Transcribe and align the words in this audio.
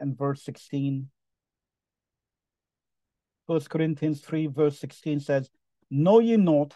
and 0.00 0.16
verse 0.16 0.42
16. 0.42 1.08
1 3.46 3.60
Corinthians 3.68 4.20
3, 4.20 4.46
verse 4.46 4.78
16 4.78 5.20
says, 5.20 5.50
Know 5.90 6.18
ye 6.18 6.36
not 6.36 6.74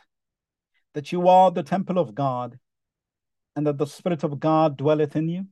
that 0.94 1.12
you 1.12 1.28
are 1.28 1.50
the 1.50 1.62
temple 1.62 1.98
of 1.98 2.14
God, 2.14 2.58
and 3.56 3.66
that 3.66 3.78
the 3.78 3.86
Spirit 3.86 4.22
of 4.22 4.38
God 4.38 4.76
dwelleth 4.76 5.16
in 5.16 5.28
you? 5.28 5.46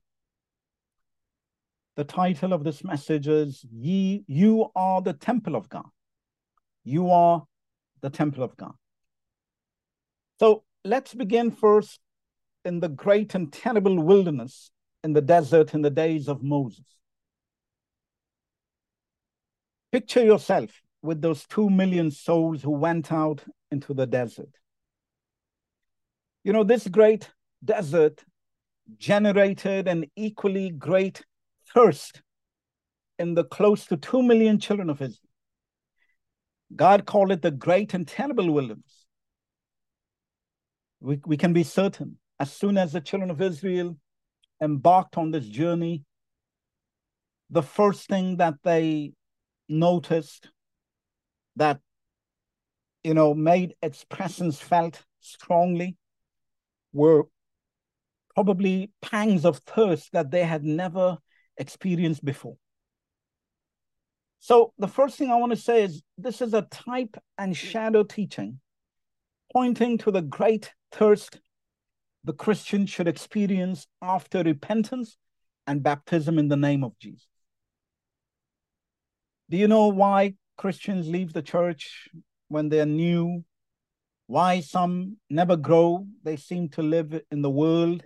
The 1.96 2.04
title 2.04 2.52
of 2.52 2.62
this 2.62 2.84
message 2.84 3.26
is 3.26 3.64
Ye 3.72 4.24
You 4.26 4.70
Are 4.76 5.00
the 5.00 5.14
Temple 5.14 5.56
of 5.56 5.68
God. 5.68 5.88
You 6.84 7.10
are 7.10 7.44
the 8.00 8.10
temple 8.10 8.44
of 8.44 8.56
God. 8.56 8.74
So 10.38 10.62
let's 10.84 11.14
begin 11.14 11.50
first 11.50 11.98
in 12.64 12.80
the 12.80 12.88
great 12.88 13.34
and 13.34 13.52
terrible 13.52 14.00
wilderness 14.00 14.70
in 15.02 15.12
the 15.12 15.20
desert 15.20 15.74
in 15.74 15.82
the 15.82 15.90
days 15.90 16.28
of 16.28 16.42
Moses. 16.42 16.84
Picture 19.96 20.22
yourself 20.22 20.82
with 21.00 21.22
those 21.22 21.46
two 21.46 21.70
million 21.70 22.10
souls 22.10 22.60
who 22.60 22.70
went 22.70 23.10
out 23.10 23.42
into 23.70 23.94
the 23.94 24.06
desert. 24.06 24.50
You 26.44 26.52
know, 26.52 26.64
this 26.64 26.86
great 26.86 27.30
desert 27.64 28.22
generated 28.98 29.88
an 29.88 30.04
equally 30.14 30.68
great 30.68 31.24
thirst 31.72 32.20
in 33.18 33.32
the 33.32 33.44
close 33.44 33.86
to 33.86 33.96
two 33.96 34.22
million 34.22 34.60
children 34.60 34.90
of 34.90 35.00
Israel. 35.00 35.30
God 36.74 37.06
called 37.06 37.32
it 37.32 37.40
the 37.40 37.50
great 37.50 37.94
and 37.94 38.06
terrible 38.06 38.52
wilderness. 38.52 39.06
We, 41.00 41.20
we 41.24 41.38
can 41.38 41.54
be 41.54 41.62
certain 41.62 42.18
as 42.38 42.52
soon 42.52 42.76
as 42.76 42.92
the 42.92 43.00
children 43.00 43.30
of 43.30 43.40
Israel 43.40 43.96
embarked 44.62 45.16
on 45.16 45.30
this 45.30 45.46
journey, 45.46 46.04
the 47.48 47.62
first 47.62 48.10
thing 48.10 48.36
that 48.36 48.56
they 48.62 49.14
noticed 49.68 50.50
that 51.56 51.80
you 53.02 53.14
know 53.14 53.34
made 53.34 53.74
its 53.82 54.04
presence 54.04 54.58
felt 54.58 55.02
strongly 55.20 55.96
were 56.92 57.24
probably 58.34 58.90
pangs 59.00 59.44
of 59.44 59.58
thirst 59.58 60.12
that 60.12 60.30
they 60.30 60.44
had 60.44 60.62
never 60.62 61.18
experienced 61.56 62.24
before. 62.24 62.56
So 64.40 64.72
the 64.78 64.88
first 64.88 65.16
thing 65.16 65.30
I 65.30 65.36
want 65.36 65.52
to 65.52 65.56
say 65.56 65.82
is 65.82 66.02
this 66.18 66.40
is 66.40 66.54
a 66.54 66.62
type 66.62 67.16
and 67.38 67.56
shadow 67.56 68.02
teaching 68.02 68.60
pointing 69.52 69.96
to 69.98 70.10
the 70.10 70.22
great 70.22 70.72
thirst 70.92 71.40
the 72.24 72.32
Christian 72.32 72.86
should 72.86 73.08
experience 73.08 73.86
after 74.02 74.42
repentance 74.42 75.16
and 75.66 75.82
baptism 75.82 76.38
in 76.38 76.48
the 76.48 76.56
name 76.56 76.84
of 76.84 76.98
Jesus. 76.98 77.26
Do 79.48 79.56
you 79.56 79.68
know 79.68 79.88
why 79.88 80.34
Christians 80.56 81.08
leave 81.08 81.32
the 81.32 81.42
church 81.42 82.08
when 82.48 82.68
they're 82.68 82.86
new? 82.86 83.44
Why 84.26 84.60
some 84.60 85.18
never 85.30 85.56
grow? 85.56 86.06
They 86.24 86.36
seem 86.36 86.68
to 86.70 86.82
live 86.82 87.20
in 87.30 87.42
the 87.42 87.50
world 87.50 88.02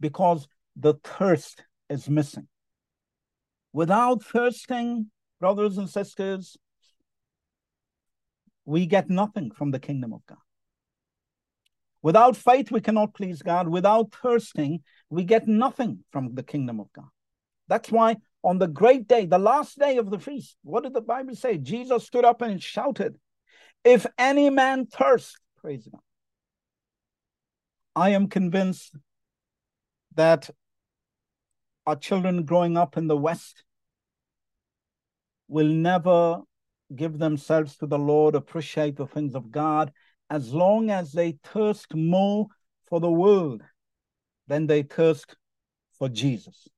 because 0.00 0.48
the 0.74 0.94
thirst 1.04 1.62
is 1.90 2.08
missing. 2.08 2.48
Without 3.72 4.22
thirsting, 4.22 5.10
brothers 5.40 5.76
and 5.76 5.90
sisters, 5.90 6.56
we 8.64 8.86
get 8.86 9.10
nothing 9.10 9.50
from 9.50 9.70
the 9.70 9.78
kingdom 9.78 10.14
of 10.14 10.24
God. 10.26 10.38
Without 12.00 12.36
faith, 12.36 12.70
we 12.70 12.80
cannot 12.80 13.14
please 13.14 13.42
God. 13.42 13.68
Without 13.68 14.14
thirsting, 14.22 14.82
we 15.10 15.24
get 15.24 15.46
nothing 15.46 16.04
from 16.10 16.34
the 16.34 16.42
kingdom 16.42 16.80
of 16.80 16.90
God. 16.92 17.08
That's 17.68 17.90
why 17.90 18.16
on 18.42 18.58
the 18.58 18.68
great 18.68 19.08
day, 19.08 19.26
the 19.26 19.38
last 19.38 19.78
day 19.78 19.96
of 19.96 20.10
the 20.10 20.18
feast, 20.18 20.56
what 20.62 20.84
did 20.84 20.94
the 20.94 21.00
Bible 21.00 21.34
say? 21.34 21.58
Jesus 21.58 22.06
stood 22.06 22.24
up 22.24 22.42
and 22.42 22.62
shouted, 22.62 23.16
If 23.84 24.06
any 24.18 24.50
man 24.50 24.86
thirst, 24.86 25.38
praise 25.56 25.88
God. 25.90 26.00
I 27.96 28.10
am 28.10 28.28
convinced 28.28 28.94
that 30.14 30.50
our 31.86 31.96
children 31.96 32.44
growing 32.44 32.76
up 32.76 32.96
in 32.96 33.06
the 33.06 33.16
West 33.16 33.64
will 35.48 35.68
never 35.68 36.42
give 36.94 37.18
themselves 37.18 37.76
to 37.78 37.86
the 37.86 37.98
Lord, 37.98 38.34
appreciate 38.34 38.96
the 38.96 39.06
things 39.06 39.34
of 39.34 39.50
God, 39.50 39.92
as 40.30 40.52
long 40.52 40.90
as 40.90 41.12
they 41.12 41.38
thirst 41.42 41.94
more 41.94 42.46
for 42.88 43.00
the 43.00 43.10
world 43.10 43.62
than 44.46 44.66
they 44.66 44.82
thirst 44.82 45.36
for 45.98 46.08
Jesus. 46.08 46.68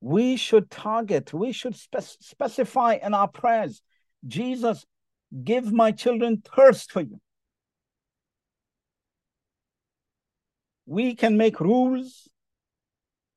We 0.00 0.36
should 0.36 0.70
target, 0.70 1.32
we 1.34 1.52
should 1.52 1.76
spe- 1.76 2.00
specify 2.20 2.98
in 3.02 3.12
our 3.14 3.28
prayers 3.28 3.82
Jesus, 4.26 4.84
give 5.44 5.72
my 5.72 5.92
children 5.92 6.42
thirst 6.54 6.92
for 6.92 7.00
you. 7.00 7.20
We 10.86 11.14
can 11.14 11.36
make 11.36 11.60
rules. 11.60 12.28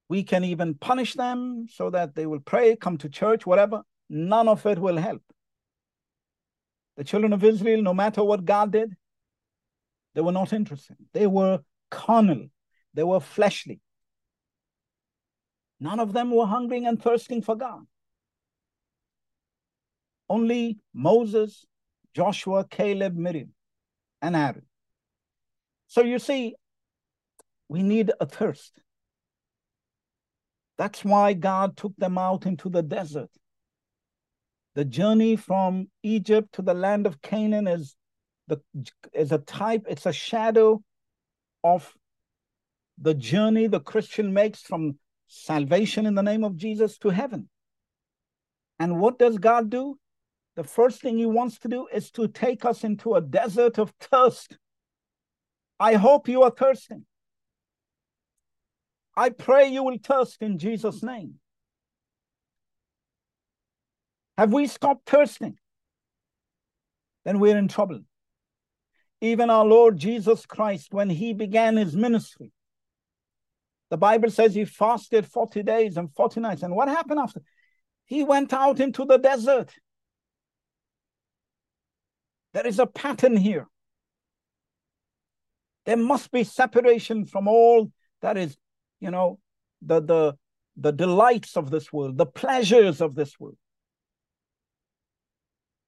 We 0.09 0.24
can 0.24 0.44
even 0.44 0.75
punish 0.75 1.13
them 1.13 1.68
so 1.69 1.90
that 1.90 2.16
they 2.16 2.25
will 2.25 2.40
pray, 2.40 2.75
come 2.75 2.97
to 2.97 3.09
church, 3.09 3.45
whatever. 3.45 3.84
None 4.09 4.47
of 4.47 4.66
it 4.66 4.80
will 4.80 4.97
help. 4.97 5.22
The 6.97 7.03
children 7.03 7.34
of 7.34 7.44
Israel, 7.44 7.81
no 7.81 7.94
matter 7.94 8.24
what 8.24 8.45
God 8.45 8.72
did, 8.72 8.94
they 10.13 10.22
were 10.22 10.31
not 10.31 10.53
interested. 10.53 10.97
They 11.13 11.25
were 11.25 11.59
carnal. 11.90 12.47
They 12.94 13.03
were 13.03 13.19
fleshly. 13.19 13.80
None 15.79 16.00
of 16.00 16.13
them 16.13 16.31
were 16.31 16.45
hungering 16.45 16.88
and 16.88 17.01
thirsting 17.01 17.41
for 17.41 17.56
God. 17.56 17.85
Only 20.29 20.78
Moses, 20.94 21.66
Joshua, 22.13 22.66
Caleb, 22.69 23.16
Miriam, 23.16 23.53
and 24.22 24.35
Aaron. 24.35 24.66
So 25.88 26.01
you 26.01 26.19
see, 26.19 26.56
we 27.67 27.83
need 27.83 28.12
a 28.19 28.25
thirst. 28.25 28.79
That's 30.78 31.03
why 31.03 31.33
God 31.33 31.78
took 31.78 31.95
them 31.97 32.17
out 32.17 32.45
into 32.45 32.69
the 32.69 32.81
desert. 32.81 33.29
The 34.75 34.85
journey 34.85 35.35
from 35.35 35.89
Egypt 36.01 36.53
to 36.53 36.62
the 36.62 36.73
land 36.73 37.06
of 37.06 37.22
Canaan 37.22 37.67
is 37.67 37.95
the 38.47 38.59
is 39.13 39.31
a 39.31 39.38
type, 39.38 39.85
it's 39.88 40.06
a 40.06 40.13
shadow 40.13 40.81
of 41.63 41.94
the 42.97 43.13
journey 43.13 43.67
the 43.67 43.79
Christian 43.79 44.33
makes 44.33 44.62
from 44.62 44.97
salvation 45.33 46.05
in 46.05 46.16
the 46.16 46.21
name 46.21 46.44
of 46.44 46.55
Jesus 46.55 46.97
to 46.99 47.09
heaven. 47.09 47.49
And 48.79 48.99
what 48.99 49.17
does 49.17 49.38
God 49.38 49.69
do? 49.69 49.97
The 50.55 50.63
first 50.63 51.01
thing 51.01 51.17
he 51.17 51.25
wants 51.25 51.57
to 51.59 51.67
do 51.67 51.88
is 51.91 52.11
to 52.11 52.27
take 52.27 52.63
us 52.66 52.83
into 52.83 53.16
a 53.16 53.21
desert 53.21 53.79
of 53.79 53.94
thirst. 53.99 54.57
I 55.79 55.95
hope 55.95 56.27
you 56.27 56.44
are 56.44 56.51
thirsting. 56.51 57.05
I 59.16 59.29
pray 59.29 59.67
you 59.67 59.83
will 59.83 59.97
thirst 60.01 60.41
in 60.41 60.57
Jesus' 60.59 61.01
name. 61.03 61.35
Have 64.38 64.53
we 64.53 64.67
stopped 64.67 65.09
thirsting? 65.09 65.57
Then 67.25 67.39
we're 67.39 67.57
in 67.57 67.67
trouble. 67.67 68.01
Even 69.21 69.50
our 69.50 69.65
Lord 69.65 69.97
Jesus 69.97 70.45
Christ, 70.45 70.94
when 70.94 71.09
he 71.09 71.33
began 71.33 71.77
his 71.77 71.95
ministry, 71.95 72.51
the 73.94 73.98
Bible 73.98 74.31
says 74.31 74.56
he 74.56 74.66
fasted 74.66 75.28
40 75.28 75.62
days 75.62 75.98
and 75.98 76.12
40 76.16 76.40
nights. 76.40 76.64
And 76.64 76.76
what 76.76 76.88
happened 76.88 77.20
after? 77.20 77.42
He 78.06 78.24
went 78.24 78.52
out 78.52 78.80
into 78.80 79.06
the 79.06 79.20
desert. 79.20 79.72
There 82.54 82.66
is 82.66 82.80
a 82.80 82.88
pattern 82.88 83.38
here. 83.38 83.68
There 85.86 85.96
must 85.96 86.31
be 86.31 86.44
separation 86.44 87.28
from 87.28 87.48
all 87.48 87.92
that 88.24 88.36
is, 88.36 88.58
you 89.00 89.12
know, 89.12 89.38
the 89.84 90.02
the 90.02 90.34
the 90.75 90.92
delights 90.92 91.56
of 91.56 91.70
this 91.70 91.94
world, 91.94 92.18
the 92.18 92.25
pleasures 92.25 93.00
of 93.00 93.14
this 93.14 93.40
world. 93.40 93.58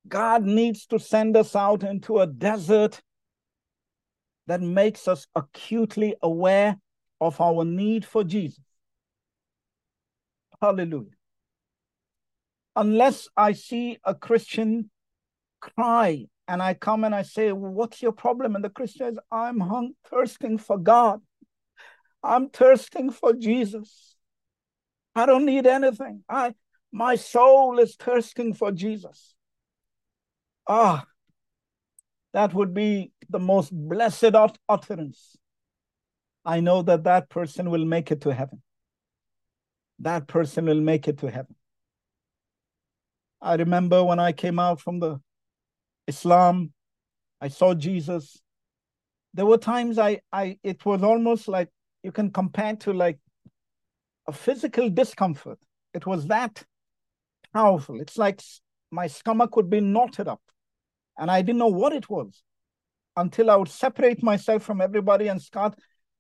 God 0.08 0.44
needs 0.44 0.86
to 0.92 1.00
send 1.00 1.36
us 1.36 1.56
out 1.56 1.82
into 1.82 2.20
a 2.20 2.28
desert 2.28 3.02
that 4.46 4.62
makes 4.62 5.08
us 5.08 5.26
acutely 5.34 6.14
aware 6.22 6.78
of 7.22 7.40
our 7.40 7.66
need 7.66 8.06
for 8.06 8.24
Jesus. 8.24 8.64
Hallelujah. 10.62 11.12
Unless 12.76 13.30
I 13.38 13.54
see 13.54 13.98
a 14.04 14.14
Christian 14.14 14.90
cry 15.62 16.26
and 16.48 16.62
I 16.62 16.74
come 16.74 17.04
and 17.04 17.16
I 17.16 17.24
say, 17.24 17.52
What's 17.52 18.02
your 18.02 18.12
problem? 18.12 18.56
And 18.56 18.64
the 18.64 18.70
Christian 18.70 19.08
says, 19.08 19.20
I'm 19.32 19.60
hung, 19.60 19.94
thirsting 20.10 20.58
for 20.58 20.78
God. 20.78 21.22
I'm 22.24 22.50
thirsting 22.50 23.12
for 23.12 23.34
Jesus. 23.34 24.16
I 25.16 25.26
don't 25.26 25.46
need 25.46 25.66
anything. 25.66 26.24
I 26.28 26.54
my 26.92 27.16
soul 27.16 27.80
is 27.80 27.96
thirsting 27.96 28.54
for 28.54 28.72
Jesus. 28.72 29.36
Ah, 30.68 31.06
that 32.34 32.54
would 32.54 32.74
be 32.74 33.12
the 33.30 33.40
most 33.40 33.72
blessed 33.72 34.36
ut- 34.36 34.58
utterance. 34.68 35.38
I 36.46 36.60
know 36.60 36.82
that 36.84 37.04
that 37.06 37.30
person 37.30 37.72
will 37.72 37.86
make 37.86 38.12
it 38.12 38.22
to 38.22 38.34
heaven. 38.34 38.62
That 40.00 40.28
person 40.28 40.66
will 40.66 40.82
make 40.82 41.08
it 41.08 41.18
to 41.20 41.32
heaven. 41.32 41.56
I 43.42 43.56
remember 43.56 44.04
when 44.04 44.20
I 44.20 44.32
came 44.32 44.60
out 44.60 44.80
from 44.80 45.00
the 45.00 45.20
Islam, 46.08 46.72
I 47.42 47.48
saw 47.48 47.74
Jesus. 47.74 48.42
There 49.34 49.46
were 49.46 49.58
times 49.58 49.98
I, 49.98 50.22
I 50.32 50.58
it 50.64 50.86
was 50.86 51.04
almost 51.04 51.48
like 51.48 51.70
you 52.04 52.12
can 52.12 52.32
compare 52.32 52.76
to 52.78 52.94
like 52.94 53.20
a 54.28 54.32
physical 54.32 54.90
discomfort. 54.90 55.60
It 55.94 56.06
was 56.06 56.28
that 56.28 56.64
powerful. 57.54 58.00
It's 58.00 58.18
like 58.18 58.42
my 58.92 59.08
stomach 59.08 59.56
would 59.56 59.70
be 59.70 59.82
knotted 59.82 60.28
up. 60.28 60.42
And 61.18 61.32
I 61.32 61.42
didn't 61.42 61.60
know 61.60 61.68
what 61.68 61.94
it 61.94 62.10
was 62.10 62.44
until 63.16 63.50
I 63.50 63.56
would 63.56 63.70
separate 63.70 64.22
myself 64.22 64.64
from 64.64 64.82
everybody 64.82 65.28
and 65.28 65.42
start 65.42 65.76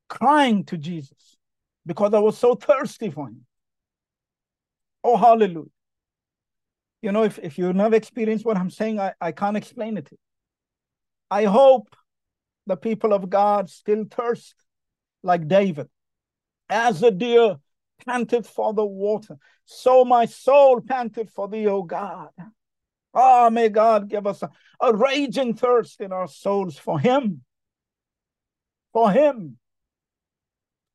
crying 0.08 0.64
to 0.66 0.78
Jesus 0.78 1.38
because 1.86 2.14
I 2.14 2.20
was 2.20 2.38
so 2.38 2.56
thirsty 2.56 3.10
for 3.10 3.28
him. 3.28 3.46
Oh, 5.04 5.18
hallelujah. 5.18 5.70
You 7.02 7.12
know, 7.12 7.24
if, 7.24 7.38
if 7.40 7.58
you've 7.58 7.76
never 7.76 7.96
experienced 7.96 8.46
what 8.46 8.58
I'm 8.58 8.72
saying, 8.72 9.00
I, 9.00 9.14
I 9.22 9.32
can't 9.32 9.58
explain 9.58 9.98
it. 9.98 10.10
I 11.30 11.46
hope 11.46 11.96
the 12.66 12.76
people 12.76 13.14
of 13.14 13.30
God 13.30 13.70
still 13.70 14.06
thirst 14.10 14.56
like 15.22 15.48
David. 15.48 15.88
As 16.70 17.04
a 17.04 17.12
deer 17.12 17.58
panted 18.08 18.48
for 18.48 18.74
the 18.74 18.86
water, 18.86 19.38
so 19.66 20.04
my 20.04 20.26
soul 20.26 20.82
panted 20.82 21.30
for 21.30 21.48
thee, 21.48 21.68
O 21.68 21.84
God. 21.84 22.30
Ah, 23.14 23.46
oh, 23.46 23.50
may 23.50 23.70
God 23.70 24.10
give 24.10 24.28
us 24.28 24.42
a, 24.42 24.50
a 24.82 24.94
raging 24.94 25.54
thirst 25.54 26.02
in 26.02 26.12
our 26.12 26.28
souls 26.28 26.78
for 26.78 27.00
Him. 27.00 27.42
For 28.94 29.12
Him. 29.12 29.58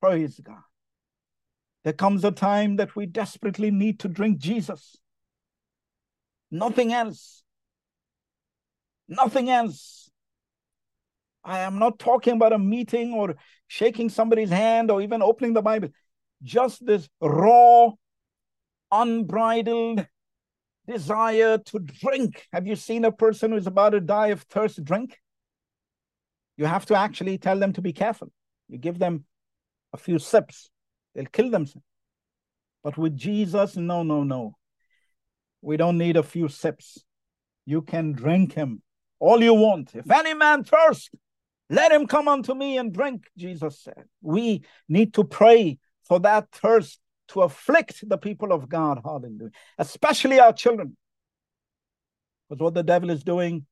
Praise 0.00 0.41
God. 0.43 0.62
There 1.85 1.93
comes 1.93 2.25
a 2.25 2.31
time 2.31 2.76
that 2.76 2.97
we 2.97 3.06
desperately 3.06 3.70
need 3.70 4.00
to 4.00 4.08
drink 4.08 4.38
Jesus. 4.38 4.97
Nothing 6.50 6.93
else. 6.93 7.43
Nothing 9.08 9.50
else. 9.50 10.11
I 11.43 11.61
am 11.61 11.79
not 11.79 11.99
talking 11.99 12.35
about 12.35 12.52
a 12.52 12.58
meeting 12.58 13.14
or 13.14 13.37
shaking 13.67 14.08
somebody's 14.08 14.50
hand 14.50 14.91
or 14.91 15.00
even 15.00 15.23
opening 15.23 15.55
the 15.55 15.62
Bible. 15.62 15.88
Just 16.43 16.85
this 16.85 17.08
raw, 17.20 17.91
unbridled 18.93 20.06
desire 20.87 21.58
to 21.58 21.79
drink. 21.79 22.47
Have 22.52 22.67
you 22.67 22.76
seen 22.76 23.05
a 23.05 23.12
person 23.12 23.52
who's 23.52 23.67
about 23.67 23.91
to 23.91 24.00
die 24.00 24.29
of 24.29 24.43
thirst 24.43 24.85
drink? 24.85 25.19
You 26.56 26.67
have 26.67 26.85
to 26.87 26.94
actually 26.94 27.38
tell 27.38 27.58
them 27.58 27.73
to 27.75 27.81
be 27.81 27.93
careful. 27.93 28.31
You 28.69 28.76
give 28.76 28.99
them 28.99 29.25
a 29.93 29.97
few 29.97 30.19
sips, 30.19 30.71
they'll 31.15 31.27
kill 31.27 31.51
themselves. 31.51 31.85
But 32.83 32.97
with 32.97 33.17
Jesus, 33.17 33.77
no, 33.77 34.03
no, 34.03 34.23
no. 34.25 34.57
We 35.61 35.77
don't 35.77 35.99
need 35.99 36.17
a 36.17 36.23
few 36.23 36.49
sips. 36.49 36.99
You 37.67 37.83
can 37.83 38.13
drink 38.13 38.55
him 38.55 38.83
all 39.19 39.43
you 39.43 39.55
want. 39.55 39.95
If 39.95 40.11
any 40.11 40.35
man 40.35 40.65
thirst, 40.65 41.11
let 41.69 41.93
him 41.93 42.07
come 42.07 42.27
unto 42.27 42.55
me 42.55 42.79
and 42.79 42.93
drink, 42.93 43.27
Jesus 43.37 43.81
said. 43.81 44.05
We 44.23 44.65
need 44.89 45.15
to 45.15 45.25
pray 45.25 45.79
for 46.03 46.19
that 46.21 46.51
thirst 46.51 46.99
to 47.29 47.43
afflict 47.43 48.09
the 48.09 48.19
people 48.19 48.53
of 48.53 48.69
God. 48.69 49.01
Hallelujah. 49.05 49.51
Especially 49.79 50.41
our 50.41 50.53
children. 50.53 50.97
Because 52.49 52.63
what 52.63 52.75
the 52.75 52.83
devil 52.83 53.11
is 53.11 53.23
doing 53.23 53.67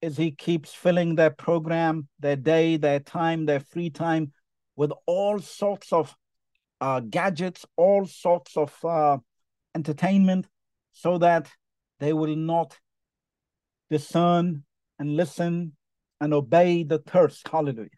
is 0.00 0.16
he 0.16 0.30
keeps 0.30 0.72
filling 0.72 1.14
their 1.14 1.30
program, 1.30 2.08
their 2.20 2.36
day, 2.36 2.76
their 2.76 3.00
time, 3.00 3.44
their 3.44 3.60
free 3.60 3.90
time 3.90 4.32
with 4.76 4.92
all 5.06 5.38
sorts 5.38 5.92
of 5.92 6.14
uh, 6.80 7.00
gadgets, 7.00 7.64
all 7.76 8.06
sorts 8.06 8.56
of 8.56 8.72
uh, 8.84 9.18
entertainment, 9.74 10.46
so 10.92 11.18
that 11.18 11.50
they 12.00 12.12
will 12.12 12.36
not 12.36 12.78
discern 13.90 14.64
and 14.98 15.16
listen 15.16 15.72
and 16.20 16.34
obey 16.34 16.82
the 16.82 16.98
thirst. 16.98 17.48
Hallelujah. 17.48 17.88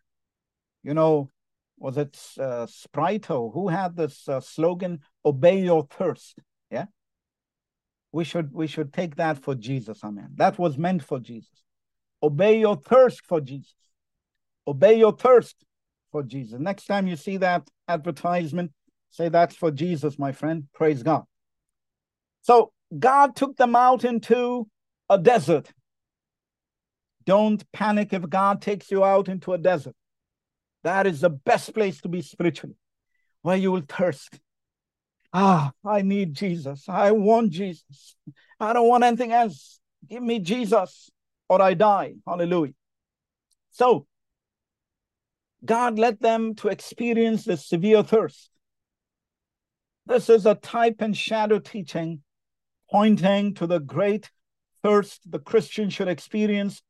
You 0.83 0.95
know, 0.95 1.31
was 1.79 1.99
it 1.99 2.19
uh, 2.41 2.67
Sprite 2.67 3.27
who 3.27 3.69
had 3.69 3.97
this 3.97 4.29
uh, 4.29 4.41
slogan, 4.41 5.01
"Obey 5.25 5.61
your 5.61 5.87
thirst"? 5.91 6.39
Yeah, 6.71 6.87
we 8.13 8.25
should 8.25 8.53
we 8.53 8.67
should 8.67 8.93
take 8.93 9.17
that 9.17 9.39
for 9.39 9.55
Jesus. 9.55 10.03
Amen. 10.03 10.31
That 10.37 10.59
was 10.59 10.79
meant 10.79 11.03
for 11.03 11.19
Jesus. 11.19 11.63
Obey 12.23 12.61
your 12.61 12.77
thirst 12.77 13.27
for 13.27 13.41
Jesus. 13.41 13.75
Obey 14.67 14.99
your 14.99 15.13
thirst 15.13 15.66
for 16.13 16.23
Jesus. 16.23 16.61
Next 16.61 16.87
time 16.87 17.07
you 17.07 17.17
see 17.17 17.37
that 17.39 17.69
advertisement, 17.89 18.73
say 19.11 19.29
that's 19.29 19.57
for 19.57 19.71
Jesus, 19.71 20.19
my 20.19 20.33
friend. 20.33 20.65
Praise 20.75 21.03
God. 21.03 21.25
So 22.43 22.73
God 22.97 23.37
took 23.37 23.57
them 23.57 23.75
out 23.75 24.05
into 24.05 24.69
a 25.11 25.19
desert. 25.19 25.73
Don't 27.25 27.65
panic 27.73 28.13
if 28.13 28.29
God 28.29 28.63
takes 28.63 28.91
you 28.91 29.05
out 29.05 29.29
into 29.29 29.53
a 29.53 29.59
desert. 29.59 29.95
That 30.85 31.07
is 31.07 31.21
the 31.21 31.31
best 31.31 31.75
place 31.75 32.01
to 32.03 32.09
be 32.09 32.23
spiritually, 32.23 32.77
where 33.43 33.57
you 33.57 33.73
will 33.73 33.83
thirst. 33.89 34.39
Ah, 35.33 35.73
I 35.85 36.03
need 36.03 36.35
Jesus. 36.35 36.85
I 36.89 37.11
want 37.11 37.51
Jesus. 37.51 38.15
I 38.61 38.73
don't 38.73 38.89
want 38.89 39.05
anything 39.05 39.33
else. 39.33 39.81
Give 40.09 40.23
me 40.23 40.39
Jesus 40.39 41.11
or 41.49 41.61
I 41.61 41.75
die. 41.75 42.15
Hallelujah. 42.27 42.73
So, 43.73 44.07
God 45.65 45.99
led 45.99 46.21
them 46.21 46.55
to 46.57 46.69
experience 46.69 47.45
the 47.45 47.57
severe 47.57 48.03
thirst. 48.03 48.51
This 50.07 50.29
is 50.29 50.47
a 50.47 50.55
type 50.55 50.97
and 51.01 51.17
shadow 51.17 51.59
teaching 51.59 52.23
pointing 52.91 53.55
to 53.55 53.67
the 53.67 53.81
great 53.81 54.31
thirst 54.83 55.29
the 55.31 55.41
Christian 55.41 55.91
should 55.91 56.09
experience 56.09 56.83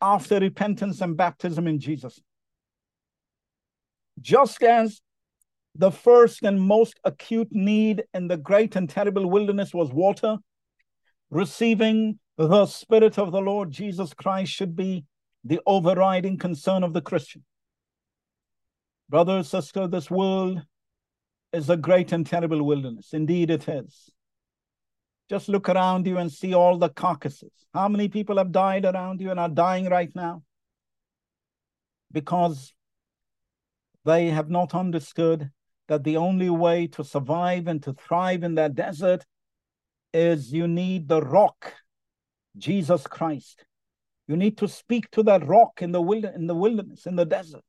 after 0.00 0.38
repentance 0.38 1.00
and 1.00 1.16
baptism 1.16 1.66
in 1.66 1.80
Jesus. 1.80 2.20
Just 4.20 4.62
as 4.62 5.00
the 5.74 5.90
first 5.90 6.42
and 6.42 6.60
most 6.60 7.00
acute 7.04 7.48
need 7.50 8.04
in 8.14 8.28
the 8.28 8.36
great 8.36 8.76
and 8.76 8.88
terrible 8.88 9.28
wilderness 9.28 9.72
was 9.72 9.90
water, 9.90 10.36
receiving 11.30 12.18
the 12.36 12.66
Spirit 12.66 13.18
of 13.18 13.32
the 13.32 13.40
Lord 13.40 13.70
Jesus 13.70 14.12
Christ 14.14 14.52
should 14.52 14.76
be 14.76 15.04
the 15.44 15.60
overriding 15.66 16.38
concern 16.38 16.84
of 16.84 16.92
the 16.92 17.00
Christian. 17.00 17.44
Brother, 19.12 19.42
sister, 19.42 19.86
this 19.86 20.10
world 20.10 20.62
is 21.52 21.68
a 21.68 21.76
great 21.76 22.12
and 22.12 22.26
terrible 22.26 22.62
wilderness. 22.62 23.12
Indeed, 23.12 23.50
it 23.50 23.68
is. 23.68 24.08
Just 25.28 25.50
look 25.50 25.68
around 25.68 26.06
you 26.06 26.16
and 26.16 26.32
see 26.32 26.54
all 26.54 26.78
the 26.78 26.88
carcasses. 26.88 27.52
How 27.74 27.88
many 27.88 28.08
people 28.08 28.38
have 28.38 28.52
died 28.52 28.86
around 28.86 29.20
you 29.20 29.30
and 29.30 29.38
are 29.38 29.50
dying 29.50 29.90
right 29.90 30.10
now? 30.16 30.44
Because 32.10 32.72
they 34.06 34.30
have 34.30 34.48
not 34.48 34.74
understood 34.74 35.50
that 35.88 36.04
the 36.04 36.16
only 36.16 36.48
way 36.48 36.86
to 36.86 37.04
survive 37.04 37.66
and 37.66 37.82
to 37.82 37.92
thrive 37.92 38.42
in 38.42 38.54
that 38.54 38.74
desert 38.74 39.26
is 40.14 40.54
you 40.54 40.66
need 40.66 41.08
the 41.08 41.20
rock, 41.20 41.74
Jesus 42.56 43.06
Christ. 43.06 43.66
You 44.26 44.38
need 44.38 44.56
to 44.56 44.68
speak 44.68 45.10
to 45.10 45.22
that 45.24 45.46
rock 45.46 45.82
in 45.82 45.92
the, 45.92 46.02
in 46.34 46.46
the 46.46 46.54
wilderness, 46.54 47.04
in 47.04 47.16
the 47.16 47.26
desert. 47.26 47.62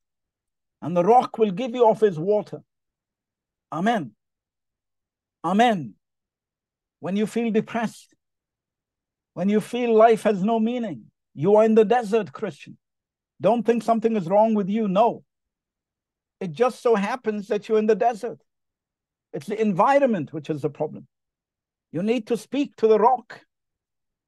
And 0.84 0.98
the 0.98 1.04
rock 1.04 1.38
will 1.38 1.52
give 1.52 1.74
you 1.74 1.88
of 1.88 2.02
his 2.02 2.20
water. 2.20 2.62
Amen. 3.72 4.12
Amen. 5.42 5.94
When 7.00 7.16
you 7.16 7.26
feel 7.26 7.52
depressed, 7.52 8.14
when 9.34 9.48
you 9.48 9.62
feel 9.62 9.96
life 9.96 10.24
has 10.24 10.44
no 10.44 10.60
meaning, 10.60 11.06
you 11.34 11.56
are 11.56 11.64
in 11.64 11.74
the 11.74 11.86
desert, 11.86 12.34
Christian. 12.34 12.78
Don't 13.40 13.66
think 13.66 13.82
something 13.82 14.18
is 14.18 14.28
wrong 14.28 14.56
with 14.56 14.70
you. 14.70 14.90
No. 14.90 15.24
It 16.42 16.52
just 16.52 16.82
so 16.82 16.96
happens 16.96 17.48
that 17.48 17.70
you're 17.70 17.80
in 17.80 17.88
the 17.88 17.96
desert. 17.96 18.42
It's 19.32 19.48
the 19.48 19.60
environment 19.60 20.34
which 20.34 20.50
is 20.50 20.64
the 20.64 20.70
problem. 20.70 21.08
You 21.94 22.04
need 22.04 22.28
to 22.28 22.36
speak 22.36 22.76
to 22.78 22.88
the 22.88 23.00
rock 23.00 23.40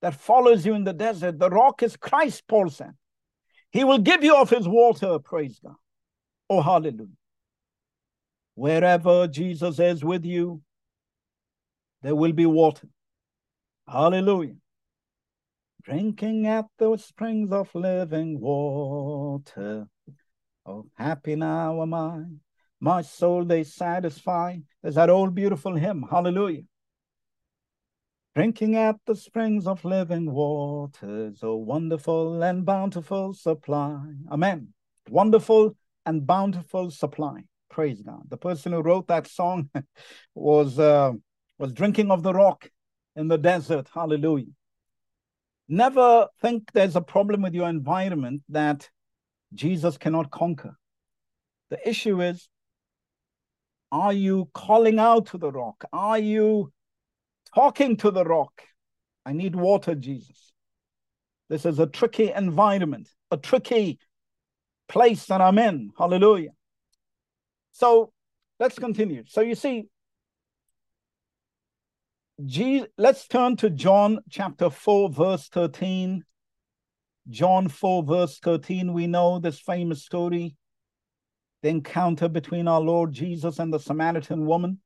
that 0.02 0.16
follows 0.16 0.66
you 0.66 0.74
in 0.74 0.86
the 0.86 0.94
desert. 0.94 1.38
The 1.38 1.50
rock 1.50 1.84
is 1.84 1.98
Christ, 1.98 2.44
Paul 2.48 2.70
said. 2.70 2.94
He 3.72 3.84
will 3.84 4.00
give 4.00 4.24
you 4.24 4.38
of 4.38 4.50
his 4.50 4.70
water, 4.70 5.20
praise 5.20 5.60
God. 5.62 5.76
Oh, 6.50 6.62
hallelujah. 6.62 7.08
Wherever 8.54 9.28
Jesus 9.28 9.80
is 9.80 10.04
with 10.04 10.25
you, 10.25 10.62
there 12.02 12.16
will 12.16 12.34
be 12.34 12.46
water. 12.46 12.88
Hallelujah. 13.88 14.56
Drinking 15.84 16.48
at 16.48 16.66
the 16.78 16.98
springs 16.98 17.52
of 17.52 17.74
living 17.75 18.40
water. 18.40 19.88
Oh, 20.66 20.88
happy 20.96 21.36
now 21.36 21.82
am 21.82 21.94
I. 21.94 22.24
My 22.80 23.02
soul 23.02 23.46
they 23.46 23.64
satisfy. 23.64 24.58
There's 24.82 24.96
that 24.96 25.10
old 25.10 25.36
beautiful 25.36 25.75
hymn. 25.75 26.06
Hallelujah. 26.10 26.64
Drinking 28.36 28.75
at 28.75 28.98
the 29.06 29.16
springs 29.16 29.66
of 29.66 29.86
living 29.86 30.32
waters, 30.32 31.40
oh 31.42 31.56
wonderful 31.56 32.44
and 32.44 32.66
bountiful 32.66 33.34
supply. 33.34 33.98
Amen. 34.30 34.74
Wonderful 35.10 35.78
and 36.06 36.26
bountiful 36.26 36.92
supply. 36.92 37.44
Praise 37.70 38.02
God. 38.02 38.24
The 38.30 38.38
person 38.38 38.72
who 38.72 38.82
wrote 38.82 39.08
that 39.08 39.28
song 39.28 39.70
was 40.36 40.80
uh, 40.80 41.14
was 41.58 41.74
drinking 41.74 42.12
of 42.12 42.24
the 42.24 42.34
rock 42.34 42.70
in 43.16 43.28
the 43.28 43.38
desert. 43.38 43.90
Hallelujah. 43.94 44.54
Never 45.68 46.28
think 46.42 46.72
there's 46.74 46.96
a 46.96 47.02
problem 47.02 47.42
with 47.42 47.54
your 47.54 47.68
environment 47.68 48.44
that 48.50 48.90
Jesus 49.54 49.98
cannot 49.98 50.32
conquer. 50.32 50.78
The 51.70 51.90
issue 51.90 52.22
is 52.22 52.48
are 53.92 54.14
you 54.14 54.50
calling 54.54 55.00
out 55.00 55.28
to 55.28 55.38
the 55.38 55.52
rock? 55.52 55.86
Are 55.94 56.20
you 56.20 56.72
talking 57.54 57.98
to 57.98 58.12
the 58.12 58.26
rock? 58.26 58.62
I 59.26 59.34
need 59.34 59.56
water, 59.56 59.96
Jesus. 59.96 60.54
This 61.50 61.66
is 61.66 61.80
a 61.80 61.88
tricky 61.88 62.32
environment, 62.32 63.10
a 63.32 63.38
tricky 63.38 64.00
place 64.88 65.25
that 65.25 65.42
I'm 65.42 65.58
in. 65.58 65.92
Hallelujah. 65.98 66.51
So 67.72 68.12
let's 68.60 68.77
continue. 68.77 69.24
So 69.27 69.42
you 69.42 69.56
see, 69.56 69.88
Jesus, 72.46 72.89
let's 72.98 73.27
turn 73.27 73.56
to 73.58 73.70
John 73.70 74.20
chapter 74.30 74.70
4, 74.70 75.10
verse 75.10 75.48
13. 75.48 76.24
John 77.30 77.70
4, 77.70 78.04
verse 78.04 78.39
13. 78.39 78.94
We 78.94 79.08
know 79.08 79.39
this 79.39 79.60
famous 79.60 80.04
story, 80.04 80.56
the 81.63 81.70
encounter 81.70 82.27
between 82.27 82.68
our 82.68 82.82
Lord 82.82 83.13
Jesus 83.13 83.60
and 83.60 83.74
the 83.74 83.80
Samaritan 83.80 84.46
woman. 84.46 84.80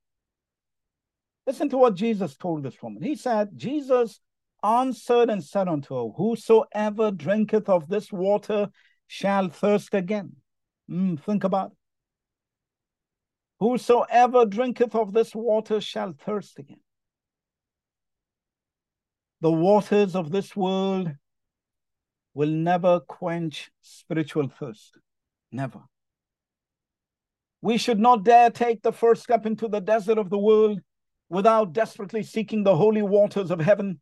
Listen 1.48 1.70
to 1.70 1.77
what 1.77 1.96
Jesus 1.96 2.38
told 2.38 2.63
this 2.63 2.82
woman. 2.82 3.01
He 3.01 3.15
said, 3.15 3.50
Jesus 3.56 4.20
answered 4.63 5.29
and 5.29 5.44
said 5.44 5.68
unto 5.68 5.96
her, 5.96 6.13
Whosoever 6.15 7.12
drinketh 7.12 7.68
of 7.68 7.89
this 7.89 8.12
water 8.12 8.70
shall 9.12 9.50
thirst 9.50 9.96
again. 9.96 10.36
Mm, 10.88 11.20
think 11.20 11.44
about 11.44 11.72
it. 11.72 11.78
Whosoever 13.60 14.46
drinketh 14.46 14.94
of 14.94 15.13
this 15.13 15.34
water 15.34 15.82
shall 15.82 16.13
thirst 16.13 16.60
again. 16.60 16.80
The 19.42 19.51
waters 19.51 20.16
of 20.16 20.32
this 20.32 20.56
world 20.56 21.12
will 22.36 22.50
never 22.50 23.00
quench 23.00 23.72
spiritual 23.82 24.48
thirst. 24.48 25.00
Never. 25.51 25.82
We 27.63 27.80
should 27.80 28.00
not 28.00 28.24
dare 28.24 28.51
take 28.51 28.84
the 28.84 28.94
first 28.94 29.24
step 29.24 29.48
into 29.48 29.68
the 29.68 29.82
desert 29.82 30.20
of 30.20 30.30
the 30.30 30.38
world 30.38 30.82
without 31.30 31.74
desperately 31.74 32.22
seeking 32.22 32.63
the 32.63 32.75
holy 32.75 33.01
waters 33.01 33.50
of 33.50 33.60
heaven, 33.60 34.01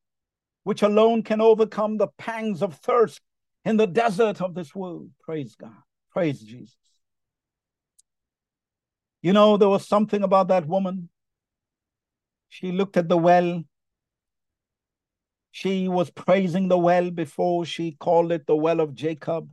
which 0.64 0.82
alone 0.82 1.24
can 1.24 1.40
overcome 1.40 1.96
the 1.98 2.10
pangs 2.18 2.62
of 2.62 2.76
thirst 2.76 3.22
in 3.68 3.76
the 3.76 3.86
desert 3.86 4.42
of 4.42 4.56
this 4.56 4.74
world. 4.74 5.10
Praise 5.22 5.56
God. 5.56 5.84
Praise 6.14 6.40
Jesus. 6.40 6.78
You 9.22 9.34
know, 9.34 9.58
there 9.58 9.68
was 9.68 9.86
something 9.86 10.24
about 10.24 10.48
that 10.48 10.66
woman. 10.66 11.10
She 12.48 12.72
looked 12.72 12.96
at 12.96 13.10
the 13.10 13.18
well. 13.18 13.66
She 15.52 15.90
was 15.90 16.10
praising 16.10 16.70
the 16.70 16.78
well 16.78 17.12
before 17.12 17.66
she 17.66 17.92
called 17.92 18.32
it 18.32 18.48
the 18.48 18.56
well 18.56 18.80
of 18.80 18.96
Jacob. 18.96 19.50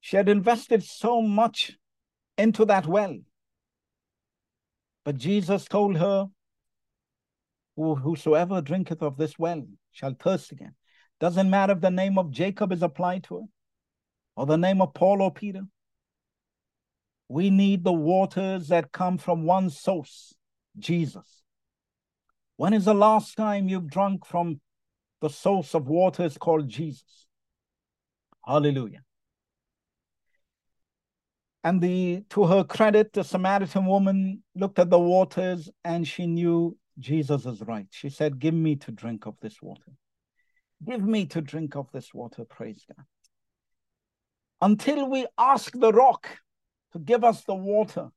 She 0.00 0.18
had 0.18 0.28
invested 0.28 0.82
so 0.84 1.22
much 1.22 1.78
into 2.36 2.66
that 2.66 2.86
well. 2.86 3.16
But 5.02 5.16
Jesus 5.16 5.64
told 5.64 5.96
her, 5.96 6.26
Whosoever 7.74 8.60
drinketh 8.60 9.02
of 9.02 9.16
this 9.16 9.38
well 9.38 9.66
shall 9.92 10.14
thirst 10.18 10.52
again. 10.52 10.74
Doesn't 11.20 11.48
matter 11.48 11.72
if 11.72 11.80
the 11.80 11.90
name 11.90 12.18
of 12.18 12.30
Jacob 12.30 12.72
is 12.72 12.82
applied 12.82 13.24
to 13.24 13.38
it 13.38 13.44
or 14.36 14.46
the 14.46 14.58
name 14.58 14.82
of 14.82 14.94
Paul 14.94 15.22
or 15.22 15.32
Peter. 15.32 15.62
We 17.28 17.50
need 17.50 17.82
the 17.82 17.92
waters 17.92 18.68
that 18.68 18.92
come 18.92 19.18
from 19.18 19.44
one 19.44 19.70
source, 19.70 20.34
Jesus. 20.78 21.42
When 22.56 22.72
is 22.72 22.84
the 22.84 22.94
last 22.94 23.36
time 23.36 23.68
you've 23.68 23.90
drunk 23.90 24.26
from 24.26 24.60
the 25.20 25.28
source 25.28 25.74
of 25.74 25.88
waters 25.88 26.38
called 26.38 26.68
Jesus? 26.68 27.26
Hallelujah. 28.44 29.02
And 31.64 31.80
the 31.80 32.22
to 32.30 32.46
her 32.46 32.62
credit, 32.62 33.12
the 33.12 33.24
Samaritan 33.24 33.86
woman 33.86 34.44
looked 34.54 34.78
at 34.78 34.88
the 34.88 35.00
waters 35.00 35.68
and 35.84 36.06
she 36.06 36.26
knew 36.26 36.76
Jesus 36.98 37.44
is 37.44 37.60
right. 37.62 37.88
She 37.90 38.08
said, 38.08 38.38
Give 38.38 38.54
me 38.54 38.76
to 38.76 38.92
drink 38.92 39.26
of 39.26 39.34
this 39.40 39.60
water. 39.60 39.92
Give 40.84 41.02
me 41.02 41.26
to 41.26 41.40
drink 41.40 41.76
of 41.76 41.90
this 41.92 42.12
water, 42.12 42.44
praise 42.44 42.84
God. 42.94 43.04
Until 44.60 45.08
we 45.08 45.26
ask 45.38 45.72
the 45.72 45.92
rock 45.92 46.28
to 46.92 46.98
give 46.98 47.24
us 47.24 47.44
the 47.44 47.54
water, 47.54 48.10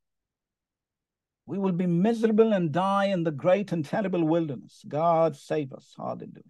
we 1.46 1.58
will 1.58 1.72
be 1.72 1.88
miserable 1.88 2.54
and 2.54 2.72
die 2.72 3.06
in 3.06 3.24
the 3.24 3.32
great 3.32 3.72
and 3.72 3.84
terrible 3.84 4.24
wilderness. 4.24 4.84
God 4.88 5.36
save 5.36 5.74
us. 5.74 5.94
Hallelujah. 5.98 6.44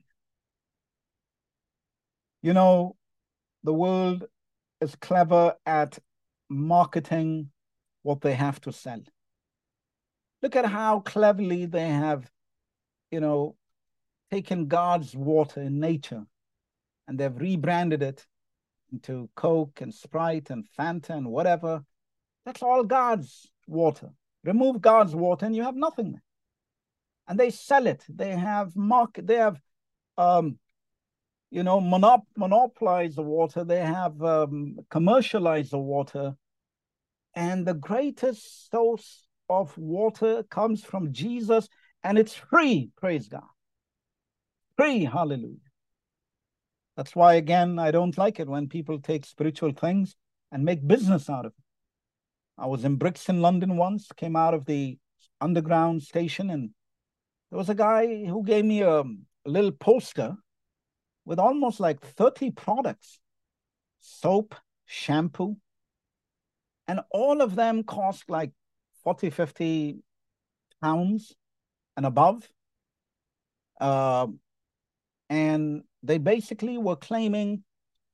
You 2.41 2.53
know, 2.53 2.95
the 3.63 3.73
world 3.73 4.25
is 4.81 4.95
clever 4.95 5.55
at 5.65 5.99
marketing 6.49 7.51
what 8.03 8.21
they 8.21 8.33
have 8.33 8.59
to 8.61 8.71
sell. 8.71 9.01
Look 10.41 10.55
at 10.55 10.65
how 10.65 11.01
cleverly 11.01 11.65
they 11.65 11.87
have, 11.87 12.29
you 13.11 13.19
know, 13.19 13.55
taken 14.31 14.67
God's 14.67 15.15
water 15.15 15.61
in 15.61 15.79
nature 15.79 16.25
and 17.07 17.19
they've 17.19 17.35
rebranded 17.35 18.03
it 18.03 18.25
into 18.91 19.29
Coke 19.35 19.81
and 19.81 19.93
Sprite 19.93 20.49
and 20.49 20.65
Fanta 20.77 21.11
and 21.11 21.27
whatever. 21.27 21.83
That's 22.45 22.61
all 22.61 22.83
God's 22.83 23.47
water. 23.67 24.09
Remove 24.43 24.81
God's 24.81 25.15
water 25.15 25.45
and 25.45 25.55
you 25.55 25.63
have 25.63 25.75
nothing. 25.75 26.19
And 27.27 27.39
they 27.39 27.49
sell 27.49 27.87
it. 27.87 28.03
They 28.07 28.31
have 28.31 28.75
market. 28.75 29.27
They 29.27 29.35
have, 29.35 29.59
um, 30.17 30.57
you 31.51 31.63
know, 31.63 31.79
monop- 31.79 32.25
monopolized 32.37 33.17
the 33.17 33.23
water. 33.23 33.63
They 33.63 33.81
have 33.81 34.21
um, 34.23 34.77
commercialized 34.89 35.71
the 35.71 35.79
water. 35.79 36.35
And 37.35 37.65
the 37.65 37.75
greatest 37.75 38.69
source 38.71 39.27
of 39.49 39.77
water 39.77 40.43
comes 40.43 40.83
from 40.83 41.13
Jesus, 41.13 41.67
and 42.03 42.17
it's 42.17 42.33
free. 42.33 42.89
Praise 42.97 43.27
God. 43.27 43.43
Free. 44.79 45.03
Hallelujah. 45.03 45.57
That's 46.95 47.13
why, 47.13 47.33
again, 47.33 47.79
I 47.79 47.91
don't 47.91 48.17
like 48.17 48.39
it 48.39 48.47
when 48.47 48.69
people 48.69 48.97
take 48.97 49.25
spiritual 49.25 49.73
things 49.73 50.15
and 50.53 50.63
make 50.63 50.87
business 50.87 51.29
out 51.29 51.45
of 51.45 51.51
it. 51.51 51.63
I 52.57 52.65
was 52.65 52.85
in 52.85 52.95
Brixton, 52.95 53.41
London 53.41 53.75
once, 53.75 54.07
came 54.15 54.37
out 54.37 54.53
of 54.53 54.65
the 54.65 54.97
underground 55.41 56.03
station, 56.03 56.49
and 56.49 56.69
there 57.51 57.57
was 57.57 57.67
a 57.67 57.75
guy 57.75 58.23
who 58.23 58.41
gave 58.41 58.63
me 58.63 58.81
a, 58.81 59.01
a 59.01 59.05
little 59.43 59.73
poster 59.73 60.37
with 61.25 61.39
almost 61.39 61.81
like 61.81 61.99
30 61.99 62.51
products 62.51 63.19
soap, 63.99 64.55
shampoo, 64.85 65.57
and 66.87 67.01
all 67.11 67.41
of 67.41 67.55
them 67.55 67.83
cost 67.83 68.29
like 68.29 68.51
40, 69.03 69.29
50 69.29 69.97
pounds 70.81 71.35
and 71.97 72.05
above. 72.05 72.47
Uh, 73.81 74.27
and 75.29 75.83
they 76.03 76.17
basically 76.17 76.77
were 76.77 76.95
claiming 76.95 77.63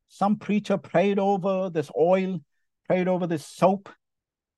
some 0.10 0.38
preacher 0.38 0.78
prayed 0.78 1.20
over 1.20 1.70
this 1.70 1.90
oil, 1.98 2.40
prayed 2.88 3.08
over 3.08 3.28
this 3.28 3.46
soap, 3.46 3.90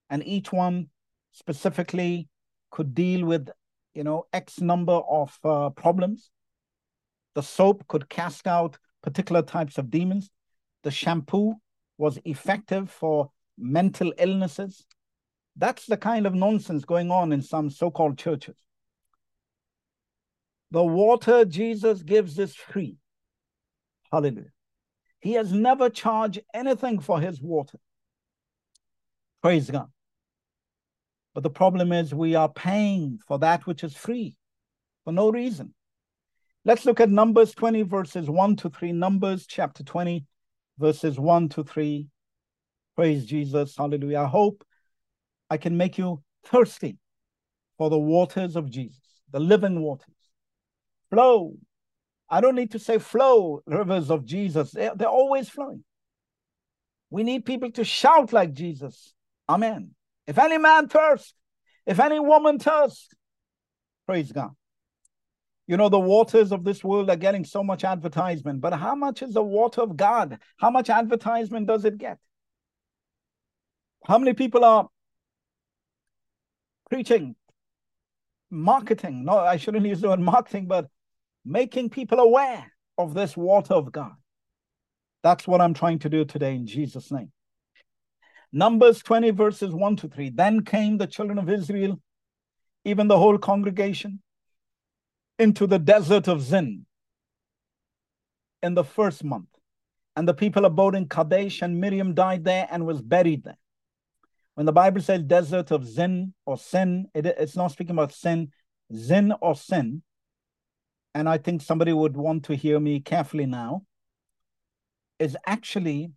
and 0.10 0.26
each 0.26 0.52
one 0.52 0.90
specifically 1.32 2.28
could 2.72 2.94
deal 2.94 3.26
with, 3.26 3.50
you 3.94 4.04
know, 4.04 4.26
X 4.34 4.60
number 4.60 4.94
of 4.94 5.38
uh, 5.44 5.70
problems. 5.72 6.30
The 7.36 7.44
soap 7.44 7.88
could 7.88 8.10
cast 8.10 8.48
out 8.48 8.78
particular 9.04 9.42
types 9.42 9.78
of 9.78 9.90
demons. 9.90 10.30
The 10.84 10.92
shampoo 10.92 11.56
was 11.98 12.20
effective 12.26 12.90
for 12.90 13.32
mental 13.58 14.14
illnesses. 14.18 14.86
That's 15.56 15.86
the 15.86 15.98
kind 15.98 16.28
of 16.28 16.34
nonsense 16.34 16.86
going 16.86 17.12
on 17.12 17.32
in 17.32 17.42
some 17.42 17.70
so 17.70 17.90
called 17.90 18.18
churches. 18.18 18.58
The 20.72 20.84
water 20.84 21.46
Jesus 21.46 22.04
gives 22.04 22.38
is 22.38 22.56
free. 22.56 22.98
Hallelujah. 24.12 24.52
He 25.20 25.34
has 25.34 25.52
never 25.52 25.90
charged 25.90 26.42
anything 26.54 27.00
for 27.00 27.20
his 27.20 27.42
water. 27.42 27.80
Praise 29.42 29.70
God. 29.70 29.90
But 31.34 31.44
the 31.44 31.50
problem 31.50 31.92
is 31.92 32.14
we 32.14 32.36
are 32.36 32.50
paying 32.50 33.20
for 33.28 33.40
that 33.40 33.66
which 33.66 33.84
is 33.84 33.96
free 33.96 34.36
for 35.04 35.14
no 35.14 35.32
reason. 35.32 35.74
Let's 36.66 36.86
look 36.86 37.00
at 37.00 37.10
Numbers 37.10 37.54
20, 37.54 37.84
verses 37.84 38.30
1 38.30 38.58
to 38.58 38.70
3. 38.70 38.92
Numbers 38.92 39.46
chapter 39.48 39.84
20, 39.84 40.26
verses 40.78 41.18
1 41.18 41.50
to 41.50 41.64
3. 41.64 42.08
Praise 42.96 43.26
Jesus. 43.26 43.78
Hallelujah. 43.78 44.20
I 44.20 44.26
hope 44.26 44.66
I 45.50 45.58
can 45.58 45.78
make 45.78 45.98
you 45.98 46.22
thirsty 46.44 46.98
for 47.78 47.90
the 47.90 47.98
waters 47.98 48.56
of 48.56 48.70
Jesus, 48.70 49.00
the 49.32 49.40
living 49.40 49.82
waters. 49.82 50.17
Flow. 51.12 51.54
I 52.30 52.42
don't 52.42 52.56
need 52.56 52.72
to 52.72 52.80
say 52.80 52.98
flow, 52.98 53.62
rivers 53.66 54.12
of 54.12 54.26
Jesus. 54.26 54.72
They're, 54.72 54.94
they're 54.96 55.08
always 55.08 55.48
flowing. 55.50 55.84
We 57.10 57.24
need 57.24 57.46
people 57.46 57.72
to 57.72 57.86
shout 57.86 58.34
like 58.34 58.54
Jesus. 58.54 59.14
Amen. 59.48 59.92
If 60.26 60.38
any 60.38 60.58
man 60.58 60.90
thirst, 60.90 61.34
if 61.86 62.00
any 62.00 62.20
woman 62.20 62.60
thirst, 62.60 63.16
praise 64.06 64.32
God. 64.32 64.52
You 65.68 65.78
know, 65.78 65.90
the 65.90 66.00
waters 66.00 66.52
of 66.52 66.64
this 66.64 66.84
world 66.84 67.10
are 67.10 67.16
getting 67.16 67.44
so 67.44 67.64
much 67.64 67.84
advertisement, 67.84 68.62
but 68.62 68.74
how 68.74 68.96
much 68.96 69.22
is 69.22 69.34
the 69.34 69.44
water 69.44 69.82
of 69.82 69.98
God? 69.98 70.40
How 70.58 70.70
much 70.70 70.90
advertisement 70.90 71.68
does 71.68 71.86
it 71.86 71.98
get? 71.98 72.18
How 74.06 74.18
many 74.18 74.34
people 74.34 74.64
are 74.64 74.88
preaching, 76.90 77.36
marketing? 78.50 79.26
No, 79.26 79.38
I 79.38 79.58
shouldn't 79.58 79.86
use 79.94 80.02
the 80.02 80.10
word 80.10 80.22
marketing, 80.22 80.68
but 80.68 80.90
making 81.46 81.90
people 81.90 82.20
aware 82.20 82.72
of 82.98 83.14
this 83.14 83.38
water 83.38 83.74
of 83.74 83.92
God. 83.92 84.14
That's 85.24 85.48
what 85.48 85.62
I'm 85.62 85.74
trying 85.74 86.00
to 86.00 86.10
do 86.10 86.26
today 86.26 86.56
in 86.56 86.68
Jesus' 86.68 87.12
name. 87.12 87.32
Numbers 88.52 89.04
20, 89.04 89.32
verses 89.32 89.74
1 89.74 89.96
to 89.98 90.08
3. 90.08 90.30
Then 90.30 90.64
came 90.64 90.98
the 90.98 91.08
children 91.08 91.38
of 91.38 91.50
Israel, 91.50 92.00
even 92.86 93.08
the 93.08 93.18
whole 93.18 93.38
congregation, 93.38 94.22
into 95.38 95.68
the 95.68 95.80
desert 95.80 96.28
of 96.28 96.42
Zin 96.42 96.86
in 98.64 98.74
the 98.74 98.84
first 98.84 99.24
month. 99.24 99.50
And 100.16 100.28
the 100.28 100.34
people 100.34 100.66
abode 100.66 100.96
in 100.96 101.08
Kadesh, 101.08 101.62
and 101.62 101.80
Miriam 101.80 102.14
died 102.14 102.44
there 102.44 102.68
and 102.72 102.86
was 102.86 103.02
buried 103.02 103.44
there. 103.44 103.58
When 104.56 104.66
the 104.66 104.72
Bible 104.72 105.02
says 105.02 105.22
desert 105.22 105.70
of 105.70 105.86
Zin 105.86 106.34
or 106.46 106.58
Sin, 106.58 107.08
it, 107.14 107.26
it's 107.26 107.56
not 107.56 107.72
speaking 107.72 107.96
about 107.96 108.14
sin, 108.14 108.52
Zin 108.92 109.32
or 109.40 109.56
sin. 109.56 110.02
And 111.14 111.28
I 111.28 111.38
think 111.38 111.62
somebody 111.62 111.94
would 111.94 112.16
want 112.16 112.46
to 112.46 112.56
hear 112.56 112.80
me 112.80 113.00
carefully 113.00 113.46
now. 113.46 113.84
Is 115.20 115.36
actually 115.46 116.12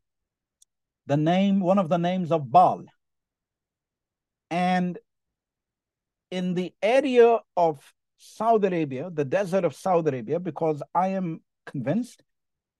the 1.07 1.17
name, 1.17 1.61
one 1.61 1.79
of 1.79 1.89
the 1.89 1.97
names 1.97 2.31
of 2.31 2.51
Baal. 2.51 2.85
And 4.51 4.99
in 6.31 6.55
the 6.55 6.75
area 6.83 7.39
of 7.57 7.93
Saudi 8.19 8.67
Arabia, 8.67 9.11
the 9.13 9.25
desert 9.25 9.65
of 9.65 9.75
Saudi 9.75 10.11
Arabia, 10.11 10.39
because 10.39 10.83
I 10.95 11.09
am 11.09 11.41
convinced, 11.67 12.23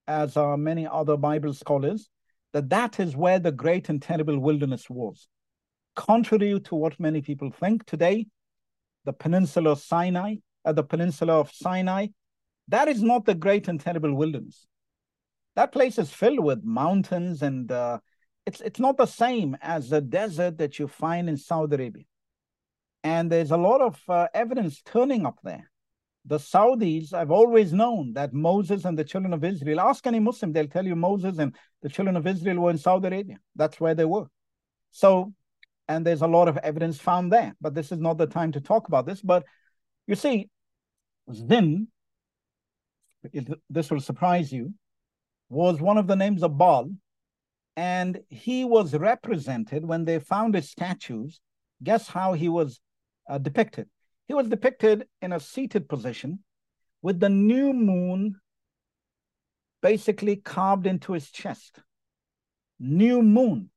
as 0.07 0.37
are 0.37 0.57
many 0.57 0.87
other 0.87 1.17
Bible 1.17 1.55
scholars, 1.55 2.11
that 2.53 2.69
that 2.69 3.01
is 3.01 3.17
where 3.17 3.39
the 3.39 3.53
great 3.53 3.89
and 3.89 4.03
terrible 4.03 4.39
wilderness 4.39 4.91
was. 4.91 5.29
Contrary 5.97 6.61
to 6.61 6.75
what 6.75 7.01
many 7.01 7.23
people 7.23 7.51
think 7.51 7.87
today, 7.87 8.27
the 9.05 9.13
peninsula 9.13 9.71
of 9.71 9.81
Sinai, 9.81 10.37
uh, 10.65 10.73
the 10.73 10.83
peninsula 10.83 11.41
of 11.41 11.53
Sinai, 11.53 12.09
that 12.69 12.89
is 12.89 13.03
not 13.03 13.25
the 13.25 13.35
great 13.35 13.69
and 13.69 13.81
terrible 13.81 14.15
wilderness. 14.15 14.67
That 15.57 15.73
place 15.73 15.99
is 15.99 16.11
filled 16.11 16.45
with 16.45 16.63
mountains, 16.65 17.43
and 17.43 17.71
uh, 17.71 17.99
it's 18.47 18.61
it's 18.61 18.81
not 18.81 18.97
the 18.97 19.07
same 19.07 19.57
as 19.61 19.91
the 19.91 20.01
desert 20.01 20.59
that 20.59 20.79
you 20.79 20.87
find 20.87 21.29
in 21.29 21.37
Saudi 21.37 21.75
Arabia. 21.75 22.05
And 23.03 23.31
there's 23.31 23.51
a 23.51 23.57
lot 23.57 23.81
of 23.81 24.01
uh, 24.09 24.29
evidence 24.35 24.83
turning 24.83 25.27
up 25.27 25.39
there. 25.43 25.71
The 26.27 26.39
Saudis 26.39 27.15
I've 27.15 27.31
always 27.31 27.73
known 27.73 28.13
that 28.13 28.33
Moses 28.33 28.85
and 28.85 28.99
the 28.99 29.05
children 29.05 29.33
of 29.33 29.43
Israel, 29.43 29.81
ask 29.81 30.07
any 30.07 30.21
Muslim, 30.21 30.53
they'll 30.53 30.69
tell 30.69 30.87
you 30.87 30.95
Moses 30.95 31.39
and 31.39 31.57
the 31.83 31.89
children 31.89 32.17
of 32.17 32.27
Israel 32.27 32.59
were 32.59 32.71
in 32.71 32.79
Saudi 32.79 33.09
Arabia. 33.09 33.39
That's 33.57 33.81
where 33.81 33.95
they 33.95 34.05
were. 34.05 34.27
So, 34.91 35.33
and 35.89 36.07
there's 36.07 36.23
a 36.23 36.27
lot 36.27 36.47
of 36.47 36.59
evidence 36.59 36.99
found 36.99 37.33
there, 37.33 37.55
but 37.61 37.75
this 37.75 37.91
is 37.91 37.99
not 37.99 38.19
the 38.19 38.27
time 38.27 38.53
to 38.53 38.61
talk 38.61 38.89
about 38.89 39.07
this. 39.07 39.23
But 39.23 39.45
you 40.11 40.17
see, 40.17 40.49
Zin, 41.33 41.87
this 43.71 43.91
will 43.91 44.01
surprise 44.01 44.53
you, 44.53 44.75
was 45.49 45.81
one 45.81 45.99
of 45.99 46.09
the 46.09 46.17
names 46.17 46.43
of 46.43 46.59
Baal. 46.59 46.91
And 47.77 48.21
he 48.29 48.65
was 48.65 48.93
represented 48.95 49.87
when 49.87 50.05
they 50.05 50.19
found 50.19 50.55
his 50.55 50.69
statues. 50.69 51.41
Guess 51.83 52.09
how 52.09 52.33
he 52.33 52.49
was 52.49 52.81
uh, 53.29 53.39
depicted. 53.39 53.89
He 54.27 54.35
was 54.35 54.49
depicted 54.49 55.07
in 55.23 55.33
a 55.33 55.41
seated 55.41 55.89
position 55.89 56.41
with 57.03 57.21
the 57.21 57.29
new 57.29 57.73
moon 57.73 58.35
basically 59.81 60.37
carved 60.37 60.87
into 60.87 61.13
his 61.13 61.31
chest. 61.31 61.79
New 62.81 63.23
moon. 63.23 63.71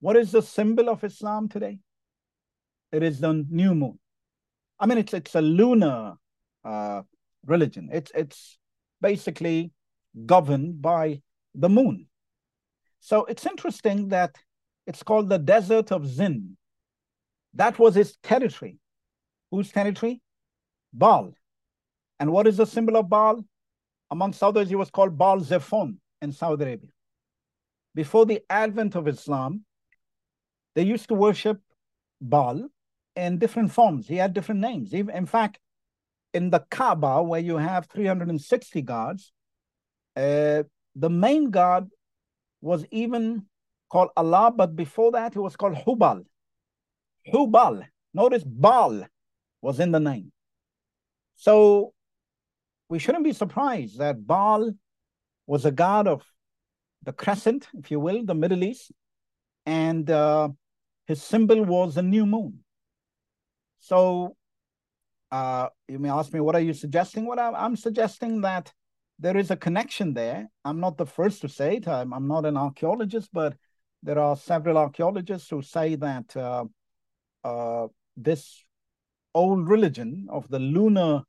What 0.00 0.16
is 0.16 0.30
the 0.30 0.42
symbol 0.42 0.88
of 0.88 1.02
Islam 1.02 1.48
today? 1.48 1.80
It 2.92 3.02
is 3.02 3.18
the 3.18 3.44
new 3.50 3.74
moon. 3.74 3.98
I 4.78 4.86
mean, 4.86 4.98
it's 4.98 5.14
it's 5.14 5.34
a 5.34 5.40
lunar 5.40 6.14
uh, 6.64 7.02
religion. 7.46 7.88
It's 7.92 8.10
it's 8.14 8.58
basically 9.00 9.72
governed 10.24 10.82
by 10.82 11.22
the 11.54 11.68
moon. 11.68 12.06
So 13.00 13.24
it's 13.26 13.46
interesting 13.46 14.08
that 14.08 14.36
it's 14.86 15.02
called 15.02 15.28
the 15.28 15.38
desert 15.38 15.92
of 15.92 16.06
Zin. 16.06 16.56
That 17.54 17.78
was 17.78 17.94
his 17.94 18.16
territory. 18.22 18.78
Whose 19.50 19.70
territory? 19.70 20.20
Baal. 20.92 21.32
And 22.18 22.32
what 22.32 22.46
is 22.46 22.56
the 22.56 22.66
symbol 22.66 22.96
of 22.96 23.08
Baal? 23.08 23.44
Amongst 24.10 24.42
others, 24.42 24.68
he 24.68 24.76
was 24.76 24.90
called 24.90 25.18
Baal 25.18 25.40
Zephon 25.40 25.98
in 26.22 26.32
Saudi 26.32 26.64
Arabia. 26.64 26.90
Before 27.94 28.26
the 28.26 28.42
advent 28.50 28.94
of 28.94 29.08
Islam, 29.08 29.64
they 30.74 30.82
used 30.82 31.08
to 31.08 31.14
worship 31.14 31.60
Baal 32.20 32.68
in 33.16 33.38
different 33.38 33.72
forms. 33.72 34.06
He 34.06 34.16
had 34.16 34.34
different 34.34 34.60
names. 34.60 34.92
In 34.92 35.26
fact, 35.26 35.58
in 36.34 36.50
the 36.50 36.64
Kaaba, 36.70 37.22
where 37.22 37.40
you 37.40 37.56
have 37.56 37.86
360 37.86 38.82
gods, 38.82 39.32
uh, 40.16 40.62
the 40.94 41.10
main 41.10 41.50
god 41.50 41.88
was 42.60 42.84
even 42.90 43.46
called 43.90 44.10
Allah, 44.16 44.52
but 44.54 44.76
before 44.76 45.12
that, 45.12 45.32
he 45.32 45.38
was 45.38 45.56
called 45.56 45.74
Hubal. 45.74 46.24
Hubal. 47.32 47.84
Notice 48.12 48.44
Baal 48.44 49.06
was 49.62 49.80
in 49.80 49.92
the 49.92 50.00
name. 50.00 50.32
So 51.34 51.92
we 52.88 52.98
shouldn't 52.98 53.24
be 53.24 53.32
surprised 53.32 53.98
that 53.98 54.26
Baal 54.26 54.72
was 55.46 55.64
a 55.64 55.70
god 55.70 56.06
of 56.06 56.22
the 57.02 57.12
crescent, 57.12 57.68
if 57.78 57.90
you 57.90 58.00
will, 58.00 58.24
the 58.24 58.34
Middle 58.34 58.64
East, 58.64 58.90
and 59.64 60.10
uh, 60.10 60.48
his 61.06 61.22
symbol 61.22 61.62
was 61.64 61.96
a 61.96 62.02
new 62.02 62.26
moon. 62.26 62.60
So 63.80 64.36
uh, 65.30 65.68
you 65.88 65.98
may 65.98 66.10
ask 66.10 66.32
me, 66.32 66.40
what 66.40 66.54
are 66.54 66.60
you 66.60 66.72
suggesting? 66.72 67.26
What 67.26 67.38
well, 67.38 67.54
I'm 67.56 67.76
suggesting 67.76 68.40
that 68.42 68.72
there 69.18 69.36
is 69.36 69.50
a 69.50 69.56
connection 69.56 70.14
there. 70.14 70.48
I'm 70.64 70.80
not 70.80 70.98
the 70.98 71.06
first 71.06 71.40
to 71.42 71.48
say 71.48 71.76
it. 71.76 71.88
I'm, 71.88 72.12
I'm 72.12 72.28
not 72.28 72.44
an 72.44 72.56
archaeologist, 72.56 73.30
but 73.32 73.54
there 74.02 74.18
are 74.18 74.36
several 74.36 74.78
archaeologists 74.78 75.48
who 75.50 75.62
say 75.62 75.96
that 75.96 76.36
uh, 76.36 76.64
uh, 77.44 77.88
this 78.16 78.64
old 79.34 79.68
religion 79.68 80.26
of 80.30 80.48
the 80.48 80.58
lunar 80.58 81.22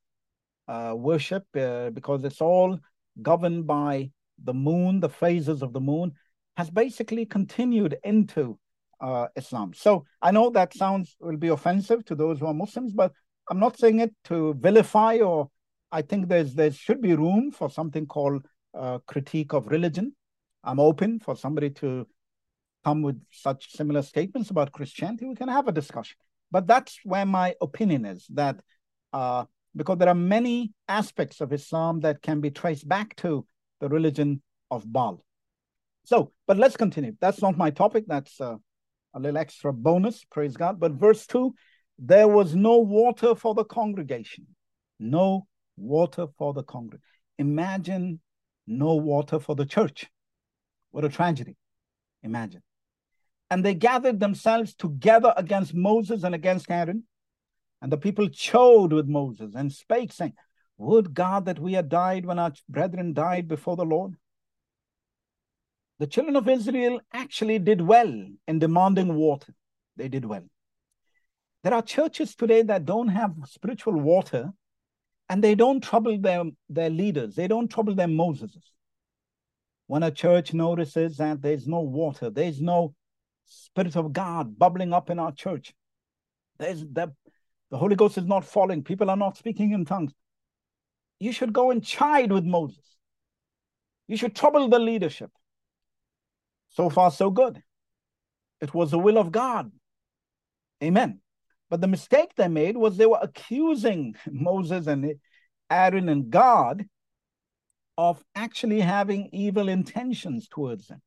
uh, 0.68 0.94
worship, 0.96 1.46
uh, 1.56 1.90
because 1.92 2.24
it's 2.24 2.42
all 2.42 2.78
governed 3.22 3.66
by 3.66 4.12
the 4.44 4.54
moon, 4.54 5.00
the 5.00 5.10
phases 5.10 5.62
of 5.62 5.74
the 5.74 5.80
moon, 5.80 6.14
has 6.58 6.70
basically 6.70 7.26
continued 7.26 7.98
into 8.04 8.60
uh, 9.02 9.28
Islam. 9.36 9.74
So 9.74 10.06
I 10.22 10.32
know 10.32 10.50
that 10.52 10.74
sounds 10.74 11.16
will 11.20 11.38
be 11.38 11.50
offensive 11.50 12.06
to 12.06 12.16
those 12.16 12.40
who 12.40 12.48
are 12.48 12.54
Muslims, 12.54 12.94
but 12.94 13.12
I'm 13.50 13.60
not 13.60 13.78
saying 13.78 14.00
it 14.00 14.14
to 14.26 14.54
vilify 14.56 15.18
or 15.18 15.50
I 15.92 16.02
think 16.02 16.28
there's 16.28 16.54
there 16.54 16.72
should 16.72 17.02
be 17.02 17.16
room 17.16 17.52
for 17.52 17.70
something 17.70 18.06
called 18.06 18.46
uh, 18.78 19.00
critique 19.08 19.54
of 19.54 19.68
religion. 19.68 20.14
I'm 20.64 20.80
open 20.80 21.20
for 21.20 21.36
somebody 21.36 21.70
to 21.82 22.08
come 22.88 23.02
with 23.02 23.22
such 23.32 23.72
similar 23.76 24.02
statements 24.02 24.50
about 24.50 24.72
Christianity, 24.72 25.26
we 25.26 25.36
can 25.36 25.50
have 25.50 25.68
a 25.68 25.74
discussion. 25.74 26.18
But 26.52 26.68
that's 26.68 27.00
where 27.04 27.26
my 27.26 27.54
opinion 27.62 28.06
is 28.06 28.26
that 28.34 28.56
uh, 29.12 29.44
because 29.76 29.98
there 29.98 30.08
are 30.08 30.16
many 30.38 30.72
aspects 30.88 31.42
of 31.42 31.52
Islam 31.52 32.00
that 32.02 32.22
can 32.22 32.40
be 32.40 32.50
traced 32.50 32.88
back 32.88 33.16
to 33.18 33.46
the 33.82 33.90
religion 33.90 34.42
of 34.72 34.92
Baal. 34.92 35.24
So, 36.06 36.32
but 36.48 36.58
let's 36.58 36.78
continue. 36.78 37.14
That's 37.20 37.42
not 37.42 37.58
my 37.58 37.72
topic. 37.72 38.06
That's 38.08 38.40
uh, 38.40 38.56
a 39.18 39.20
little 39.20 39.38
extra 39.38 39.74
bonus, 39.74 40.24
praise 40.24 40.56
God. 40.56 40.80
But 40.80 40.94
verse 40.94 41.26
2 41.28 41.54
there 42.00 42.28
was 42.28 42.54
no 42.54 42.78
water 42.78 43.34
for 43.34 43.56
the 43.56 43.66
congregation. 43.66 44.46
No 45.00 45.48
water 45.78 46.28
for 46.38 46.54
the 46.54 46.62
congregation. 46.62 47.04
Imagine 47.40 48.20
no 48.68 48.96
water 48.96 49.40
for 49.40 49.56
the 49.56 49.66
church. 49.66 50.06
What 50.92 51.06
a 51.06 51.10
tragedy. 51.10 51.56
Imagine 52.22 52.62
and 53.50 53.64
they 53.64 53.74
gathered 53.74 54.20
themselves 54.20 54.74
together 54.74 55.34
against 55.38 55.74
Moses 55.74 56.24
and 56.24 56.36
against 56.36 56.70
Aaron. 56.70 57.04
And 57.82 57.92
the 57.92 57.98
people 57.98 58.28
chode 58.28 58.94
with 58.94 59.08
Moses 59.08 59.54
and 59.56 59.72
spake, 59.72 60.12
saying, 60.12 60.34
Would 60.78 61.14
God 61.14 61.46
that 61.46 61.60
we 61.60 61.74
had 61.74 61.90
died 61.90 62.26
when 62.26 62.40
our 62.40 62.52
brethren 62.68 63.14
died 63.14 63.48
before 63.48 63.76
the 63.76 63.86
Lord? 63.86 64.16
The 66.00 66.08
children 66.08 66.36
of 66.36 66.48
Israel 66.48 67.00
actually 67.12 67.60
did 67.60 67.82
well 67.82 68.14
in 68.48 68.60
demanding 68.60 69.16
water. 69.16 69.54
They 69.96 70.08
did 70.08 70.26
well. 70.26 70.48
There 71.64 71.74
are 71.74 71.82
churches 71.82 72.36
today 72.36 72.62
that 72.62 72.86
don't 72.86 73.08
have 73.08 73.34
spiritual 73.46 74.00
water 74.00 74.52
and 75.30 75.44
they 75.44 75.56
don't 75.56 75.84
trouble 75.84 76.18
their, 76.20 76.44
their 76.70 76.90
leaders, 76.90 77.36
they 77.36 77.48
don't 77.48 77.68
trouble 77.68 77.96
their 77.96 78.08
Moseses. 78.08 78.72
When 79.88 80.04
a 80.04 80.12
church 80.12 80.54
notices 80.54 81.18
that 81.18 81.42
there's 81.42 81.68
no 81.68 81.82
water, 81.82 82.30
there's 82.30 82.62
no 82.62 82.94
Spirit 83.46 83.96
of 83.96 84.14
God 84.14 84.58
bubbling 84.60 84.94
up 84.94 85.10
in 85.10 85.20
our 85.20 85.32
church. 85.32 85.74
There's 86.60 86.82
the, 86.82 87.14
the 87.72 87.78
Holy 87.78 87.96
Ghost 87.96 88.18
is 88.18 88.26
not 88.26 88.46
falling. 88.46 88.84
People 88.84 89.10
are 89.10 89.18
not 89.18 89.38
speaking 89.38 89.72
in 89.72 89.86
tongues. 89.86 90.14
you 91.20 91.32
should 91.32 91.54
go 91.54 91.72
and 91.72 91.84
chide 91.84 92.32
with 92.32 92.44
Moses. 92.44 92.98
You 94.08 94.18
should 94.18 94.36
trouble 94.36 94.70
the 94.70 94.80
leadership. 94.80 95.32
So 96.70 96.90
far, 96.90 97.12
so 97.12 97.30
good. 97.30 97.62
It 98.62 98.74
was 98.74 98.92
the 98.92 99.00
will 99.00 99.18
of 99.18 99.32
God. 99.32 99.72
Amen. 100.84 101.22
But 101.70 101.82
the 101.82 101.88
mistake 101.88 102.34
they 102.36 102.48
made 102.48 102.78
was 102.78 102.98
they 102.98 103.06
were 103.06 103.20
accusing 103.22 104.16
Moses 104.32 104.88
and 104.88 105.16
Aaron 105.70 106.10
and 106.10 106.30
God 106.30 106.86
of 107.98 108.24
actually 108.36 108.80
having 108.80 109.30
evil 109.34 109.70
intentions 109.70 110.48
towards 110.48 110.88
them. 110.88 111.02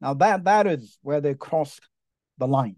Now 0.00 0.14
that 0.14 0.44
that 0.44 0.66
is 0.66 0.98
where 1.02 1.20
they 1.20 1.34
crossed 1.34 1.88
the 2.36 2.46
line. 2.46 2.76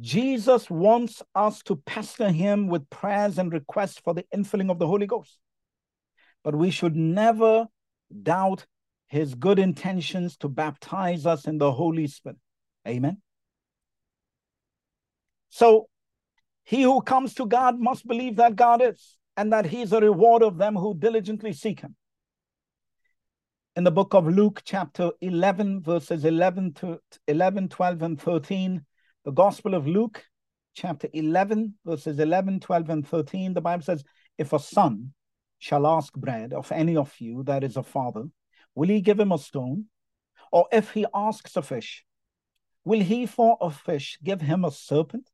Jesus 0.00 0.70
wants 0.70 1.22
us 1.34 1.62
to 1.64 1.76
pester 1.76 2.30
him 2.30 2.68
with 2.68 2.88
prayers 2.88 3.38
and 3.38 3.52
requests 3.52 3.98
for 3.98 4.14
the 4.14 4.24
infilling 4.34 4.70
of 4.70 4.78
the 4.78 4.86
Holy 4.86 5.06
Ghost. 5.06 5.38
But 6.44 6.54
we 6.54 6.70
should 6.70 6.96
never 6.96 7.66
doubt 8.22 8.66
his 9.12 9.34
good 9.34 9.58
intentions 9.58 10.38
to 10.38 10.48
baptize 10.48 11.26
us 11.26 11.46
in 11.46 11.58
the 11.58 11.70
Holy 11.70 12.06
Spirit. 12.06 12.38
Amen. 12.88 13.18
So 15.50 15.88
he 16.64 16.80
who 16.84 17.02
comes 17.02 17.34
to 17.34 17.44
God 17.44 17.78
must 17.78 18.08
believe 18.08 18.36
that 18.36 18.56
God 18.56 18.80
is 18.80 19.18
and 19.36 19.52
that 19.52 19.66
he 19.66 19.82
is 19.82 19.92
a 19.92 20.00
reward 20.00 20.42
of 20.42 20.56
them 20.56 20.74
who 20.74 20.94
diligently 20.98 21.52
seek 21.52 21.80
him. 21.80 21.94
In 23.76 23.84
the 23.84 23.90
book 23.90 24.14
of 24.14 24.26
Luke, 24.26 24.62
chapter 24.64 25.10
11, 25.20 25.82
verses 25.82 26.24
11 26.24 26.72
to 26.76 26.98
11, 27.28 27.68
12, 27.68 28.00
and 28.00 28.18
13, 28.18 28.82
the 29.26 29.30
Gospel 29.30 29.74
of 29.74 29.86
Luke, 29.86 30.24
chapter 30.72 31.08
11, 31.12 31.74
verses 31.84 32.18
11, 32.18 32.60
12, 32.60 32.88
and 32.88 33.06
13, 33.06 33.52
the 33.52 33.60
Bible 33.60 33.84
says, 33.84 34.04
If 34.38 34.54
a 34.54 34.58
son 34.58 35.12
shall 35.58 35.86
ask 35.86 36.14
bread 36.14 36.54
of 36.54 36.72
any 36.72 36.96
of 36.96 37.12
you 37.18 37.42
that 37.42 37.62
is 37.62 37.76
a 37.76 37.82
father, 37.82 38.24
will 38.74 38.88
he 38.88 39.00
give 39.00 39.18
him 39.18 39.32
a 39.32 39.38
stone? 39.38 39.86
Or 40.50 40.66
if 40.72 40.90
he 40.90 41.06
asks 41.14 41.56
a 41.56 41.62
fish, 41.62 42.04
will 42.84 43.00
he 43.00 43.26
for 43.26 43.56
a 43.60 43.70
fish 43.70 44.18
give 44.22 44.40
him 44.40 44.64
a 44.64 44.70
serpent? 44.70 45.30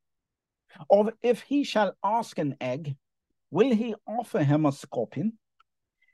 Or 0.89 1.13
if 1.23 1.43
he 1.43 1.65
shall 1.65 1.95
ask 2.05 2.39
an 2.39 2.57
egg, 2.61 2.97
will 3.51 3.75
he 3.75 3.95
offer 4.07 4.45
him 4.45 4.67
a 4.67 4.73
scorpion? 4.73 5.39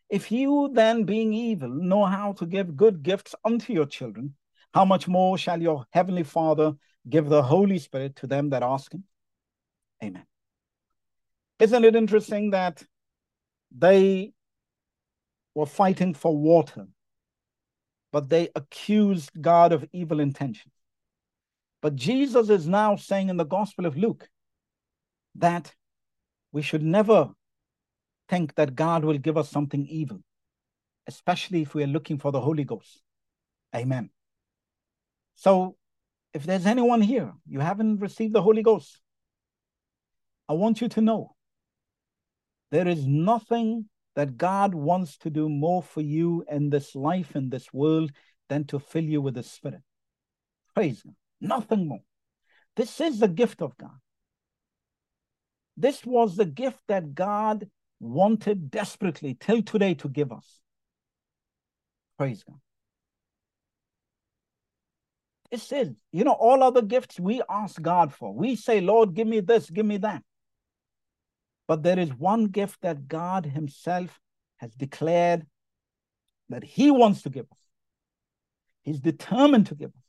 If 0.08 0.30
you 0.30 0.70
then, 0.72 1.04
being 1.04 1.32
evil, 1.32 1.68
know 1.68 2.04
how 2.04 2.32
to 2.34 2.46
give 2.46 2.76
good 2.76 3.02
gifts 3.02 3.34
unto 3.44 3.72
your 3.72 3.86
children, 3.86 4.34
how 4.72 4.84
much 4.84 5.08
more 5.08 5.36
shall 5.38 5.60
your 5.60 5.86
heavenly 5.90 6.22
Father 6.22 6.74
give 7.08 7.28
the 7.28 7.42
Holy 7.42 7.78
Spirit 7.78 8.16
to 8.16 8.26
them 8.26 8.50
that 8.50 8.62
ask 8.62 8.92
him? 8.92 9.04
Amen. 10.02 10.26
Isn't 11.58 11.84
it 11.84 11.96
interesting 11.96 12.50
that 12.50 12.82
they 13.76 14.32
were 15.54 15.66
fighting 15.66 16.14
for 16.14 16.36
water, 16.36 16.86
but 18.14 18.28
they 18.28 18.48
accused 18.54 19.32
God 19.42 19.72
of 19.72 19.84
evil 19.92 20.20
intention. 20.20 20.70
But 21.82 21.96
Jesus 21.96 22.48
is 22.48 22.68
now 22.68 22.94
saying 22.94 23.28
in 23.28 23.36
the 23.36 23.44
Gospel 23.44 23.86
of 23.86 23.96
Luke 23.96 24.28
that 25.34 25.74
we 26.52 26.62
should 26.62 26.84
never 26.84 27.30
think 28.28 28.54
that 28.54 28.76
God 28.76 29.04
will 29.04 29.18
give 29.18 29.36
us 29.36 29.50
something 29.50 29.84
evil, 29.88 30.20
especially 31.08 31.62
if 31.62 31.74
we 31.74 31.82
are 31.82 31.88
looking 31.88 32.20
for 32.20 32.30
the 32.30 32.40
Holy 32.40 32.62
Ghost. 32.62 33.02
Amen. 33.74 34.10
So, 35.34 35.74
if 36.32 36.44
there's 36.44 36.66
anyone 36.66 37.00
here, 37.00 37.32
you 37.48 37.58
haven't 37.58 37.98
received 37.98 38.32
the 38.32 38.42
Holy 38.42 38.62
Ghost, 38.62 39.00
I 40.48 40.52
want 40.52 40.80
you 40.80 40.86
to 40.90 41.00
know 41.00 41.34
there 42.70 42.86
is 42.86 43.08
nothing 43.08 43.86
that 44.16 44.36
God 44.36 44.74
wants 44.74 45.16
to 45.18 45.30
do 45.30 45.48
more 45.48 45.82
for 45.82 46.00
you 46.00 46.44
in 46.50 46.70
this 46.70 46.94
life, 46.94 47.34
in 47.34 47.50
this 47.50 47.72
world, 47.72 48.12
than 48.48 48.64
to 48.66 48.78
fill 48.78 49.04
you 49.04 49.20
with 49.20 49.34
the 49.34 49.42
Spirit. 49.42 49.82
Praise 50.74 51.02
God. 51.02 51.14
Nothing 51.40 51.88
more. 51.88 52.02
This 52.76 53.00
is 53.00 53.18
the 53.18 53.28
gift 53.28 53.62
of 53.62 53.76
God. 53.76 53.98
This 55.76 56.04
was 56.04 56.36
the 56.36 56.44
gift 56.44 56.80
that 56.88 57.14
God 57.14 57.68
wanted 58.00 58.70
desperately 58.70 59.36
till 59.38 59.62
today 59.62 59.94
to 59.94 60.08
give 60.08 60.32
us. 60.32 60.60
Praise 62.16 62.44
God. 62.44 62.60
This 65.50 65.70
is, 65.72 65.90
you 66.12 66.24
know, 66.24 66.32
all 66.32 66.62
other 66.62 66.82
gifts 66.82 67.18
we 67.18 67.42
ask 67.48 67.80
God 67.80 68.12
for. 68.12 68.34
We 68.34 68.56
say, 68.56 68.80
Lord, 68.80 69.14
give 69.14 69.26
me 69.26 69.40
this, 69.40 69.70
give 69.70 69.86
me 69.86 69.98
that. 69.98 70.22
But 71.66 71.82
there 71.82 71.98
is 71.98 72.12
one 72.14 72.46
gift 72.46 72.82
that 72.82 73.08
God 73.08 73.46
Himself 73.46 74.20
has 74.56 74.74
declared 74.74 75.46
that 76.48 76.64
He 76.64 76.90
wants 76.90 77.22
to 77.22 77.30
give 77.30 77.46
us. 77.50 77.58
He's 78.82 79.00
determined 79.00 79.66
to 79.66 79.74
give 79.74 79.90
us. 79.90 80.04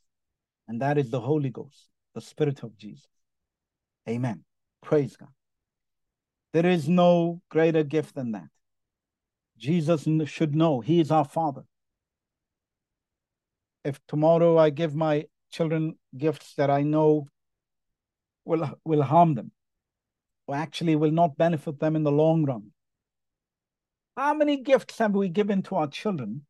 And 0.68 0.82
that 0.82 0.98
is 0.98 1.10
the 1.10 1.20
Holy 1.20 1.50
Ghost, 1.50 1.88
the 2.14 2.20
Spirit 2.20 2.62
of 2.62 2.76
Jesus. 2.76 3.08
Amen. 4.08 4.44
Praise 4.82 5.16
God. 5.16 5.30
There 6.52 6.66
is 6.66 6.88
no 6.88 7.40
greater 7.48 7.82
gift 7.82 8.14
than 8.14 8.32
that. 8.32 8.48
Jesus 9.56 10.06
should 10.26 10.54
know 10.54 10.80
He 10.80 11.00
is 11.00 11.10
our 11.10 11.24
Father. 11.24 11.64
If 13.84 14.00
tomorrow 14.06 14.58
I 14.58 14.70
give 14.70 14.94
my 14.94 15.26
children 15.50 15.96
gifts 16.16 16.54
that 16.54 16.70
I 16.70 16.82
know 16.82 17.26
will, 18.44 18.78
will 18.84 19.02
harm 19.02 19.34
them, 19.34 19.52
actually 20.54 20.96
will 20.96 21.10
not 21.10 21.36
benefit 21.36 21.80
them 21.80 21.96
in 21.96 22.02
the 22.02 22.12
long 22.12 22.44
run. 22.44 22.70
How 24.16 24.34
many 24.34 24.62
gifts 24.62 24.98
have 24.98 25.12
we 25.12 25.28
given 25.28 25.62
to 25.64 25.76
our 25.76 25.88
children 25.88 26.46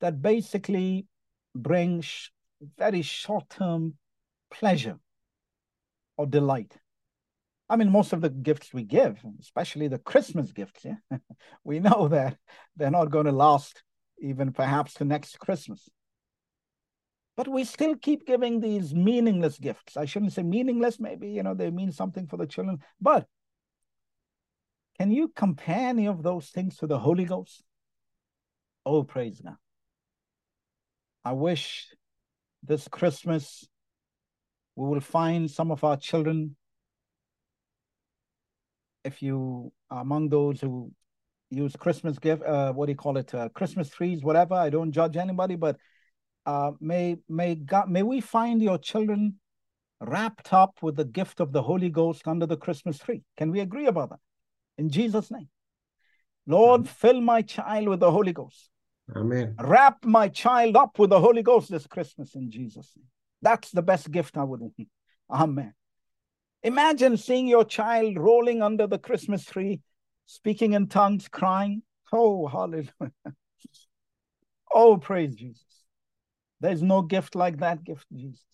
that 0.00 0.20
basically 0.20 1.06
bring 1.54 2.02
sh- 2.02 2.30
very 2.78 3.02
short 3.02 3.48
term 3.48 3.94
pleasure 4.50 4.98
or 6.16 6.26
delight? 6.26 6.76
I 7.68 7.76
mean, 7.76 7.90
most 7.90 8.12
of 8.12 8.20
the 8.20 8.30
gifts 8.30 8.74
we 8.74 8.82
give, 8.82 9.22
especially 9.40 9.86
the 9.88 9.98
Christmas 9.98 10.50
gifts, 10.50 10.84
yeah, 10.84 10.96
we 11.64 11.78
know 11.78 12.08
that 12.08 12.36
they're 12.76 12.90
not 12.90 13.10
going 13.10 13.26
to 13.26 13.32
last 13.32 13.82
even 14.20 14.52
perhaps 14.52 14.94
to 14.94 15.04
next 15.04 15.38
Christmas. 15.38 15.88
But 17.40 17.48
we 17.48 17.64
still 17.64 17.96
keep 17.96 18.26
giving 18.26 18.60
these 18.60 18.94
meaningless 18.94 19.58
gifts. 19.58 19.96
I 19.96 20.04
shouldn't 20.04 20.34
say 20.34 20.42
meaningless, 20.42 21.00
maybe, 21.00 21.30
you 21.30 21.42
know, 21.42 21.54
they 21.54 21.70
mean 21.70 21.90
something 21.90 22.26
for 22.26 22.36
the 22.36 22.46
children. 22.46 22.80
But 23.00 23.26
can 24.98 25.10
you 25.10 25.28
compare 25.34 25.88
any 25.88 26.06
of 26.06 26.22
those 26.22 26.50
things 26.50 26.76
to 26.76 26.86
the 26.86 26.98
Holy 26.98 27.24
Ghost? 27.24 27.64
Oh, 28.84 29.04
praise 29.04 29.40
God. 29.40 29.56
I 31.24 31.32
wish 31.32 31.88
this 32.62 32.88
Christmas 32.88 33.66
we 34.76 34.86
will 34.86 35.00
find 35.00 35.50
some 35.50 35.70
of 35.70 35.82
our 35.82 35.96
children, 35.96 36.56
if 39.02 39.22
you 39.22 39.72
are 39.90 40.02
among 40.02 40.28
those 40.28 40.60
who 40.60 40.92
use 41.48 41.74
Christmas 41.74 42.18
gift, 42.18 42.42
uh, 42.42 42.74
what 42.74 42.84
do 42.84 42.92
you 42.92 42.96
call 42.96 43.16
it, 43.16 43.34
uh, 43.34 43.48
Christmas 43.48 43.88
trees, 43.88 44.22
whatever. 44.22 44.56
I 44.56 44.68
don't 44.68 44.92
judge 44.92 45.16
anybody, 45.16 45.56
but 45.56 45.78
uh, 46.50 46.72
may 46.80 47.16
may 47.28 47.54
God 47.54 47.88
may 47.88 48.02
we 48.02 48.20
find 48.20 48.60
your 48.62 48.78
children 48.78 49.36
wrapped 50.00 50.52
up 50.52 50.78
with 50.82 50.96
the 50.96 51.04
gift 51.04 51.40
of 51.40 51.52
the 51.52 51.62
Holy 51.62 51.90
Ghost 51.90 52.26
under 52.26 52.46
the 52.46 52.56
Christmas 52.56 52.98
tree. 52.98 53.22
Can 53.36 53.50
we 53.50 53.60
agree 53.60 53.86
about 53.86 54.10
that? 54.10 54.20
In 54.78 54.88
Jesus' 54.90 55.30
name. 55.30 55.48
Lord, 56.46 56.88
fill 56.88 57.20
my 57.20 57.42
child 57.42 57.88
with 57.88 58.00
the 58.00 58.10
Holy 58.10 58.32
Ghost. 58.32 58.70
Amen. 59.14 59.54
Wrap 59.60 60.04
my 60.04 60.28
child 60.28 60.76
up 60.76 60.98
with 60.98 61.10
the 61.10 61.20
Holy 61.20 61.42
Ghost 61.42 61.70
this 61.70 61.86
Christmas 61.86 62.34
in 62.34 62.50
Jesus' 62.50 62.92
name. 62.96 63.06
That's 63.42 63.70
the 63.70 63.82
best 63.82 64.10
gift 64.10 64.36
I 64.36 64.44
would 64.44 64.60
want. 64.60 64.88
Amen. 65.30 65.74
Imagine 66.62 67.16
seeing 67.16 67.46
your 67.46 67.64
child 67.64 68.18
rolling 68.18 68.62
under 68.62 68.86
the 68.86 68.98
Christmas 68.98 69.44
tree, 69.44 69.80
speaking 70.26 70.72
in 70.72 70.88
tongues, 70.88 71.28
crying. 71.28 71.82
Oh, 72.12 72.48
hallelujah. 72.48 72.90
oh, 74.74 74.96
praise 74.96 75.34
Jesus. 75.36 75.69
There's 76.60 76.82
no 76.82 77.02
gift 77.02 77.34
like 77.34 77.58
that 77.58 77.84
gift, 77.84 78.06
Jesus. 78.12 78.44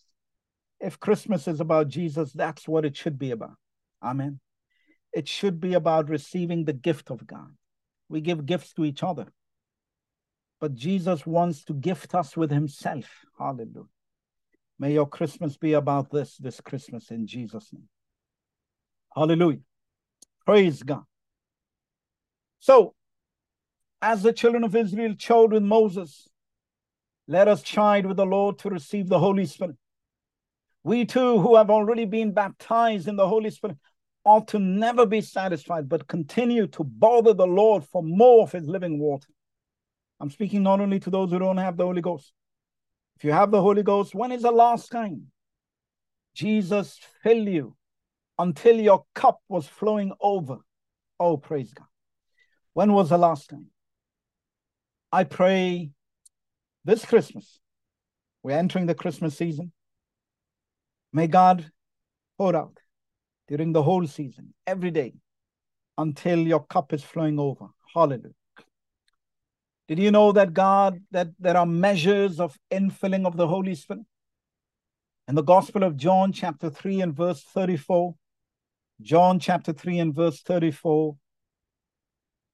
If 0.80 1.00
Christmas 1.00 1.48
is 1.48 1.60
about 1.60 1.88
Jesus, 1.88 2.32
that's 2.32 2.68
what 2.68 2.84
it 2.84 2.96
should 2.96 3.18
be 3.18 3.30
about. 3.30 3.56
Amen. 4.02 4.40
It 5.12 5.26
should 5.26 5.60
be 5.60 5.74
about 5.74 6.08
receiving 6.10 6.64
the 6.64 6.72
gift 6.72 7.10
of 7.10 7.26
God. 7.26 7.54
We 8.08 8.20
give 8.20 8.46
gifts 8.46 8.72
to 8.74 8.84
each 8.84 9.02
other. 9.02 9.26
But 10.60 10.74
Jesus 10.74 11.26
wants 11.26 11.64
to 11.64 11.74
gift 11.74 12.14
us 12.14 12.36
with 12.36 12.50
himself. 12.50 13.06
Hallelujah. 13.38 13.88
May 14.78 14.92
your 14.92 15.08
Christmas 15.08 15.56
be 15.56 15.72
about 15.72 16.10
this 16.10 16.36
this 16.36 16.60
Christmas 16.60 17.10
in 17.10 17.26
Jesus' 17.26 17.72
name. 17.72 17.88
Hallelujah. 19.14 19.60
Praise 20.44 20.82
God. 20.82 21.04
So, 22.60 22.94
as 24.02 24.22
the 24.22 24.32
children 24.32 24.64
of 24.64 24.76
Israel 24.76 25.14
with 25.48 25.62
Moses, 25.62 26.28
let 27.28 27.48
us 27.48 27.62
chide 27.62 28.06
with 28.06 28.16
the 28.16 28.26
Lord 28.26 28.58
to 28.60 28.70
receive 28.70 29.08
the 29.08 29.18
Holy 29.18 29.46
Spirit. 29.46 29.76
We 30.84 31.04
too, 31.04 31.40
who 31.40 31.56
have 31.56 31.70
already 31.70 32.04
been 32.04 32.32
baptized 32.32 33.08
in 33.08 33.16
the 33.16 33.26
Holy 33.26 33.50
Spirit, 33.50 33.76
ought 34.24 34.48
to 34.48 34.58
never 34.58 35.06
be 35.06 35.20
satisfied, 35.20 35.88
but 35.88 36.06
continue 36.06 36.66
to 36.68 36.84
bother 36.84 37.32
the 37.32 37.46
Lord 37.46 37.84
for 37.84 38.02
more 38.02 38.42
of 38.42 38.52
his 38.52 38.66
living 38.66 38.98
water. 38.98 39.28
I'm 40.20 40.30
speaking 40.30 40.62
not 40.62 40.80
only 40.80 41.00
to 41.00 41.10
those 41.10 41.30
who 41.30 41.38
don't 41.38 41.58
have 41.58 41.76
the 41.76 41.84
Holy 41.84 42.02
Ghost. 42.02 42.32
If 43.16 43.24
you 43.24 43.32
have 43.32 43.50
the 43.50 43.62
Holy 43.62 43.82
Ghost, 43.82 44.14
when 44.14 44.32
is 44.32 44.42
the 44.42 44.50
last 44.50 44.90
time 44.90 45.26
Jesus 46.34 47.00
filled 47.22 47.48
you 47.48 47.76
until 48.38 48.76
your 48.76 49.04
cup 49.14 49.40
was 49.48 49.66
flowing 49.66 50.12
over? 50.20 50.58
Oh, 51.18 51.36
praise 51.36 51.72
God. 51.72 51.86
When 52.74 52.92
was 52.92 53.10
the 53.10 53.18
last 53.18 53.48
time? 53.48 53.66
I 55.10 55.24
pray 55.24 55.90
this 56.86 57.04
Christmas, 57.04 57.58
we're 58.44 58.56
entering 58.56 58.86
the 58.86 58.94
Christmas 58.94 59.36
season. 59.36 59.72
May 61.12 61.26
God 61.26 61.68
pour 62.38 62.54
out 62.54 62.78
during 63.48 63.72
the 63.72 63.82
whole 63.82 64.06
season, 64.06 64.54
every 64.66 64.92
day, 64.92 65.14
until 65.98 66.38
your 66.38 66.64
cup 66.64 66.92
is 66.92 67.02
flowing 67.02 67.40
over. 67.40 67.66
Hallelujah. 67.92 68.34
Did 69.88 69.98
you 69.98 70.12
know 70.12 70.30
that 70.32 70.52
God, 70.52 71.00
that 71.10 71.28
there 71.40 71.56
are 71.56 71.66
measures 71.66 72.38
of 72.38 72.56
infilling 72.72 73.26
of 73.26 73.36
the 73.36 73.48
Holy 73.48 73.74
Spirit? 73.74 74.04
In 75.26 75.34
the 75.34 75.42
Gospel 75.42 75.82
of 75.82 75.96
John, 75.96 76.32
chapter 76.32 76.70
3 76.70 77.00
and 77.00 77.16
verse 77.16 77.42
34, 77.42 78.14
John 79.02 79.40
chapter 79.40 79.72
3 79.72 79.98
and 79.98 80.14
verse 80.14 80.40
34, 80.42 81.16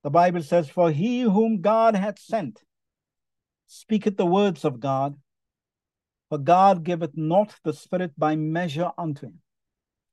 the 0.05 0.11
Bible 0.11 0.43
says, 0.43 0.71
For 0.71 0.91
he 0.91 1.21
whom 1.21 1.61
God 1.61 1.95
hath 1.95 2.19
sent 2.19 2.63
speaketh 3.73 4.17
the 4.17 4.27
words 4.27 4.65
of 4.65 4.81
God, 4.81 5.17
for 6.29 6.39
God 6.39 6.85
giveth 6.85 7.17
not 7.17 7.55
the 7.65 7.73
Spirit 7.73 8.13
by 8.19 8.37
measure 8.37 8.91
unto 8.99 9.27
him. 9.27 9.39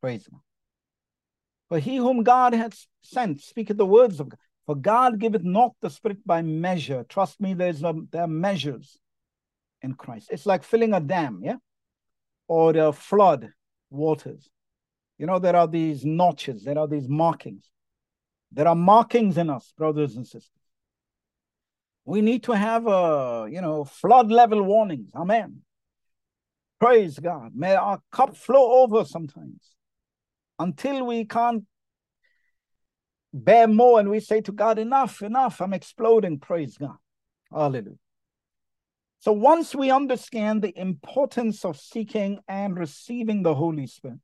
Praise 0.01 0.27
God. 0.27 0.39
For 1.67 1.79
he 1.79 1.97
whom 1.97 2.23
God 2.23 2.53
hath 2.53 2.87
sent 3.01 3.41
speaketh 3.41 3.77
the 3.77 3.85
words 3.85 4.19
of 4.19 4.29
God. 4.29 4.39
For 4.65 4.75
God 4.75 5.19
giveth 5.19 5.43
not 5.43 5.73
the 5.81 5.89
Spirit 5.89 6.25
by 6.25 6.41
measure. 6.41 7.03
Trust 7.07 7.41
me, 7.41 7.53
there's 7.53 7.83
a, 7.83 7.93
there 8.11 8.23
are 8.23 8.27
measures 8.27 8.97
in 9.81 9.93
Christ. 9.93 10.29
It's 10.31 10.45
like 10.45 10.63
filling 10.63 10.93
a 10.93 10.99
dam, 10.99 11.41
yeah? 11.43 11.57
Or 12.47 12.71
the 12.73 12.93
flood 12.93 13.51
waters. 13.89 14.49
You 15.17 15.25
know, 15.25 15.39
there 15.39 15.55
are 15.55 15.67
these 15.67 16.05
notches, 16.05 16.63
there 16.63 16.77
are 16.77 16.87
these 16.87 17.09
markings. 17.09 17.69
There 18.51 18.67
are 18.67 18.75
markings 18.75 19.37
in 19.37 19.49
us, 19.49 19.73
brothers 19.77 20.15
and 20.15 20.25
sisters. 20.25 20.58
We 22.09 22.21
need 22.21 22.41
to 22.45 22.53
have 22.53 22.87
a, 22.87 23.47
you 23.51 23.61
know, 23.61 23.83
flood 23.85 24.31
level 24.31 24.63
warnings. 24.63 25.11
Amen. 25.15 25.61
Praise 26.79 27.19
God. 27.19 27.51
May 27.53 27.75
our 27.75 28.01
cup 28.11 28.35
flow 28.35 28.81
over 28.81 29.05
sometimes 29.05 29.75
until 30.57 31.05
we 31.05 31.25
can't 31.25 31.65
bear 33.31 33.67
more 33.67 33.99
and 33.99 34.09
we 34.09 34.21
say 34.21 34.41
to 34.41 34.51
God, 34.51 34.79
enough, 34.79 35.21
enough, 35.21 35.61
I'm 35.61 35.71
exploding. 35.71 36.39
Praise 36.39 36.79
God. 36.79 36.97
Hallelujah. 37.51 37.99
So 39.19 39.31
once 39.31 39.75
we 39.75 39.91
understand 39.91 40.63
the 40.63 40.75
importance 40.75 41.63
of 41.63 41.77
seeking 41.77 42.39
and 42.47 42.75
receiving 42.75 43.43
the 43.43 43.53
Holy 43.53 43.85
Spirit, 43.85 44.17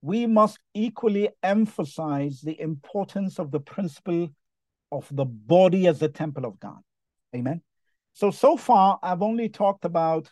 we 0.00 0.26
must 0.26 0.60
equally 0.74 1.30
emphasize 1.42 2.40
the 2.40 2.60
importance 2.60 3.40
of 3.40 3.50
the 3.50 3.58
principle 3.58 4.28
of 4.92 5.08
the 5.10 5.24
body 5.24 5.88
as 5.88 5.98
the 5.98 6.08
temple 6.08 6.46
of 6.46 6.60
God. 6.60 6.78
Amen. 7.34 7.62
So, 8.12 8.30
so 8.30 8.56
far, 8.56 8.98
I've 9.02 9.22
only 9.22 9.48
talked 9.48 9.84
about 9.84 10.28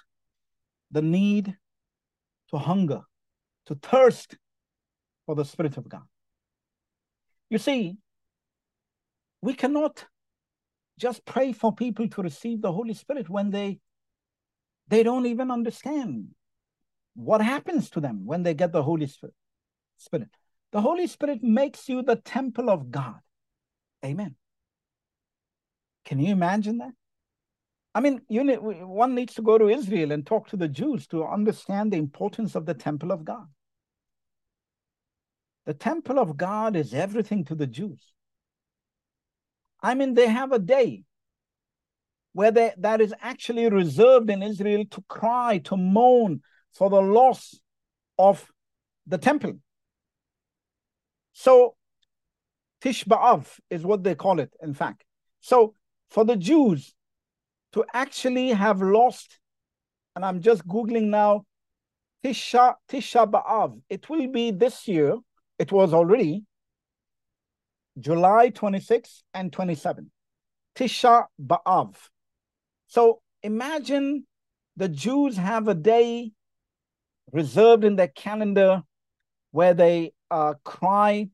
the 0.90 1.02
need 1.02 1.56
to 2.50 2.58
hunger, 2.58 3.02
to 3.66 3.74
thirst 3.76 4.36
for 5.26 5.34
the 5.34 5.44
Spirit 5.44 5.76
of 5.76 5.88
God. 5.88 6.02
You 7.50 7.58
see, 7.58 7.96
we 9.40 9.54
cannot 9.54 10.04
just 10.98 11.24
pray 11.24 11.52
for 11.52 11.74
people 11.74 12.08
to 12.08 12.22
receive 12.22 12.60
the 12.60 12.72
Holy 12.72 12.94
Spirit 12.94 13.28
when 13.28 13.50
they 13.50 13.78
they 14.88 15.02
don't 15.02 15.26
even 15.26 15.50
understand 15.50 16.28
what 17.14 17.42
happens 17.42 17.90
to 17.90 18.00
them 18.00 18.24
when 18.24 18.42
they 18.42 18.54
get 18.54 18.72
the 18.72 18.82
Holy 18.82 19.06
Spirit. 19.06 19.34
Spirit. 19.98 20.28
The 20.72 20.80
Holy 20.80 21.06
Spirit 21.06 21.42
makes 21.42 21.88
you 21.88 22.02
the 22.02 22.16
temple 22.16 22.70
of 22.70 22.90
God. 22.90 23.16
Amen. 24.04 24.36
Can 26.08 26.20
you 26.20 26.32
imagine 26.32 26.78
that? 26.78 26.94
I 27.94 28.00
mean, 28.00 28.22
you 28.30 28.42
need, 28.42 28.60
one 28.62 29.14
needs 29.14 29.34
to 29.34 29.42
go 29.42 29.58
to 29.58 29.68
Israel 29.68 30.10
and 30.10 30.24
talk 30.24 30.48
to 30.48 30.56
the 30.56 30.66
Jews 30.66 31.06
to 31.08 31.22
understand 31.22 31.92
the 31.92 31.98
importance 31.98 32.54
of 32.54 32.64
the 32.64 32.72
temple 32.72 33.12
of 33.12 33.26
God. 33.26 33.46
The 35.66 35.74
temple 35.74 36.18
of 36.18 36.38
God 36.38 36.76
is 36.76 36.94
everything 36.94 37.44
to 37.44 37.54
the 37.54 37.66
Jews. 37.66 38.00
I 39.82 39.92
mean, 39.92 40.14
they 40.14 40.28
have 40.28 40.50
a 40.52 40.58
day 40.58 41.04
where 42.32 42.52
they, 42.52 42.72
that 42.78 43.02
is 43.02 43.12
actually 43.20 43.68
reserved 43.68 44.30
in 44.30 44.42
Israel 44.42 44.86
to 44.92 45.04
cry, 45.08 45.58
to 45.64 45.76
moan 45.76 46.40
for 46.72 46.88
the 46.88 47.02
loss 47.02 47.60
of 48.18 48.50
the 49.06 49.18
temple. 49.18 49.58
So 51.34 51.74
Tisha 52.80 53.04
B'Av 53.04 53.46
is 53.68 53.84
what 53.84 54.04
they 54.04 54.14
call 54.14 54.40
it, 54.40 54.54
in 54.62 54.72
fact. 54.72 55.04
So 55.40 55.74
for 56.10 56.24
the 56.24 56.36
Jews 56.36 56.94
to 57.72 57.84
actually 57.92 58.50
have 58.50 58.80
lost, 58.80 59.38
and 60.16 60.24
I'm 60.24 60.40
just 60.40 60.66
Googling 60.66 61.08
now, 61.08 61.44
Tisha, 62.24 62.74
Tisha 62.90 63.30
B'Av, 63.30 63.80
it 63.88 64.08
will 64.08 64.28
be 64.28 64.50
this 64.50 64.88
year, 64.88 65.16
it 65.58 65.70
was 65.70 65.92
already 65.92 66.44
July 68.00 68.50
26 68.50 69.22
and 69.34 69.52
27. 69.52 70.10
Tisha 70.76 71.26
B'Av. 71.40 71.94
So 72.86 73.20
imagine 73.42 74.26
the 74.76 74.88
Jews 74.88 75.36
have 75.36 75.68
a 75.68 75.74
day 75.74 76.32
reserved 77.32 77.84
in 77.84 77.96
their 77.96 78.08
calendar 78.08 78.82
where 79.50 79.74
they 79.74 80.12
uh, 80.30 80.54
cry. 80.64 81.28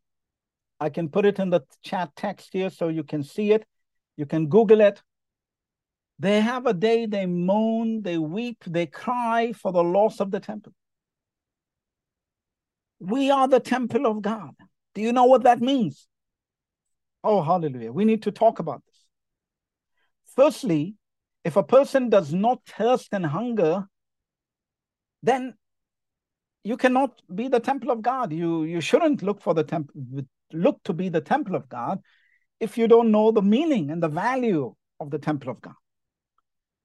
I 0.80 0.88
can 0.88 1.08
put 1.08 1.24
it 1.24 1.38
in 1.38 1.50
the 1.50 1.60
chat 1.82 2.10
text 2.16 2.50
here 2.52 2.70
so 2.70 2.88
you 2.88 3.04
can 3.04 3.22
see 3.22 3.52
it. 3.52 3.64
You 4.16 4.26
can 4.26 4.48
Google 4.48 4.80
it. 4.80 5.02
They 6.18 6.40
have 6.40 6.66
a 6.66 6.72
day, 6.72 7.06
they 7.06 7.26
moan, 7.26 8.02
they 8.02 8.18
weep, 8.18 8.62
they 8.66 8.86
cry 8.86 9.52
for 9.52 9.72
the 9.72 9.82
loss 9.82 10.20
of 10.20 10.30
the 10.30 10.40
temple. 10.40 10.72
We 13.00 13.30
are 13.30 13.48
the 13.48 13.60
temple 13.60 14.06
of 14.06 14.22
God. 14.22 14.54
Do 14.94 15.02
you 15.02 15.12
know 15.12 15.24
what 15.24 15.42
that 15.42 15.60
means? 15.60 16.06
Oh, 17.24 17.42
hallelujah. 17.42 17.92
We 17.92 18.04
need 18.04 18.22
to 18.22 18.30
talk 18.30 18.60
about 18.60 18.82
this. 18.86 19.06
Firstly, 20.36 20.94
if 21.42 21.56
a 21.56 21.62
person 21.62 22.08
does 22.08 22.32
not 22.32 22.60
thirst 22.66 23.08
and 23.12 23.26
hunger, 23.26 23.86
then 25.22 25.54
you 26.62 26.76
cannot 26.76 27.20
be 27.34 27.48
the 27.48 27.60
temple 27.60 27.90
of 27.90 28.02
God. 28.02 28.32
You 28.32 28.64
you 28.64 28.80
shouldn't 28.80 29.22
look 29.22 29.40
for 29.42 29.54
the 29.54 29.64
temple 29.64 29.94
look 30.52 30.82
to 30.84 30.92
be 30.92 31.08
the 31.08 31.20
temple 31.20 31.56
of 31.56 31.68
God 31.68 32.00
if 32.60 32.78
you 32.78 32.88
don't 32.88 33.10
know 33.10 33.30
the 33.30 33.42
meaning 33.42 33.90
and 33.90 34.02
the 34.02 34.08
value 34.08 34.74
of 35.00 35.10
the 35.10 35.18
temple 35.18 35.50
of 35.50 35.60
God. 35.60 35.74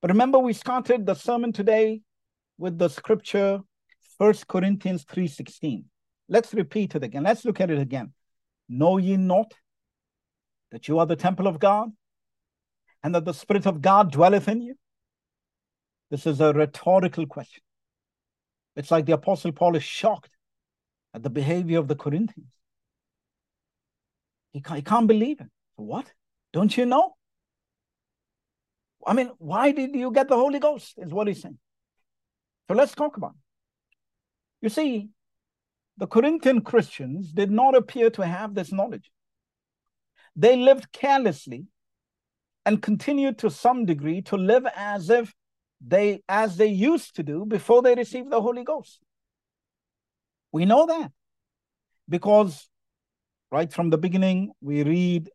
But 0.01 0.12
remember, 0.12 0.39
we 0.39 0.53
started 0.53 1.05
the 1.05 1.13
sermon 1.13 1.51
today 1.51 2.01
with 2.58 2.77
the 2.77 2.89
scripture, 2.89 3.62
First 4.17 4.47
Corinthians 4.47 5.05
3:16. 5.05 5.86
Let's 6.27 6.53
repeat 6.53 6.95
it 6.95 7.03
again. 7.03 7.23
Let's 7.23 7.45
look 7.45 7.60
at 7.60 7.71
it 7.71 7.79
again. 7.79 8.13
Know 8.67 8.97
ye 8.97 9.17
not 9.17 9.53
that 10.71 10.88
you 10.88 10.99
are 10.99 11.05
the 11.05 11.15
temple 11.15 11.47
of 11.47 11.60
God 11.60 11.91
and 13.03 13.15
that 13.15 13.25
the 13.25 13.34
Spirit 13.34 13.65
of 13.65 13.82
God 13.82 14.12
dwelleth 14.12 14.47
in 14.47 14.62
you? 14.62 14.75
This 16.12 16.25
is 16.25 16.39
a 16.39 16.53
rhetorical 16.53 17.25
question. 17.25 17.63
It's 18.75 18.91
like 18.91 19.05
the 19.05 19.13
Apostle 19.13 19.51
Paul 19.51 19.75
is 19.75 19.84
shocked 19.84 20.32
at 21.13 21.23
the 21.23 21.29
behavior 21.29 21.79
of 21.79 21.88
the 21.88 21.95
Corinthians. 21.95 22.51
He 24.51 24.62
can't, 24.62 24.77
he 24.77 24.84
can't 24.84 25.08
believe 25.08 25.41
it. 25.41 25.49
What? 25.79 26.11
Don't 26.51 26.75
you 26.75 26.85
know? 26.85 27.15
I 29.05 29.13
mean, 29.13 29.31
why 29.37 29.71
did 29.71 29.95
you 29.95 30.11
get 30.11 30.27
the 30.27 30.35
Holy 30.35 30.59
Ghost? 30.59 30.95
Is 30.97 31.13
what 31.13 31.27
he's 31.27 31.41
saying. 31.41 31.57
So 32.67 32.75
let's 32.75 32.93
talk 32.93 33.17
about 33.17 33.31
it. 33.31 33.37
You 34.61 34.69
see, 34.69 35.09
the 35.97 36.07
Corinthian 36.07 36.61
Christians 36.61 37.31
did 37.31 37.49
not 37.49 37.75
appear 37.75 38.09
to 38.11 38.25
have 38.25 38.53
this 38.53 38.71
knowledge. 38.71 39.09
They 40.35 40.55
lived 40.55 40.91
carelessly 40.91 41.65
and 42.65 42.81
continued 42.81 43.39
to 43.39 43.49
some 43.49 43.85
degree 43.85 44.21
to 44.23 44.37
live 44.37 44.67
as 44.75 45.09
if 45.09 45.33
they 45.85 46.21
as 46.27 46.57
they 46.57 46.67
used 46.67 47.15
to 47.15 47.23
do 47.23 47.45
before 47.45 47.81
they 47.81 47.95
received 47.95 48.29
the 48.29 48.41
Holy 48.41 48.63
Ghost. 48.63 48.99
We 50.51 50.65
know 50.65 50.85
that 50.85 51.11
because 52.07 52.67
right 53.51 53.71
from 53.71 53.89
the 53.89 53.97
beginning 53.97 54.51
we 54.61 54.83
read 54.83 55.29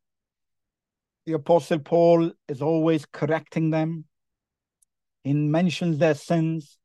the 1.27 1.33
apostle 1.33 1.79
Paul 1.79 2.33
is 2.49 2.61
always 2.61 3.07
correcting 3.07 3.71
them. 3.71 4.05
He 5.23 5.33
mentions 5.33 5.99
their 5.99 6.15
sins 6.15 6.79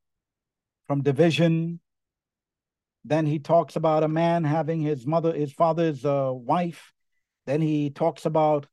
from 0.90 1.04
division, 1.04 1.80
Then 3.06 3.28
he 3.28 3.38
talks 3.38 3.76
about 3.76 4.04
a 4.04 4.08
man 4.08 4.44
having 4.44 4.82
his 4.82 5.06
mother, 5.06 5.34
his 5.34 5.54
father's 5.54 6.04
uh, 6.04 6.32
wife. 6.34 6.92
Then 7.46 7.62
he 7.62 7.92
talks 7.92 8.26
about 8.26 8.66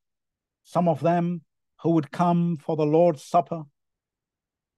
some 0.64 0.88
of 0.88 1.00
them 1.00 1.42
who 1.82 1.90
would 1.90 2.10
come 2.10 2.56
for 2.56 2.74
the 2.74 2.86
Lord's 2.86 3.22
Supper 3.22 3.64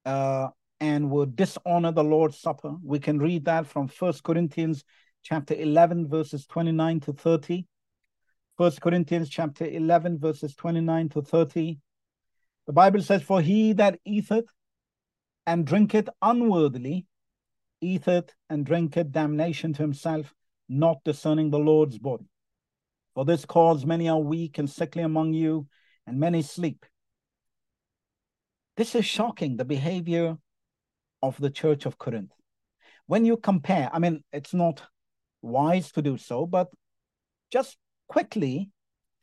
uh, 0.05 0.49
and 0.81 1.09
would 1.11 1.37
dishonor 1.37 1.93
the 1.93 2.03
Lord's 2.03 2.37
Supper. 2.37 2.75
We 2.83 2.99
can 2.99 3.19
read 3.19 3.45
that 3.45 3.67
from 3.67 3.87
First 3.87 4.23
Corinthians 4.23 4.83
chapter 5.23 5.53
11, 5.53 6.09
verses 6.09 6.45
29 6.45 6.99
to 7.01 7.13
30. 7.13 7.65
First 8.59 8.81
Corinthians 8.81 9.29
chapter 9.29 9.65
11, 9.65 10.19
verses 10.19 10.53
29 10.53 11.07
to 11.11 11.21
30. 11.21 11.79
The 12.67 12.73
Bible 12.73 13.01
says, 13.01 13.23
For 13.23 13.39
he 13.39 13.71
that 13.71 14.01
eateth 14.03 14.51
and 15.47 15.65
drinketh 15.65 16.09
unworthily 16.21 17.05
eateth 17.79 18.35
and 18.49 18.65
drinketh 18.65 19.13
damnation 19.13 19.71
to 19.71 19.81
himself, 19.81 20.35
not 20.67 21.01
discerning 21.05 21.51
the 21.51 21.57
Lord's 21.57 21.97
body. 21.97 22.25
For 23.15 23.23
this 23.23 23.45
cause 23.45 23.85
many 23.85 24.09
are 24.09 24.19
weak 24.19 24.57
and 24.57 24.69
sickly 24.69 25.03
among 25.03 25.31
you, 25.31 25.69
and 26.05 26.19
many 26.19 26.41
sleep. 26.41 26.85
This 28.75 28.93
is 28.93 29.05
shocking, 29.05 29.55
the 29.55 29.63
behavior 29.63 30.37
of 31.23 31.39
the 31.39 31.49
church 31.49 31.85
of 31.85 31.97
Corinth. 31.97 32.33
When 33.07 33.23
you 33.23 33.37
compare, 33.37 33.89
I 33.93 33.99
mean, 33.99 34.21
it's 34.33 34.53
not 34.53 34.81
wise 35.41 35.93
to 35.93 36.01
do 36.01 36.17
so, 36.17 36.45
but 36.45 36.67
just 37.53 37.77
quickly 38.09 38.69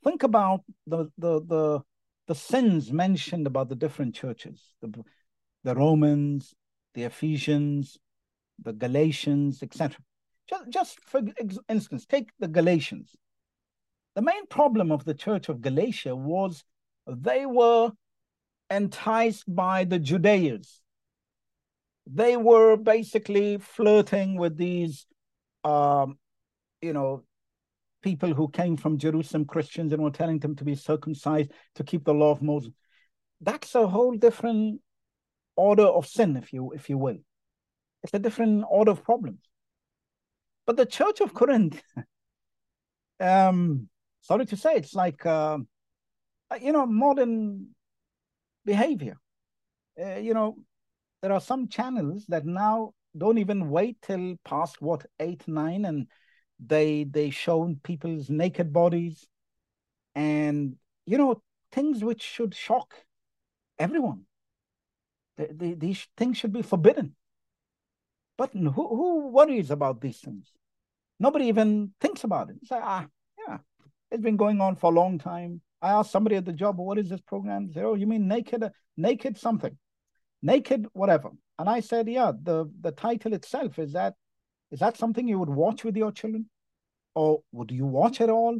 think 0.02 0.22
about 0.22 0.62
the 0.86 1.10
the 1.18 1.40
the, 1.42 1.80
the 2.28 2.34
sins 2.34 2.90
mentioned 2.90 3.46
about 3.46 3.68
the 3.68 3.74
different 3.74 4.14
churches, 4.14 4.72
the, 4.80 5.04
the 5.64 5.74
Romans, 5.74 6.54
the 6.94 7.02
Ephesians, 7.02 7.98
the 8.62 8.72
Galatians, 8.72 9.62
etc. 9.62 9.98
Just, 10.48 10.70
just 10.70 11.00
for 11.04 11.20
instance, 11.68 12.06
take 12.06 12.30
the 12.38 12.48
Galatians. 12.48 13.14
The 14.14 14.22
main 14.22 14.46
problem 14.46 14.90
of 14.90 15.04
the 15.04 15.14
church 15.14 15.48
of 15.48 15.60
Galatia 15.60 16.16
was 16.16 16.64
they 17.06 17.44
were 17.46 17.90
enticed 18.70 19.44
by 19.54 19.84
the 19.84 19.98
Judeans. 19.98 20.80
They 22.06 22.36
were 22.36 22.76
basically 22.76 23.58
flirting 23.58 24.38
with 24.38 24.56
these, 24.56 25.06
um, 25.64 26.18
you 26.80 26.92
know, 26.92 27.24
people 28.06 28.32
who 28.32 28.48
came 28.48 28.76
from 28.76 28.98
Jerusalem, 28.98 29.46
Christians, 29.46 29.92
and 29.92 30.00
were 30.00 30.12
telling 30.12 30.38
them 30.38 30.54
to 30.54 30.64
be 30.64 30.76
circumcised 30.76 31.50
to 31.74 31.82
keep 31.82 32.04
the 32.04 32.14
law 32.14 32.30
of 32.30 32.40
Moses. 32.40 32.72
That's 33.40 33.74
a 33.74 33.88
whole 33.88 34.16
different 34.16 34.80
order 35.56 35.82
of 35.82 36.06
sin, 36.06 36.36
if 36.36 36.52
you 36.52 36.70
if 36.70 36.88
you 36.88 36.98
will. 36.98 37.18
It's 38.04 38.14
a 38.14 38.20
different 38.20 38.64
order 38.70 38.92
of 38.92 39.02
problems. 39.02 39.40
But 40.66 40.76
the 40.76 40.86
Church 40.86 41.20
of 41.20 41.34
Corinth, 41.34 41.82
um, 43.20 43.88
sorry 44.20 44.46
to 44.46 44.56
say, 44.56 44.74
it's 44.76 44.94
like 44.94 45.26
uh, 45.26 45.58
you 46.60 46.70
know 46.70 46.86
modern 46.86 47.74
behavior. 48.64 49.16
Uh, 50.00 50.20
you 50.26 50.32
know, 50.32 50.58
there 51.22 51.32
are 51.32 51.40
some 51.40 51.66
channels 51.66 52.24
that 52.28 52.46
now 52.46 52.92
don't 53.18 53.38
even 53.38 53.68
wait 53.68 53.96
till 54.00 54.36
past 54.44 54.80
what 54.80 55.06
eight 55.18 55.42
nine, 55.48 55.84
and 55.86 56.06
they 56.58 57.04
they 57.04 57.30
shown 57.30 57.80
people's 57.82 58.30
naked 58.30 58.72
bodies, 58.72 59.26
and 60.14 60.76
you 61.04 61.18
know 61.18 61.42
things 61.72 62.02
which 62.02 62.22
should 62.22 62.54
shock 62.54 62.94
everyone. 63.78 64.22
The, 65.36 65.48
the, 65.52 65.74
these 65.74 66.06
things 66.16 66.38
should 66.38 66.52
be 66.52 66.62
forbidden. 66.62 67.14
But 68.38 68.52
who, 68.52 68.70
who 68.70 69.28
worries 69.28 69.70
about 69.70 70.00
these 70.00 70.18
things? 70.18 70.52
Nobody 71.18 71.46
even 71.46 71.92
thinks 72.00 72.24
about 72.24 72.50
it. 72.50 72.56
Say, 72.64 72.78
ah, 72.80 73.06
yeah, 73.46 73.58
it's 74.10 74.22
been 74.22 74.36
going 74.36 74.60
on 74.60 74.76
for 74.76 74.90
a 74.90 74.94
long 74.94 75.18
time. 75.18 75.60
I 75.80 75.92
asked 75.92 76.10
somebody 76.10 76.36
at 76.36 76.44
the 76.44 76.52
job, 76.52 76.78
what 76.78 76.98
is 76.98 77.08
this 77.08 77.20
program? 77.20 77.66
They 77.66 77.74
say, 77.74 77.82
oh, 77.82 77.94
you 77.94 78.06
mean 78.06 78.28
naked, 78.28 78.70
naked 78.96 79.38
something, 79.38 79.76
naked 80.42 80.86
whatever. 80.92 81.30
And 81.58 81.68
I 81.68 81.80
said, 81.80 82.08
yeah, 82.08 82.32
the, 82.42 82.70
the 82.80 82.92
title 82.92 83.32
itself, 83.32 83.78
is 83.78 83.92
that 83.92 84.14
is 84.70 84.80
that 84.80 84.96
something 84.96 85.28
you 85.28 85.38
would 85.38 85.50
watch 85.50 85.84
with 85.84 85.96
your 85.96 86.12
children? 86.12 86.48
Or 87.14 87.42
would 87.52 87.70
you 87.70 87.86
watch 87.86 88.20
it 88.20 88.28
all? 88.28 88.58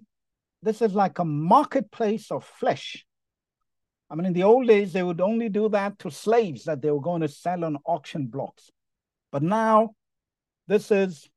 This 0.62 0.80
is 0.80 0.94
like 0.94 1.18
a 1.18 1.24
marketplace 1.24 2.30
of 2.30 2.44
flesh. 2.44 3.04
I 4.08 4.14
mean, 4.14 4.26
in 4.26 4.32
the 4.32 4.44
old 4.44 4.68
days, 4.68 4.92
they 4.92 5.02
would 5.02 5.20
only 5.20 5.48
do 5.48 5.68
that 5.70 5.98
to 6.00 6.10
slaves 6.10 6.64
that 6.64 6.80
they 6.80 6.90
were 6.90 7.00
going 7.00 7.22
to 7.22 7.28
sell 7.28 7.64
on 7.64 7.78
auction 7.84 8.26
blocks. 8.26 8.70
But 9.32 9.42
now 9.42 9.94
this 10.68 10.90
is 10.90 11.28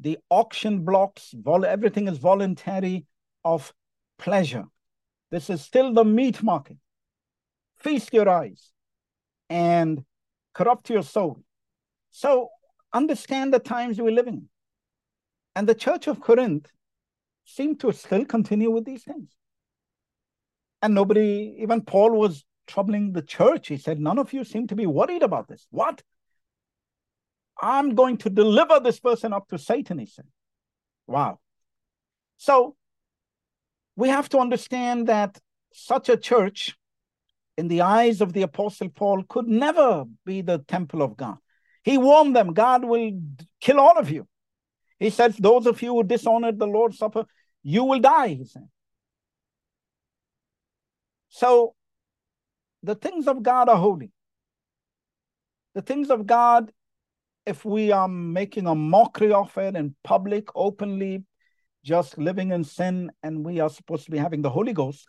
the 0.00 0.18
auction 0.30 0.84
blocks, 0.84 1.34
everything 1.46 2.08
is 2.08 2.18
voluntary 2.18 3.06
of 3.44 3.72
pleasure. 4.18 4.64
This 5.30 5.50
is 5.50 5.62
still 5.62 5.92
the 5.92 6.04
meat 6.04 6.42
market. 6.42 6.76
Feast 7.78 8.12
your 8.12 8.28
eyes 8.28 8.70
and 9.48 10.04
corrupt 10.52 10.90
your 10.90 11.02
soul. 11.02 11.42
So 12.10 12.50
understand 12.94 13.52
the 13.52 13.58
times 13.58 14.00
we're 14.00 14.10
living 14.10 14.34
in. 14.34 14.48
And 15.56 15.68
the 15.68 15.74
church 15.74 16.06
of 16.06 16.20
Corinth 16.20 16.68
seemed 17.44 17.80
to 17.80 17.92
still 17.92 18.24
continue 18.24 18.70
with 18.70 18.84
these 18.84 19.04
things. 19.04 19.30
And 20.80 20.94
nobody, 20.94 21.56
even 21.60 21.82
Paul 21.82 22.12
was 22.12 22.44
troubling 22.66 23.12
the 23.12 23.22
church. 23.22 23.68
He 23.68 23.76
said, 23.76 24.00
None 24.00 24.18
of 24.18 24.32
you 24.32 24.44
seem 24.44 24.66
to 24.68 24.76
be 24.76 24.86
worried 24.86 25.22
about 25.22 25.48
this. 25.48 25.66
What? 25.70 26.02
I'm 27.60 27.94
going 27.94 28.16
to 28.18 28.30
deliver 28.30 28.80
this 28.80 28.98
person 28.98 29.32
up 29.32 29.48
to 29.48 29.58
Satan, 29.58 29.98
he 29.98 30.06
said. 30.06 30.26
Wow. 31.06 31.38
So 32.36 32.76
we 33.96 34.08
have 34.08 34.28
to 34.30 34.38
understand 34.38 35.06
that 35.06 35.38
such 35.72 36.08
a 36.08 36.16
church, 36.16 36.76
in 37.56 37.68
the 37.68 37.82
eyes 37.82 38.20
of 38.20 38.32
the 38.32 38.42
Apostle 38.42 38.88
Paul, 38.88 39.22
could 39.28 39.46
never 39.46 40.04
be 40.26 40.40
the 40.40 40.58
temple 40.58 41.02
of 41.02 41.16
God. 41.16 41.38
He 41.84 41.96
warned 41.98 42.34
them, 42.34 42.52
God 42.52 42.84
will 42.84 43.12
kill 43.60 43.78
all 43.78 43.96
of 43.98 44.10
you. 44.10 44.26
He 44.98 45.10
says, 45.10 45.36
Those 45.36 45.66
of 45.66 45.80
you 45.82 45.94
who 45.94 46.02
dishonored 46.02 46.58
the 46.58 46.66
Lord's 46.66 46.98
Supper, 46.98 47.26
you 47.62 47.84
will 47.84 48.00
die, 48.00 48.28
he 48.28 48.44
said. 48.44 48.68
So 51.28 51.74
the 52.82 52.96
things 52.96 53.28
of 53.28 53.42
God 53.42 53.68
are 53.68 53.76
holy. 53.76 54.10
The 55.74 55.82
things 55.82 56.10
of 56.10 56.26
God 56.26 56.72
if 57.46 57.64
we 57.64 57.92
are 57.92 58.08
making 58.08 58.66
a 58.66 58.74
mockery 58.74 59.32
of 59.32 59.56
it 59.58 59.76
in 59.76 59.94
public, 60.02 60.48
openly, 60.54 61.24
just 61.84 62.16
living 62.16 62.52
in 62.52 62.64
sin, 62.64 63.12
and 63.22 63.44
we 63.44 63.60
are 63.60 63.68
supposed 63.68 64.06
to 64.06 64.10
be 64.10 64.18
having 64.18 64.42
the 64.42 64.50
Holy 64.50 64.72
Ghost, 64.72 65.08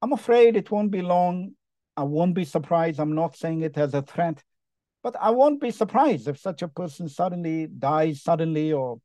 I'm 0.00 0.12
afraid 0.12 0.56
it 0.56 0.70
won't 0.70 0.90
be 0.90 1.02
long. 1.02 1.52
I 1.96 2.02
won't 2.04 2.34
be 2.34 2.44
surprised. 2.44 3.00
I'm 3.00 3.14
not 3.14 3.36
saying 3.36 3.62
it 3.62 3.76
as 3.76 3.94
a 3.94 4.02
threat, 4.02 4.42
but 5.06 5.14
I 5.20 5.30
won't 5.30 5.60
be 5.60 5.70
surprised 5.70 6.26
if 6.26 6.36
such 6.36 6.62
a 6.62 6.66
person 6.66 7.08
suddenly 7.08 7.68
dies 7.68 8.24
suddenly 8.24 8.72
or 8.72 8.98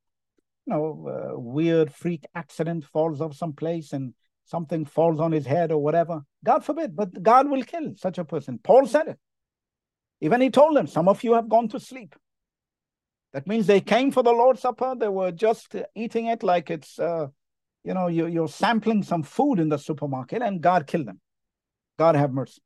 you 0.66 0.74
know, 0.74 1.36
weird 1.38 1.94
freak 1.94 2.26
accident 2.34 2.86
falls 2.86 3.22
off 3.22 3.36
someplace 3.36 3.94
and 3.94 4.16
something 4.44 4.84
falls 4.84 5.20
on 5.20 5.32
his 5.32 5.46
head 5.46 5.72
or 5.72 5.78
whatever. 5.78 6.24
God 6.44 6.66
forbid, 6.66 6.96
but 6.96 7.22
God 7.22 7.52
will 7.52 7.62
kill 7.62 7.94
such 7.98 8.18
a 8.18 8.26
person. 8.26 8.60
Paul 8.64 8.88
said 8.88 9.10
it. 9.10 9.20
Even 10.22 10.42
he 10.42 10.50
told 10.50 10.76
them, 10.76 10.88
Some 10.88 11.08
of 11.08 11.24
you 11.24 11.36
have 11.36 11.48
gone 11.48 11.68
to 11.68 11.80
sleep. 11.80 12.16
That 13.34 13.46
means 13.46 13.68
they 13.68 13.80
came 13.80 14.10
for 14.10 14.24
the 14.24 14.32
Lord's 14.32 14.62
Supper. 14.62 14.96
They 14.98 15.08
were 15.08 15.32
just 15.32 15.76
eating 15.94 16.26
it 16.26 16.42
like 16.42 16.72
it's, 16.72 16.98
uh, 16.98 17.28
you 17.84 17.94
know, 17.94 18.08
you, 18.08 18.26
you're 18.26 18.48
sampling 18.48 19.04
some 19.04 19.22
food 19.22 19.60
in 19.60 19.70
the 19.70 19.78
supermarket 19.78 20.42
and 20.42 20.62
God 20.62 20.88
killed 20.88 21.06
them. 21.06 21.22
God 22.00 22.16
have 22.16 22.34
mercy. 22.34 22.64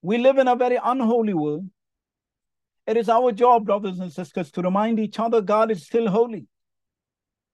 We 0.00 0.16
live 0.16 0.38
in 0.38 0.48
a 0.48 0.56
very 0.56 0.78
unholy 0.82 1.34
world. 1.34 1.68
It 2.88 2.96
is 2.96 3.10
our 3.10 3.32
job, 3.32 3.66
brothers 3.66 3.98
and 3.98 4.10
sisters, 4.10 4.50
to 4.52 4.62
remind 4.62 4.98
each 4.98 5.20
other 5.20 5.42
God 5.42 5.70
is 5.70 5.84
still 5.84 6.08
holy. 6.08 6.46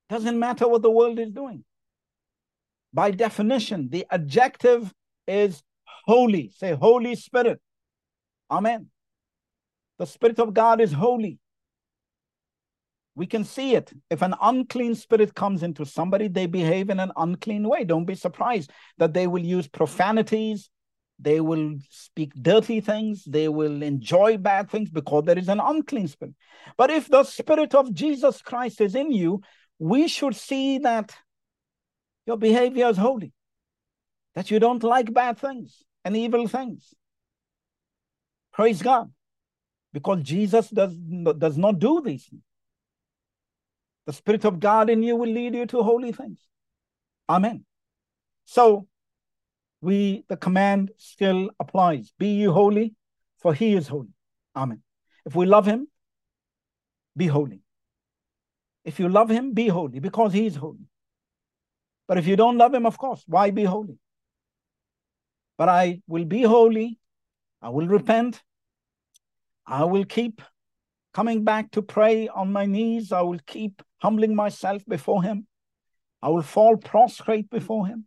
Doesn't 0.09 0.39
matter 0.39 0.69
what 0.69 0.83
the 0.83 0.91
world 0.93 1.19
is 1.19 1.33
doing. 1.33 1.65
By 2.93 3.11
definition, 3.11 3.89
the 3.91 4.07
adjective 4.13 4.95
is 5.27 5.61
holy. 6.05 6.53
Say, 6.57 6.75
Holy 6.75 7.17
Spirit. 7.17 7.61
Amen. 8.49 8.87
The 9.99 10.07
Spirit 10.07 10.39
of 10.39 10.55
God 10.55 10.81
is 10.81 10.93
holy. 10.93 11.41
We 13.17 13.27
can 13.27 13.43
see 13.43 13.75
it. 13.75 13.93
If 14.11 14.23
an 14.23 14.35
unclean 14.41 14.95
spirit 14.95 15.35
comes 15.35 15.65
into 15.65 15.85
somebody, 15.85 16.29
they 16.29 16.47
behave 16.47 16.91
in 16.91 17.01
an 17.01 17.11
unclean 17.17 17.69
way. 17.69 17.83
Don't 17.83 18.05
be 18.05 18.15
surprised 18.15 18.71
that 18.99 19.15
they 19.15 19.27
will 19.27 19.45
use 19.45 19.67
profanities, 19.67 20.71
they 21.19 21.41
will 21.41 21.77
speak 21.91 22.33
dirty 22.35 22.81
things, 22.81 23.25
they 23.25 23.49
will 23.49 23.83
enjoy 23.83 24.37
bad 24.37 24.71
things 24.71 24.91
because 24.91 25.25
there 25.25 25.39
is 25.39 25.49
an 25.49 25.61
unclean 25.61 26.09
spirit. 26.09 26.35
But 26.77 26.91
if 26.91 27.09
the 27.09 27.25
spirit 27.25 27.75
of 27.75 27.93
Jesus 27.95 28.43
Christ 28.43 28.81
is 28.81 28.95
in 28.95 29.13
you, 29.13 29.41
we 29.79 30.09
should 30.09 30.35
see 30.35 30.79
that 30.79 31.15
your 32.27 32.37
behavior 32.37 32.89
is 32.89 32.97
holy, 32.97 33.33
that 34.35 34.51
you 34.51 34.59
don't 34.59 34.83
like 34.83 35.13
bad 35.13 35.39
things 35.39 35.83
and 36.05 36.17
evil 36.17 36.49
things. 36.49 36.95
Praise 38.53 38.83
God. 38.83 39.11
Because 39.93 40.23
Jesus 40.23 40.71
does, 40.71 40.97
does 40.97 41.57
not 41.57 41.79
do 41.79 42.03
these 42.05 42.25
things. 42.25 42.43
The 44.07 44.13
Spirit 44.13 44.45
of 44.45 44.61
God 44.61 44.91
in 44.91 45.03
you 45.03 45.17
will 45.17 45.31
lead 45.31 45.55
you 45.55 45.67
to 45.67 45.83
holy 45.83 46.13
things. 46.13 46.41
Amen. 47.29 47.65
So 48.45 48.87
we 49.85 50.25
the 50.29 50.37
command 50.37 50.91
still 50.97 51.51
applies. 51.61 52.13
Be 52.19 52.29
you 52.29 52.53
holy, 52.53 52.95
for 53.39 53.53
he 53.53 53.75
is 53.75 53.87
holy. 53.87 54.15
Amen. 54.57 54.83
If 55.27 55.37
we 55.37 55.47
love 55.47 55.67
him, 55.67 55.87
be 57.17 57.27
holy. 57.27 57.61
If 58.85 58.99
you 58.99 59.09
love 59.09 59.31
him, 59.31 59.53
be 59.53 59.69
holy 59.69 60.01
because 60.01 60.33
he 60.33 60.47
is 60.47 60.57
holy. 60.57 60.87
But 62.09 62.19
if 62.19 62.27
you 62.27 62.37
don't 62.37 62.59
love 62.59 62.75
him, 62.75 62.87
of 62.87 62.99
course, 62.99 63.23
why 63.27 63.51
be 63.51 63.65
holy? 63.65 63.99
But 65.57 65.69
I 65.69 66.01
will 66.07 66.25
be 66.25 66.43
holy. 66.43 66.99
I 67.63 67.69
will 67.69 67.87
repent. 67.87 68.43
I 69.67 69.85
will 69.85 70.05
keep 70.05 70.43
coming 71.15 71.45
back 71.45 71.71
to 71.73 71.83
pray 71.83 72.29
on 72.29 72.53
my 72.53 72.67
knees. 72.67 73.13
I 73.13 73.23
will 73.23 73.41
keep 73.47 73.83
humbling 73.99 74.35
myself 74.35 74.85
before 74.87 75.23
him. 75.23 75.47
I 76.23 76.29
will 76.29 76.43
fall 76.43 76.77
prostrate 76.77 77.49
before 77.51 77.87
him. 77.87 78.07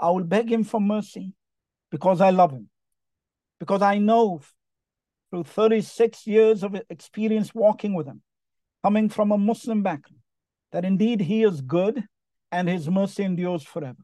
I 0.00 0.10
will 0.10 0.24
beg 0.24 0.50
him 0.50 0.64
for 0.64 0.80
mercy 0.80 1.32
because 1.90 2.20
I 2.20 2.30
love 2.30 2.52
him. 2.52 2.68
Because 3.58 3.82
I 3.82 3.98
know 3.98 4.42
through 5.30 5.44
36 5.44 6.26
years 6.26 6.62
of 6.62 6.80
experience 6.90 7.54
walking 7.54 7.94
with 7.94 8.06
him, 8.06 8.22
coming 8.82 9.08
from 9.08 9.32
a 9.32 9.38
Muslim 9.38 9.82
background, 9.82 10.20
that 10.72 10.84
indeed 10.84 11.20
he 11.20 11.42
is 11.42 11.60
good 11.60 12.04
and 12.52 12.68
his 12.68 12.88
mercy 12.88 13.24
endures 13.24 13.62
forever. 13.62 14.02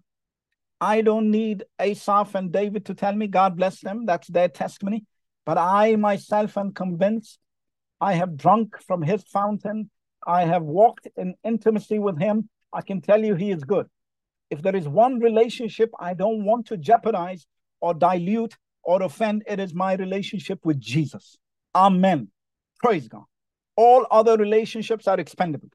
I 0.81 1.03
don't 1.03 1.31
need 1.31 1.65
Asaph 1.81 2.35
and 2.35 2.51
David 2.51 2.87
to 2.87 2.95
tell 2.95 3.15
me, 3.15 3.29
God 3.29 3.57
bless 3.57 3.81
them, 3.81 4.05
that's 4.07 4.29
their 4.29 4.49
testimony. 4.49 5.05
But 5.45 5.59
I 5.59 5.97
myself 5.97 6.57
am 6.57 6.73
convinced 6.73 7.39
I 8.03 8.15
have 8.15 8.37
drunk 8.37 8.83
from 8.83 9.01
his 9.01 9.23
fountain. 9.23 9.89
I 10.27 10.45
have 10.45 10.65
walked 10.65 11.07
in 11.17 11.37
intimacy 11.45 12.01
with 12.01 12.19
him. 12.19 12.49
I 12.73 12.83
can 12.83 13.01
tell 13.01 13.25
you 13.25 13.37
he 13.37 13.53
is 13.53 13.63
good. 13.63 13.87
If 14.53 14.61
there 14.61 14.77
is 14.77 14.87
one 14.87 15.19
relationship 15.19 15.91
I 15.99 16.13
don't 16.13 16.45
want 16.45 16.67
to 16.67 16.77
jeopardize 16.77 17.47
or 17.81 17.95
dilute 17.95 18.55
or 18.85 19.03
offend, 19.03 19.45
it 19.47 19.59
is 19.59 19.73
my 19.73 19.95
relationship 19.95 20.59
with 20.63 20.79
Jesus. 20.79 21.39
Amen. 21.75 22.29
Praise 22.81 23.09
God. 23.09 23.25
All 23.77 24.07
other 24.11 24.37
relationships 24.37 25.09
are 25.09 25.19
expendable, 25.19 25.71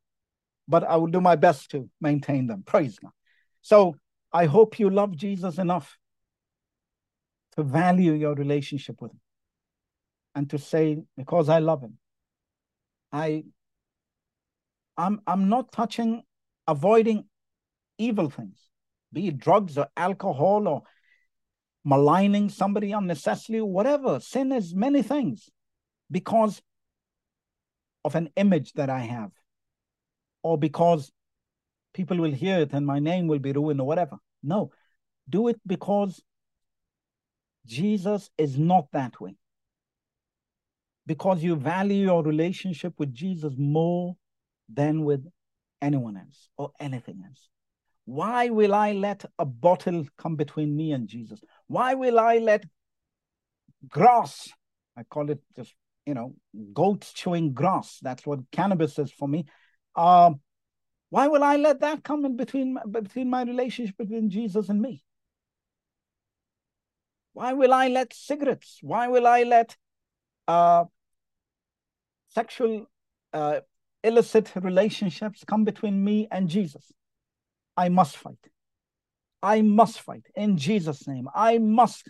but 0.68 0.84
I 0.84 0.96
will 0.98 1.08
do 1.08 1.20
my 1.20 1.36
best 1.36 1.72
to 1.72 1.90
maintain 2.00 2.46
them. 2.46 2.62
Praise 2.68 3.00
God. 3.00 3.14
So 3.62 3.96
I 4.32 4.46
hope 4.46 4.78
you 4.78 4.92
love 4.92 5.18
Jesus 5.18 5.58
enough 5.58 5.98
to 7.56 7.64
value 7.64 8.14
your 8.14 8.36
relationship 8.36 9.02
with 9.02 9.12
him 9.12 9.22
and 10.36 10.48
to 10.52 10.60
say, 10.60 11.00
because 11.16 11.50
I 11.50 11.58
love 11.58 11.82
him, 11.82 11.98
I 13.12 13.46
I'm 14.96 15.20
I'm 15.26 15.50
not 15.50 15.72
touching, 15.72 16.22
avoiding 16.68 17.26
evil 17.98 18.30
things, 18.30 18.60
be 19.12 19.28
it 19.28 19.38
drugs 19.38 19.78
or 19.78 19.88
alcohol 19.96 20.68
or 20.68 20.84
maligning 21.84 22.50
somebody 22.50 22.92
unnecessarily, 22.92 23.62
whatever. 23.62 24.20
Sin 24.20 24.52
is 24.52 24.76
many 24.76 25.02
things 25.02 25.50
because 26.12 26.62
of 28.04 28.16
an 28.16 28.30
image 28.36 28.74
that 28.74 28.90
I 28.90 29.00
have, 29.00 29.32
or 30.44 30.58
because 30.58 31.12
people 31.94 32.18
will 32.18 32.32
hear 32.32 32.60
it 32.60 32.74
and 32.74 32.86
my 32.86 33.00
name 33.00 33.28
will 33.28 33.40
be 33.40 33.52
ruined 33.52 33.82
or 33.82 33.88
whatever. 33.88 34.18
No, 34.44 34.72
do 35.30 35.48
it 35.48 35.60
because 35.66 36.22
Jesus 37.66 38.30
is 38.38 38.58
not 38.58 38.88
that 38.94 39.20
way. 39.20 39.36
Because 41.06 41.44
you 41.44 41.56
value 41.56 42.06
your 42.06 42.24
relationship 42.24 42.94
with 42.98 43.14
Jesus 43.14 43.54
more 43.58 44.16
than 44.68 45.06
with 45.06 45.26
anyone 45.82 46.18
else 46.18 46.50
or 46.58 46.72
anything 46.80 47.24
else. 47.26 47.50
Why 48.08 48.48
will 48.48 48.74
I 48.74 48.94
let 48.94 49.26
a 49.38 49.44
bottle 49.44 50.06
come 50.18 50.38
between 50.38 50.78
me 50.78 50.94
and 50.94 51.10
Jesus? 51.10 51.42
Why 51.68 51.94
will 51.94 52.18
I 52.18 52.38
let 52.38 52.64
grass, 53.90 54.48
I 54.96 55.04
call 55.04 55.30
it 55.30 55.42
just, 55.58 55.76
you 56.06 56.14
know, 56.14 56.34
goats 56.74 57.12
chewing 57.12 57.52
grass. 57.52 58.00
That's 58.02 58.26
what 58.26 58.40
cannabis 58.50 58.98
is 58.98 59.12
for 59.12 59.28
me. 59.28 59.46
Um, 59.94 60.40
why 61.10 61.28
will 61.28 61.44
I 61.44 61.58
let 61.58 61.82
that 61.82 62.06
come 62.06 62.24
in 62.24 62.38
between, 62.38 62.78
between 62.90 63.30
my 63.30 63.44
relationship 63.44 63.98
between 63.98 64.30
Jesus 64.30 64.70
and 64.70 64.82
me? 64.82 65.04
Why 67.34 67.52
will 67.52 67.74
I 67.74 67.90
let 67.90 68.14
cigarettes? 68.14 68.80
Why 68.82 69.10
will 69.10 69.28
I 69.28 69.44
let 69.44 69.76
uh, 70.48 70.86
sexual 72.30 72.88
uh, 73.34 73.60
illicit 74.02 74.54
relationships 74.56 75.44
come 75.46 75.66
between 75.66 76.02
me 76.02 76.30
and 76.32 76.48
Jesus? 76.48 76.90
I 77.78 77.90
must 77.90 78.18
fight. 78.18 78.40
I 79.42 79.62
must 79.62 80.02
fight 80.02 80.26
in 80.36 80.58
Jesus' 80.58 81.08
name. 81.08 81.30
I 81.34 81.60
must 81.60 82.10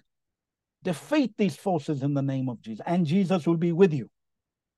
defeat 0.83 1.33
these 1.37 1.57
forces 1.57 2.01
in 2.01 2.13
the 2.13 2.21
name 2.21 2.47
of 2.47 2.61
Jesus, 2.61 2.83
and 2.87 3.05
Jesus 3.05 3.45
will 3.45 3.57
be 3.57 3.73
with 3.73 3.93
you. 3.93 4.09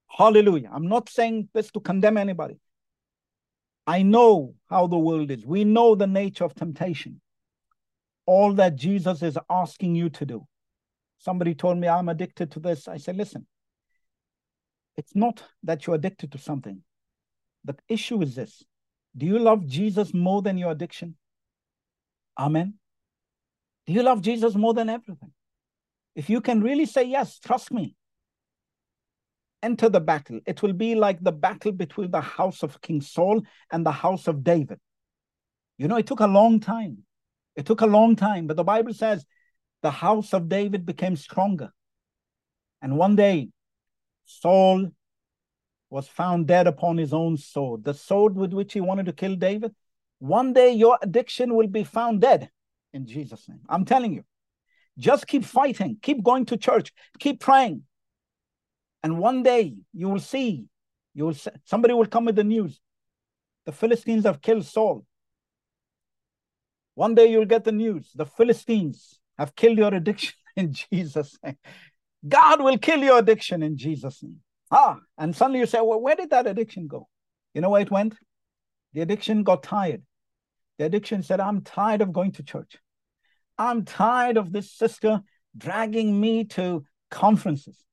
Hallelujah. 0.07 0.71
I'm 0.73 0.87
not 0.87 1.07
saying 1.07 1.49
this 1.53 1.69
to 1.71 1.79
condemn 1.79 2.17
anybody. 2.17 2.59
I 3.85 4.01
know 4.01 4.55
how 4.69 4.87
the 4.87 4.97
world 4.97 5.29
is. 5.29 5.45
We 5.45 5.63
know 5.63 5.95
the 5.95 6.07
nature 6.07 6.43
of 6.43 6.55
temptation. 6.55 7.21
All 8.25 8.53
that 8.53 8.75
Jesus 8.75 9.21
is 9.21 9.37
asking 9.49 9.95
you 9.95 10.09
to 10.09 10.25
do. 10.25 10.47
Somebody 11.19 11.53
told 11.53 11.77
me 11.77 11.87
I'm 11.87 12.09
addicted 12.09 12.51
to 12.51 12.59
this. 12.59 12.87
I 12.87 12.97
said, 12.97 13.17
listen, 13.17 13.45
it's 14.97 15.15
not 15.15 15.43
that 15.63 15.85
you're 15.85 15.95
addicted 15.95 16.31
to 16.31 16.37
something. 16.37 16.81
The 17.65 17.75
issue 17.87 18.21
is 18.21 18.35
this 18.35 18.63
do 19.18 19.26
you 19.26 19.39
love 19.39 19.66
Jesus 19.68 20.14
more 20.14 20.41
than 20.41 20.57
your 20.57 20.72
addiction? 20.72 21.16
Amen. 22.38 22.76
Do 23.86 23.93
you 23.93 24.03
love 24.03 24.22
Jesus 24.22 24.55
more 24.55 24.74
than 24.74 24.89
everything? 24.89 25.32
If 26.16 26.30
you 26.30 26.41
can 26.41 26.62
really 26.62 26.86
say 26.86 27.03
yes, 27.03 27.39
trust 27.39 27.72
me, 27.72 27.95
enter 29.62 29.89
the 29.89 29.99
battle. 29.99 30.39
It 30.45 30.62
will 30.62 30.74
be 30.74 30.95
like 30.95 31.22
the 31.22 31.32
battle 31.32 31.72
between 31.72 32.12
the 32.12 32.22
house 32.22 32.64
of 32.64 32.82
King 32.82 33.01
Saul 33.01 33.41
and 33.72 33.86
the 33.86 33.91
house 33.91 34.28
of 34.28 34.43
David. 34.43 34.80
You 35.78 35.88
know, 35.88 35.97
it 35.97 36.07
took 36.07 36.20
a 36.20 36.28
long 36.28 36.60
time. 36.60 36.99
It 37.55 37.66
took 37.66 37.82
a 37.82 37.88
long 37.88 38.16
time, 38.16 38.47
but 38.47 38.57
the 38.57 38.64
Bible 38.64 38.93
says 38.93 39.26
the 39.82 39.91
house 39.91 40.34
of 40.34 40.49
David 40.49 40.86
became 40.86 41.16
stronger. 41.16 41.72
And 42.82 42.97
one 42.97 43.16
day, 43.16 43.49
Saul 44.26 44.91
was 45.89 46.07
found 46.07 46.47
dead 46.47 46.67
upon 46.67 46.97
his 46.97 47.13
own 47.13 47.37
sword, 47.37 47.83
the 47.83 47.93
sword 47.93 48.35
with 48.35 48.53
which 48.53 48.73
he 48.73 48.81
wanted 48.81 49.07
to 49.07 49.13
kill 49.13 49.35
David. 49.35 49.73
One 50.19 50.53
day 50.53 50.71
your 50.71 50.97
addiction 51.01 51.55
will 51.55 51.67
be 51.67 51.83
found 51.83 52.21
dead 52.21 52.49
in 52.93 53.07
Jesus' 53.07 53.47
name. 53.47 53.61
I'm 53.67 53.85
telling 53.85 54.13
you. 54.13 54.23
Just 54.97 55.27
keep 55.27 55.45
fighting, 55.45 55.97
keep 56.01 56.21
going 56.23 56.45
to 56.47 56.57
church, 56.57 56.91
keep 57.19 57.39
praying. 57.39 57.83
And 59.01 59.17
one 59.17 59.43
day 59.43 59.77
you 59.93 60.09
will 60.09 60.19
see, 60.19 60.65
you 61.13 61.25
will 61.25 61.37
somebody 61.63 61.93
will 61.93 62.05
come 62.05 62.25
with 62.25 62.35
the 62.35 62.43
news. 62.43 62.81
The 63.65 63.71
Philistines 63.71 64.25
have 64.25 64.41
killed 64.41 64.65
Saul. 64.65 65.05
One 66.95 67.15
day 67.15 67.27
you'll 67.27 67.45
get 67.45 67.63
the 67.63 67.71
news. 67.71 68.11
The 68.13 68.25
Philistines 68.25 69.19
have 69.37 69.55
killed 69.55 69.77
your 69.77 69.93
addiction 69.93 70.33
in 70.57 70.73
Jesus' 70.73 71.37
name. 71.43 71.57
God 72.27 72.61
will 72.61 72.77
kill 72.77 72.99
your 72.99 73.19
addiction 73.19 73.63
in 73.63 73.77
Jesus' 73.77 74.21
name. 74.21 74.41
Ah, 74.72 74.99
and 75.17 75.36
suddenly 75.36 75.59
you 75.59 75.65
say, 75.65 75.82
well, 75.82 75.99
where 75.99 76.15
did 76.15 76.30
that 76.30 76.47
addiction 76.47 76.88
go? 76.88 77.07
You 77.53 77.61
know 77.61 77.70
where 77.70 77.82
it 77.82 77.91
went? 77.91 78.15
The 78.93 79.01
addiction 79.01 79.43
got 79.43 79.63
tired. 79.63 80.03
The 80.78 80.86
addiction 80.86 81.24
said, 81.24 81.39
I'm 81.39 81.61
tired 81.61 82.01
of 82.01 82.13
going 82.13 82.34
to 82.34 82.43
church. 82.43 82.78
I'm 83.57 83.84
tired 83.84 84.38
of 84.38 84.51
this 84.51 84.72
sister 84.72 85.22
dragging 85.57 86.20
me 86.20 86.45
to 86.45 86.86
conferences 87.09 87.84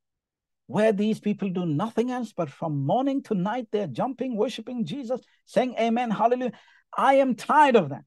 where 0.66 0.92
these 0.92 1.20
people 1.20 1.48
do 1.48 1.64
nothing 1.64 2.10
else 2.10 2.32
but 2.32 2.50
from 2.50 2.84
morning 2.84 3.22
to 3.22 3.34
night 3.34 3.68
they're 3.70 3.86
jumping, 3.86 4.36
worshiping 4.36 4.84
Jesus, 4.84 5.20
saying 5.44 5.74
amen, 5.78 6.10
hallelujah. 6.10 6.52
I 6.96 7.14
am 7.14 7.34
tired 7.34 7.76
of 7.76 7.90
that. 7.90 8.04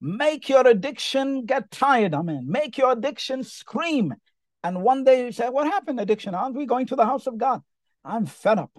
Make 0.00 0.48
your 0.48 0.66
addiction 0.66 1.44
get 1.44 1.70
tired, 1.70 2.14
amen. 2.14 2.44
Make 2.46 2.78
your 2.78 2.92
addiction 2.92 3.44
scream 3.44 4.14
and 4.64 4.82
one 4.82 5.04
day 5.04 5.24
you 5.26 5.32
say, 5.32 5.48
What 5.48 5.66
happened, 5.66 6.00
addiction? 6.00 6.34
Aren't 6.34 6.56
we 6.56 6.66
going 6.66 6.86
to 6.86 6.96
the 6.96 7.06
house 7.06 7.26
of 7.26 7.38
God? 7.38 7.62
I'm 8.04 8.26
fed 8.26 8.58
up. 8.58 8.72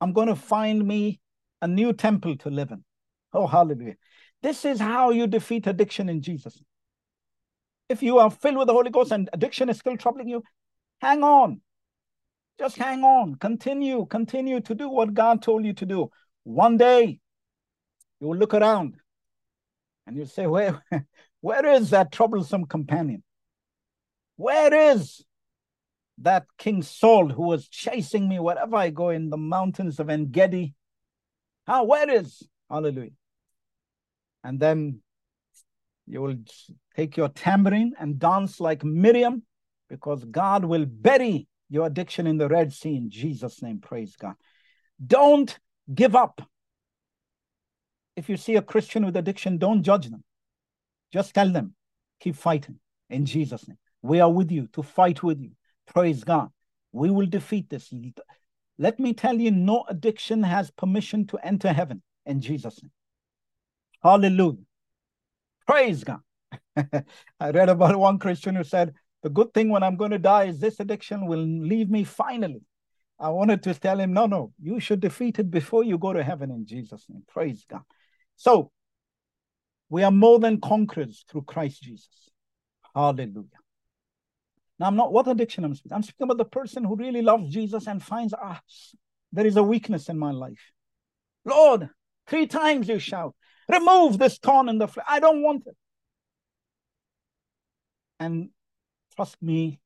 I'm 0.00 0.12
going 0.12 0.28
to 0.28 0.36
find 0.36 0.86
me 0.86 1.20
a 1.62 1.68
new 1.68 1.92
temple 1.92 2.36
to 2.38 2.50
live 2.50 2.70
in. 2.70 2.84
Oh, 3.32 3.46
hallelujah. 3.46 3.96
This 4.42 4.64
is 4.64 4.78
how 4.78 5.10
you 5.10 5.26
defeat 5.26 5.66
addiction 5.66 6.08
in 6.08 6.22
Jesus. 6.22 6.62
If 7.88 8.02
you 8.02 8.18
are 8.18 8.30
filled 8.30 8.58
with 8.58 8.66
the 8.66 8.72
Holy 8.72 8.90
Ghost 8.90 9.12
and 9.12 9.28
addiction 9.32 9.68
is 9.68 9.78
still 9.78 9.96
troubling 9.96 10.28
you, 10.28 10.42
hang 11.00 11.22
on. 11.22 11.60
Just 12.58 12.76
hang 12.76 13.04
on. 13.04 13.36
Continue, 13.36 14.06
continue 14.06 14.60
to 14.60 14.74
do 14.74 14.88
what 14.88 15.14
God 15.14 15.42
told 15.42 15.64
you 15.64 15.72
to 15.74 15.86
do. 15.86 16.10
One 16.44 16.76
day, 16.76 17.20
you 18.20 18.28
will 18.28 18.36
look 18.36 18.54
around 18.54 18.96
and 20.06 20.16
you'll 20.16 20.26
say, 20.26 20.46
Where, 20.46 20.82
where 21.40 21.66
is 21.66 21.90
that 21.90 22.12
troublesome 22.12 22.66
companion? 22.66 23.22
Where 24.36 24.92
is 24.92 25.24
that 26.18 26.46
King 26.58 26.82
Saul 26.82 27.28
who 27.28 27.42
was 27.42 27.68
chasing 27.68 28.28
me 28.28 28.38
wherever 28.38 28.76
I 28.76 28.90
go 28.90 29.10
in 29.10 29.30
the 29.30 29.36
mountains 29.36 29.98
of 29.98 30.08
En 30.08 30.26
Gedi? 30.26 30.74
How, 31.66 31.84
where 31.84 32.08
is? 32.08 32.46
Hallelujah. 32.70 33.10
And 34.44 34.60
then 34.60 35.00
you 36.06 36.22
will 36.22 36.36
take 36.94 37.16
your 37.16 37.28
tambourine 37.28 37.94
and 37.98 38.18
dance 38.18 38.60
like 38.60 38.84
Miriam 38.84 39.42
because 39.88 40.24
God 40.24 40.64
will 40.64 40.86
bury 40.86 41.48
your 41.68 41.86
addiction 41.86 42.26
in 42.26 42.36
the 42.36 42.48
Red 42.48 42.72
Sea 42.72 42.96
in 42.96 43.10
Jesus' 43.10 43.62
name. 43.62 43.80
Praise 43.80 44.14
God. 44.16 44.34
Don't 45.04 45.58
give 45.92 46.14
up. 46.14 46.40
If 48.14 48.28
you 48.28 48.36
see 48.36 48.56
a 48.56 48.62
Christian 48.62 49.04
with 49.04 49.16
addiction, 49.16 49.58
don't 49.58 49.82
judge 49.82 50.08
them. 50.08 50.22
Just 51.12 51.34
tell 51.34 51.50
them, 51.50 51.74
keep 52.20 52.36
fighting 52.36 52.78
in 53.10 53.26
Jesus' 53.26 53.68
name. 53.68 53.78
We 54.06 54.20
are 54.20 54.30
with 54.30 54.50
you 54.50 54.68
to 54.74 54.82
fight 54.82 55.22
with 55.22 55.40
you. 55.40 55.50
Praise 55.86 56.22
God. 56.24 56.50
We 56.92 57.10
will 57.10 57.26
defeat 57.26 57.68
this. 57.68 57.92
Let 58.78 59.00
me 59.00 59.12
tell 59.12 59.36
you, 59.36 59.50
no 59.50 59.84
addiction 59.88 60.42
has 60.42 60.70
permission 60.70 61.26
to 61.28 61.38
enter 61.38 61.72
heaven 61.72 62.02
in 62.24 62.40
Jesus' 62.40 62.82
name. 62.82 62.92
Hallelujah. 64.02 64.64
Praise 65.66 66.04
God. 66.04 66.20
I 66.76 67.50
read 67.50 67.68
about 67.68 67.96
one 67.96 68.18
Christian 68.18 68.54
who 68.54 68.64
said, 68.64 68.94
The 69.22 69.30
good 69.30 69.52
thing 69.52 69.70
when 69.70 69.82
I'm 69.82 69.96
going 69.96 70.12
to 70.12 70.18
die 70.18 70.44
is 70.44 70.60
this 70.60 70.78
addiction 70.78 71.26
will 71.26 71.44
leave 71.44 71.90
me 71.90 72.04
finally. 72.04 72.62
I 73.18 73.30
wanted 73.30 73.62
to 73.64 73.74
tell 73.74 73.98
him, 73.98 74.12
No, 74.12 74.26
no, 74.26 74.52
you 74.62 74.78
should 74.78 75.00
defeat 75.00 75.38
it 75.38 75.50
before 75.50 75.82
you 75.84 75.98
go 75.98 76.12
to 76.12 76.22
heaven 76.22 76.50
in 76.50 76.66
Jesus' 76.66 77.06
name. 77.08 77.24
Praise 77.26 77.64
God. 77.68 77.82
So, 78.36 78.70
we 79.88 80.02
are 80.02 80.10
more 80.10 80.38
than 80.38 80.60
conquerors 80.60 81.24
through 81.28 81.42
Christ 81.42 81.82
Jesus. 81.82 82.30
Hallelujah. 82.94 83.44
Now, 84.78 84.86
I'm 84.86 84.96
not 84.96 85.12
what 85.12 85.28
addiction 85.28 85.64
I'm 85.64 85.74
speaking. 85.74 85.94
I'm 85.94 86.02
speaking 86.02 86.24
about 86.24 86.38
the 86.38 86.44
person 86.44 86.84
who 86.84 86.96
really 86.96 87.22
loves 87.22 87.52
Jesus 87.52 87.86
and 87.86 88.02
finds, 88.02 88.34
ah, 88.34 88.60
there 89.32 89.46
is 89.46 89.56
a 89.56 89.62
weakness 89.62 90.08
in 90.08 90.18
my 90.18 90.32
life. 90.32 90.72
Lord, 91.44 91.88
three 92.26 92.46
times 92.46 92.88
you 92.88 92.98
shout, 92.98 93.34
remove 93.68 94.18
this 94.18 94.38
thorn 94.38 94.68
in 94.68 94.78
the 94.78 94.88
flesh. 94.88 95.06
I 95.08 95.20
don't 95.20 95.42
want 95.42 95.66
it. 95.66 95.76
And 98.20 98.50
trust 99.14 99.42
me, 99.42 99.80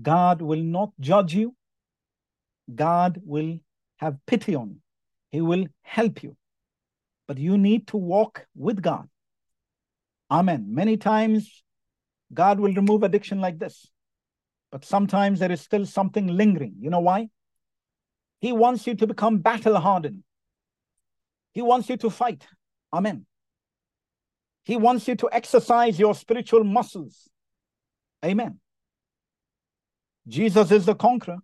God 0.00 0.42
will 0.42 0.62
not 0.62 0.90
judge 0.98 1.34
you. 1.34 1.54
God 2.74 3.20
will 3.24 3.58
have 3.96 4.18
pity 4.26 4.54
on 4.54 4.70
you. 4.70 4.80
He 5.30 5.40
will 5.40 5.66
help 5.82 6.22
you. 6.22 6.36
But 7.28 7.38
you 7.38 7.58
need 7.58 7.86
to 7.88 7.96
walk 7.96 8.46
with 8.54 8.82
God. 8.82 9.08
Amen. 10.30 10.66
Many 10.68 10.96
times 10.96 11.62
God 12.32 12.60
will 12.60 12.72
remove 12.72 13.02
addiction 13.02 13.40
like 13.40 13.58
this. 13.58 13.88
But 14.70 14.84
sometimes 14.84 15.38
there 15.38 15.52
is 15.52 15.60
still 15.60 15.84
something 15.84 16.26
lingering. 16.26 16.76
You 16.80 16.90
know 16.90 17.00
why? 17.00 17.28
He 18.40 18.52
wants 18.52 18.86
you 18.86 18.94
to 18.96 19.06
become 19.06 19.38
battle 19.38 19.78
hardened. 19.78 20.24
He 21.52 21.62
wants 21.62 21.88
you 21.90 21.96
to 21.98 22.10
fight. 22.10 22.46
Amen. 22.92 23.26
He 24.64 24.76
wants 24.76 25.06
you 25.08 25.14
to 25.16 25.28
exercise 25.30 25.98
your 25.98 26.14
spiritual 26.14 26.64
muscles. 26.64 27.28
Amen. 28.24 28.60
Jesus 30.26 30.70
is 30.70 30.86
the 30.86 30.94
conqueror. 30.94 31.38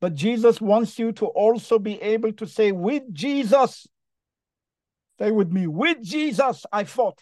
But 0.00 0.14
Jesus 0.14 0.60
wants 0.60 0.98
you 0.98 1.12
to 1.12 1.26
also 1.26 1.78
be 1.78 2.00
able 2.02 2.32
to 2.34 2.46
say, 2.46 2.72
with 2.72 3.02
Jesus, 3.12 3.86
stay 5.16 5.30
with 5.30 5.50
me, 5.50 5.66
with 5.66 6.02
Jesus, 6.02 6.66
I 6.72 6.84
fought. 6.84 7.18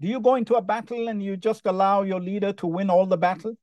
Do 0.00 0.06
you 0.08 0.20
go 0.20 0.36
into 0.36 0.54
a 0.54 0.62
battle 0.62 1.08
and 1.08 1.22
you 1.22 1.36
just 1.36 1.66
allow 1.66 2.02
your 2.02 2.20
leader 2.20 2.52
to 2.54 2.66
win 2.66 2.90
all 2.90 3.06
the 3.06 3.16
battle? 3.16 3.54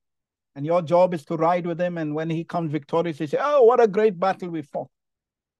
And 0.55 0.65
your 0.65 0.81
job 0.81 1.13
is 1.13 1.25
to 1.25 1.35
ride 1.35 1.65
with 1.65 1.79
him. 1.79 1.97
And 1.97 2.13
when 2.15 2.29
he 2.29 2.43
comes 2.43 2.71
victorious, 2.71 3.19
you 3.19 3.27
say, 3.27 3.37
Oh, 3.41 3.63
what 3.63 3.81
a 3.81 3.87
great 3.87 4.19
battle 4.19 4.49
we 4.49 4.61
fought. 4.61 4.89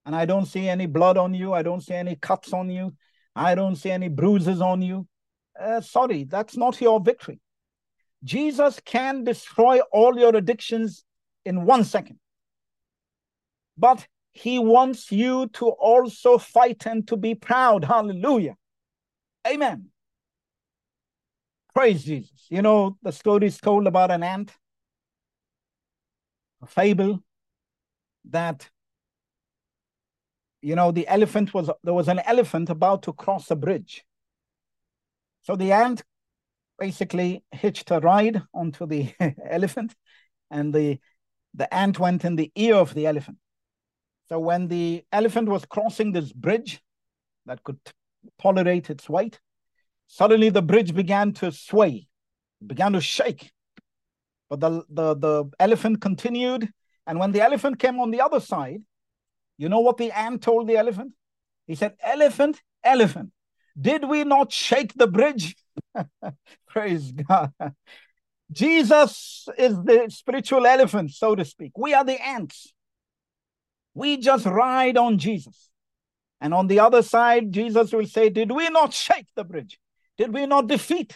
And 0.06 0.16
I 0.16 0.26
don't 0.26 0.46
see 0.46 0.68
any 0.68 0.86
blood 0.86 1.18
on 1.18 1.34
you. 1.34 1.54
I 1.54 1.64
don't 1.64 1.82
see 1.82 1.94
any 1.94 2.16
cuts 2.16 2.54
on 2.54 2.70
you. 2.70 2.94
I 3.36 3.56
don't 3.56 3.76
see 3.76 3.92
any 3.92 4.08
bruises 4.08 4.62
on 4.62 4.82
you. 4.82 5.08
Uh, 5.60 5.82
sorry, 5.82 6.26
that's 6.26 6.56
not 6.56 6.80
your 6.80 7.00
victory. 7.00 7.40
Jesus 8.24 8.80
can 8.84 9.24
destroy 9.24 9.80
all 9.92 10.18
your 10.18 10.36
addictions 10.36 11.04
in 11.46 11.66
one 11.66 11.84
second. 11.84 12.20
But 13.78 14.08
he 14.32 14.60
wants 14.60 15.12
you 15.12 15.48
to 15.54 15.68
also 15.68 16.38
fight 16.38 16.86
and 16.86 17.08
to 17.08 17.18
be 17.18 17.36
proud. 17.36 17.86
Hallelujah. 17.86 18.56
Amen. 19.48 19.90
Praise 21.76 22.06
Jesus. 22.06 22.48
You 22.50 22.62
know, 22.62 22.98
the 23.04 23.12
story 23.12 23.48
is 23.48 23.58
told 23.58 23.86
about 23.86 24.10
an 24.10 24.24
ant, 24.24 24.54
a 26.62 26.68
fable 26.68 27.22
that, 28.30 28.70
you 30.62 30.76
know, 30.76 30.94
the 30.94 31.06
elephant 31.10 31.54
was, 31.54 31.70
there 31.84 31.94
was 31.94 32.08
an 32.08 32.20
elephant 32.20 32.70
about 32.70 33.04
to 33.04 33.14
cross 33.14 33.52
a 33.52 33.58
bridge. 33.58 34.06
So 35.42 35.58
the 35.58 35.74
ant 35.74 36.02
basically 36.80 37.44
hitched 37.52 37.92
a 37.92 38.00
ride 38.00 38.42
onto 38.54 38.88
the 38.88 39.14
elephant, 39.50 39.94
and 40.50 40.74
the, 40.74 41.00
the 41.54 41.72
ant 41.74 42.00
went 42.00 42.24
in 42.24 42.38
the 42.38 42.54
ear 42.56 42.76
of 42.76 42.94
the 42.94 43.06
elephant. 43.06 43.38
So 44.30 44.40
when 44.40 44.70
the 44.70 45.04
elephant 45.12 45.50
was 45.50 45.66
crossing 45.66 46.14
this 46.14 46.32
bridge 46.32 46.82
that 47.46 47.62
could 47.64 47.80
tolerate 48.40 48.90
its 48.90 49.10
weight, 49.10 49.40
Suddenly 50.08 50.50
the 50.50 50.62
bridge 50.62 50.94
began 50.94 51.34
to 51.34 51.52
sway, 51.52 52.08
began 52.66 52.94
to 52.94 53.02
shake. 53.02 53.52
But 54.50 54.60
the, 54.60 54.84
the, 54.90 55.16
the 55.16 55.52
elephant 55.60 56.02
continued. 56.02 56.70
And 57.08 57.20
when 57.20 57.32
the 57.32 57.42
elephant 57.42 57.80
came 57.80 58.00
on 58.00 58.12
the 58.12 58.22
other 58.22 58.40
side, 58.40 58.82
you 59.58 59.70
know 59.70 59.80
what 59.80 59.98
the 59.98 60.12
ant 60.12 60.42
told 60.42 60.68
the 60.68 60.78
elephant? 60.78 61.14
He 61.68 61.76
said, 61.76 61.94
Elephant, 62.04 62.62
elephant, 62.84 63.32
did 63.80 64.08
we 64.08 64.24
not 64.24 64.52
shake 64.52 64.94
the 64.94 65.08
bridge? 65.08 65.56
Praise 66.68 67.12
God. 67.12 67.52
Jesus 68.52 69.48
is 69.58 69.76
the 69.76 70.06
spiritual 70.10 70.66
elephant, 70.66 71.12
so 71.12 71.36
to 71.36 71.44
speak. 71.44 71.78
We 71.78 71.94
are 71.94 72.06
the 72.06 72.24
ants. 72.24 72.74
We 73.94 74.18
just 74.18 74.46
ride 74.46 74.98
on 74.98 75.18
Jesus. 75.18 75.70
And 76.42 76.54
on 76.54 76.68
the 76.68 76.80
other 76.80 77.02
side, 77.02 77.52
Jesus 77.52 77.92
will 77.92 78.06
say, 78.06 78.30
Did 78.30 78.52
we 78.52 78.70
not 78.70 78.94
shake 78.94 79.28
the 79.36 79.44
bridge? 79.44 79.80
Did 80.18 80.34
we 80.34 80.46
not 80.46 80.68
defeat 80.68 81.16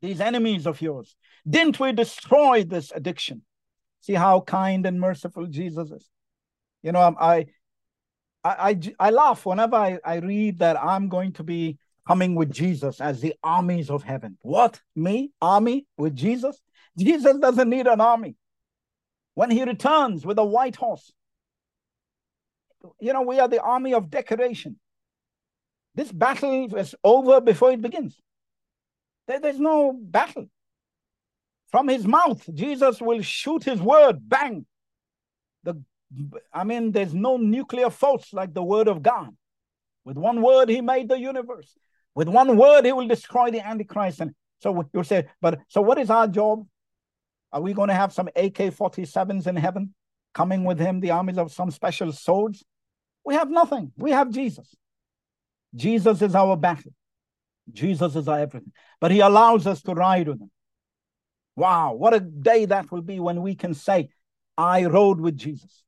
these 0.00 0.20
enemies 0.20 0.66
of 0.66 0.80
yours? 0.80 1.16
Didn't 1.48 1.78
we 1.78 1.92
destroy 1.92 2.64
this 2.64 2.92
addiction? 2.94 3.42
See 4.00 4.14
how 4.14 4.40
kind 4.40 4.86
and 4.86 5.00
merciful 5.00 5.46
Jesus 5.46 5.90
is. 5.90 6.10
You 6.82 6.92
know, 6.92 7.00
um, 7.00 7.16
I 7.18 7.46
I 8.42 8.70
I, 8.70 8.80
I 8.98 9.10
laugh 9.10 9.46
whenever 9.46 9.76
I, 9.76 9.98
I 10.04 10.16
read 10.16 10.58
that 10.58 10.82
I'm 10.82 11.08
going 11.08 11.32
to 11.34 11.44
be 11.44 11.78
coming 12.06 12.34
with 12.34 12.52
Jesus 12.52 13.00
as 13.00 13.20
the 13.20 13.34
armies 13.42 13.90
of 13.90 14.02
heaven. 14.02 14.36
What? 14.42 14.80
Me? 14.94 15.32
Army 15.40 15.86
with 15.96 16.14
Jesus? 16.14 16.60
Jesus 16.98 17.38
doesn't 17.38 17.68
need 17.70 17.86
an 17.86 18.00
army. 18.00 18.36
When 19.34 19.50
he 19.50 19.64
returns 19.64 20.24
with 20.24 20.38
a 20.38 20.44
white 20.44 20.76
horse, 20.76 21.12
you 23.00 23.12
know, 23.12 23.22
we 23.22 23.40
are 23.40 23.48
the 23.48 23.62
army 23.62 23.94
of 23.94 24.10
decoration. 24.10 24.78
This 25.94 26.10
battle 26.10 26.74
is 26.76 26.94
over 27.04 27.40
before 27.40 27.72
it 27.72 27.80
begins. 27.80 28.20
There, 29.28 29.40
there's 29.40 29.60
no 29.60 29.92
battle. 29.92 30.48
From 31.70 31.88
his 31.88 32.06
mouth, 32.06 32.48
Jesus 32.54 33.00
will 33.00 33.22
shoot 33.22 33.64
his 33.64 33.80
word, 33.80 34.28
bang. 34.28 34.66
The, 35.62 35.82
I 36.52 36.64
mean, 36.64 36.92
there's 36.92 37.14
no 37.14 37.36
nuclear 37.36 37.90
force 37.90 38.32
like 38.32 38.54
the 38.54 38.62
word 38.62 38.88
of 38.88 39.02
God. 39.02 39.34
With 40.04 40.16
one 40.16 40.42
word, 40.42 40.68
he 40.68 40.80
made 40.80 41.08
the 41.08 41.18
universe. 41.18 41.76
With 42.14 42.28
one 42.28 42.56
word, 42.56 42.84
he 42.84 42.92
will 42.92 43.08
destroy 43.08 43.50
the 43.50 43.66
Antichrist. 43.66 44.20
And 44.20 44.34
so 44.60 44.88
you'll 44.92 45.04
say, 45.04 45.26
but 45.40 45.60
so 45.68 45.80
what 45.80 45.98
is 45.98 46.10
our 46.10 46.28
job? 46.28 46.66
Are 47.52 47.60
we 47.60 47.72
going 47.72 47.88
to 47.88 47.94
have 47.94 48.12
some 48.12 48.28
AK 48.36 48.56
47s 48.56 49.46
in 49.46 49.56
heaven 49.56 49.94
coming 50.32 50.64
with 50.64 50.78
him, 50.78 51.00
the 51.00 51.12
armies 51.12 51.38
of 51.38 51.52
some 51.52 51.70
special 51.70 52.12
swords? 52.12 52.64
We 53.24 53.34
have 53.34 53.50
nothing. 53.50 53.92
We 53.96 54.10
have 54.10 54.30
Jesus. 54.30 54.74
Jesus 55.74 56.22
is 56.22 56.34
our 56.34 56.56
battle. 56.56 56.92
Jesus 57.72 58.14
is 58.16 58.28
our 58.28 58.40
everything. 58.40 58.72
But 59.00 59.10
he 59.10 59.20
allows 59.20 59.66
us 59.66 59.82
to 59.82 59.94
ride 59.94 60.28
with 60.28 60.40
him. 60.40 60.50
Wow, 61.56 61.94
what 61.94 62.14
a 62.14 62.20
day 62.20 62.64
that 62.66 62.90
will 62.90 63.02
be 63.02 63.20
when 63.20 63.42
we 63.42 63.54
can 63.54 63.74
say, 63.74 64.08
I 64.58 64.84
rode 64.84 65.20
with 65.20 65.36
Jesus. 65.36 65.82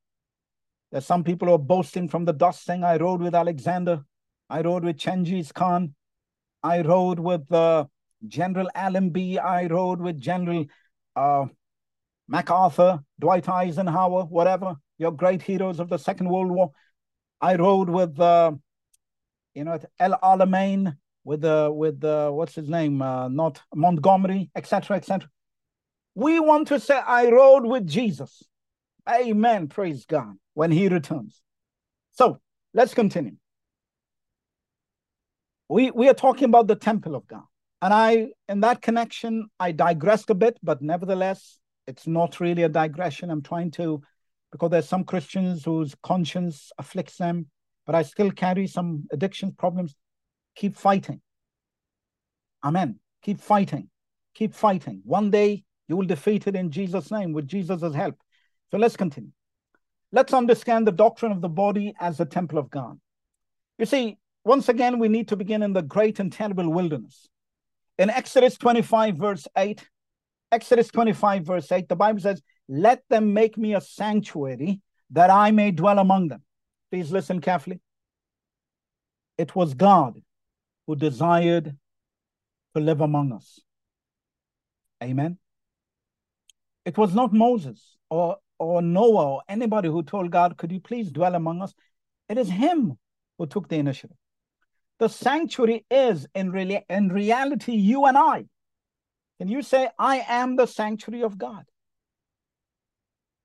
There's 0.90 1.06
some 1.06 1.24
people 1.24 1.48
who 1.48 1.54
are 1.54 1.58
boasting 1.58 2.08
from 2.08 2.24
the 2.24 2.32
dust 2.32 2.64
saying, 2.64 2.84
I 2.84 2.96
rode 2.96 3.20
with 3.20 3.34
Alexander. 3.34 4.04
I 4.48 4.60
rode 4.60 4.84
with 4.84 4.96
Chengiz 4.96 5.52
Khan. 5.52 5.94
I 6.62 6.82
rode 6.82 7.18
with 7.18 7.50
uh, 7.52 7.86
General 8.26 8.70
Allenby. 8.74 9.38
I 9.38 9.66
rode 9.66 10.00
with 10.00 10.20
General 10.20 10.66
uh, 11.16 11.46
MacArthur, 12.28 13.00
Dwight 13.18 13.48
Eisenhower, 13.48 14.24
whatever, 14.24 14.76
your 14.98 15.12
great 15.12 15.42
heroes 15.42 15.80
of 15.80 15.88
the 15.88 15.98
Second 15.98 16.28
World 16.28 16.50
War. 16.50 16.72
I 17.40 17.56
rode 17.56 17.88
with 17.88 18.18
uh, 18.18 18.52
you 19.56 19.64
know, 19.64 19.72
at 19.72 19.86
El 19.98 20.12
Alamein 20.22 20.96
with 21.24 21.40
the 21.40 21.68
with 21.72 21.98
the 22.00 22.30
what's 22.32 22.54
his 22.54 22.68
name, 22.68 23.02
uh, 23.02 23.26
not 23.28 23.60
Montgomery, 23.74 24.50
etc., 24.54 24.96
etc. 24.96 25.28
We 26.14 26.38
want 26.38 26.68
to 26.68 26.78
say, 26.78 26.94
I 26.96 27.28
rode 27.30 27.66
with 27.66 27.86
Jesus. 27.86 28.44
Amen. 29.10 29.66
Praise 29.66 30.06
God 30.06 30.36
when 30.54 30.70
he 30.70 30.88
returns. 30.88 31.42
So 32.12 32.40
Let's 32.76 32.92
continue. 32.92 33.36
We, 35.70 35.90
we 35.92 36.10
are 36.10 36.14
talking 36.14 36.44
about 36.44 36.66
the 36.66 36.76
temple 36.76 37.14
of 37.14 37.26
God. 37.26 37.44
And 37.80 37.94
I, 37.94 38.28
in 38.50 38.60
that 38.60 38.82
connection, 38.82 39.48
I 39.58 39.72
digressed 39.72 40.28
a 40.28 40.34
bit, 40.34 40.58
but 40.62 40.82
nevertheless, 40.82 41.58
it's 41.86 42.06
not 42.06 42.38
really 42.38 42.64
a 42.64 42.68
digression. 42.68 43.30
I'm 43.30 43.40
trying 43.40 43.70
to, 43.72 44.02
because 44.52 44.70
there's 44.70 44.90
some 44.90 45.04
Christians 45.04 45.64
whose 45.64 45.94
conscience 46.02 46.70
afflicts 46.76 47.16
them, 47.16 47.46
but 47.86 47.94
I 47.94 48.02
still 48.02 48.30
carry 48.30 48.66
some 48.66 49.04
addiction 49.12 49.52
problems. 49.52 49.94
Keep 50.56 50.76
fighting. 50.76 51.20
Amen. 52.64 52.98
Keep 53.22 53.40
fighting. 53.40 53.88
Keep 54.34 54.54
fighting. 54.54 55.02
One 55.04 55.30
day 55.30 55.64
you 55.88 55.96
will 55.96 56.06
defeat 56.06 56.46
it 56.46 56.56
in 56.56 56.70
Jesus' 56.70 57.10
name 57.10 57.32
with 57.32 57.46
Jesus' 57.46 57.94
help. 57.94 58.16
So 58.70 58.78
let's 58.78 58.96
continue. 58.96 59.30
Let's 60.12 60.32
understand 60.32 60.86
the 60.86 60.92
doctrine 60.92 61.32
of 61.32 61.40
the 61.40 61.48
body 61.48 61.94
as 62.00 62.18
the 62.18 62.24
temple 62.24 62.58
of 62.58 62.70
God. 62.70 62.98
You 63.78 63.86
see, 63.86 64.18
once 64.44 64.68
again, 64.68 64.98
we 64.98 65.08
need 65.08 65.28
to 65.28 65.36
begin 65.36 65.62
in 65.62 65.72
the 65.72 65.82
great 65.82 66.18
and 66.20 66.32
terrible 66.32 66.70
wilderness. 66.70 67.28
In 67.98 68.10
Exodus 68.10 68.56
25, 68.56 69.16
verse 69.16 69.46
8, 69.56 69.86
Exodus 70.52 70.88
25, 70.88 71.44
verse 71.44 71.70
8, 71.70 71.88
the 71.88 71.96
Bible 71.96 72.20
says, 72.20 72.40
Let 72.68 73.02
them 73.10 73.32
make 73.32 73.58
me 73.58 73.74
a 73.74 73.80
sanctuary 73.80 74.80
that 75.10 75.30
I 75.30 75.50
may 75.50 75.70
dwell 75.70 75.98
among 75.98 76.28
them. 76.28 76.42
Please 76.90 77.10
listen 77.10 77.40
carefully. 77.40 77.80
It 79.38 79.54
was 79.54 79.74
God 79.74 80.22
who 80.86 80.96
desired 80.96 81.76
to 82.74 82.80
live 82.80 83.00
among 83.00 83.32
us. 83.32 83.60
Amen. 85.02 85.38
It 86.84 86.96
was 86.96 87.14
not 87.14 87.32
Moses 87.32 87.96
or, 88.08 88.36
or 88.58 88.80
Noah 88.80 89.26
or 89.26 89.42
anybody 89.48 89.88
who 89.88 90.02
told 90.02 90.30
God, 90.30 90.56
Could 90.56 90.72
you 90.72 90.80
please 90.80 91.10
dwell 91.10 91.34
among 91.34 91.60
us? 91.60 91.74
It 92.28 92.38
is 92.38 92.48
Him 92.48 92.96
who 93.38 93.46
took 93.46 93.68
the 93.68 93.76
initiative. 93.76 94.16
The 94.98 95.08
sanctuary 95.08 95.84
is, 95.90 96.26
in, 96.34 96.52
re- 96.52 96.84
in 96.88 97.08
reality, 97.08 97.72
you 97.72 98.06
and 98.06 98.16
I. 98.16 98.46
Can 99.38 99.48
you 99.48 99.62
say, 99.62 99.90
I 99.98 100.24
am 100.26 100.56
the 100.56 100.66
sanctuary 100.66 101.22
of 101.22 101.36
God? 101.36 101.64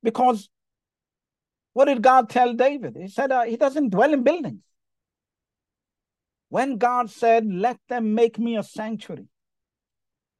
Because 0.01 0.49
what 1.73 1.85
did 1.85 2.01
God 2.01 2.29
tell 2.29 2.53
David? 2.53 2.97
He 2.99 3.07
said 3.07 3.31
uh, 3.31 3.43
he 3.43 3.57
doesn't 3.57 3.89
dwell 3.89 4.13
in 4.13 4.23
buildings. 4.23 4.61
When 6.49 6.77
God 6.77 7.09
said, 7.09 7.45
Let 7.45 7.77
them 7.87 8.13
make 8.13 8.37
me 8.37 8.57
a 8.57 8.63
sanctuary, 8.63 9.27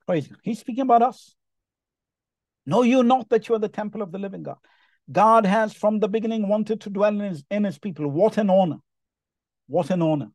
praise 0.06 0.28
God. 0.28 0.40
He's 0.44 0.60
speaking 0.60 0.84
about 0.84 1.02
us. 1.02 1.36
Know 2.66 2.84
you 2.84 3.02
not 3.02 3.30
that 3.30 3.48
you 3.48 3.56
are 3.56 3.60
the 3.60 3.70
temple 3.70 4.02
of 4.02 4.12
the 4.12 4.20
living 4.20 4.44
God. 4.44 4.58
God 5.12 5.46
has 5.46 5.74
from 5.74 6.00
the 6.00 6.08
beginning 6.08 6.48
wanted 6.48 6.82
to 6.82 6.90
dwell 6.90 7.14
in 7.14 7.20
his, 7.20 7.44
in 7.50 7.64
his 7.64 7.80
people. 7.80 8.08
What 8.08 8.38
an 8.38 8.50
honor! 8.50 8.78
What 9.68 9.90
an 9.90 10.02
honor. 10.02 10.32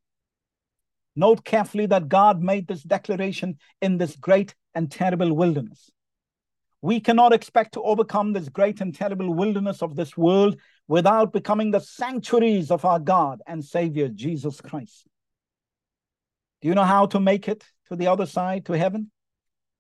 Note 1.14 1.44
carefully 1.44 1.86
that 1.86 2.08
God 2.08 2.42
made 2.42 2.68
this 2.68 2.82
declaration 2.82 3.58
in 3.80 3.98
this 3.98 4.16
great 4.16 4.54
and 4.74 4.90
terrible 4.90 5.34
wilderness. 5.34 5.90
We 6.82 7.00
cannot 7.00 7.32
expect 7.32 7.74
to 7.74 7.82
overcome 7.82 8.32
this 8.32 8.48
great 8.48 8.80
and 8.80 8.94
terrible 8.94 9.34
wilderness 9.34 9.82
of 9.82 9.96
this 9.96 10.16
world 10.16 10.58
without 10.88 11.32
becoming 11.32 11.70
the 11.70 11.80
sanctuaries 11.80 12.70
of 12.70 12.84
our 12.84 12.98
God 12.98 13.42
and 13.46 13.64
Savior, 13.64 14.08
Jesus 14.08 14.60
Christ. 14.60 15.06
Do 16.62 16.68
you 16.68 16.74
know 16.74 16.84
how 16.84 17.06
to 17.06 17.20
make 17.20 17.48
it 17.48 17.64
to 17.88 17.96
the 17.96 18.06
other 18.06 18.26
side, 18.26 18.66
to 18.66 18.72
heaven? 18.72 19.10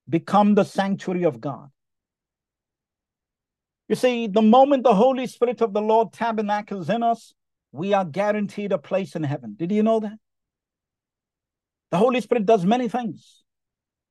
Become 0.08 0.54
the 0.54 0.64
sanctuary 0.64 1.24
of 1.24 1.40
God. 1.40 1.70
You 3.88 3.94
see, 3.94 4.26
the 4.26 4.42
moment 4.42 4.82
the 4.82 4.94
Holy 4.94 5.26
Spirit 5.26 5.60
of 5.60 5.72
the 5.72 5.80
Lord 5.80 6.12
tabernacles 6.12 6.90
in 6.90 7.02
us, 7.02 7.34
we 7.70 7.94
are 7.94 8.04
guaranteed 8.04 8.72
a 8.72 8.78
place 8.78 9.14
in 9.14 9.22
heaven. 9.22 9.54
Did 9.56 9.70
you 9.70 9.82
know 9.82 10.00
that? 10.00 10.18
The 11.90 11.98
Holy 11.98 12.20
Spirit 12.20 12.46
does 12.46 12.64
many 12.64 12.88
things. 12.88 13.44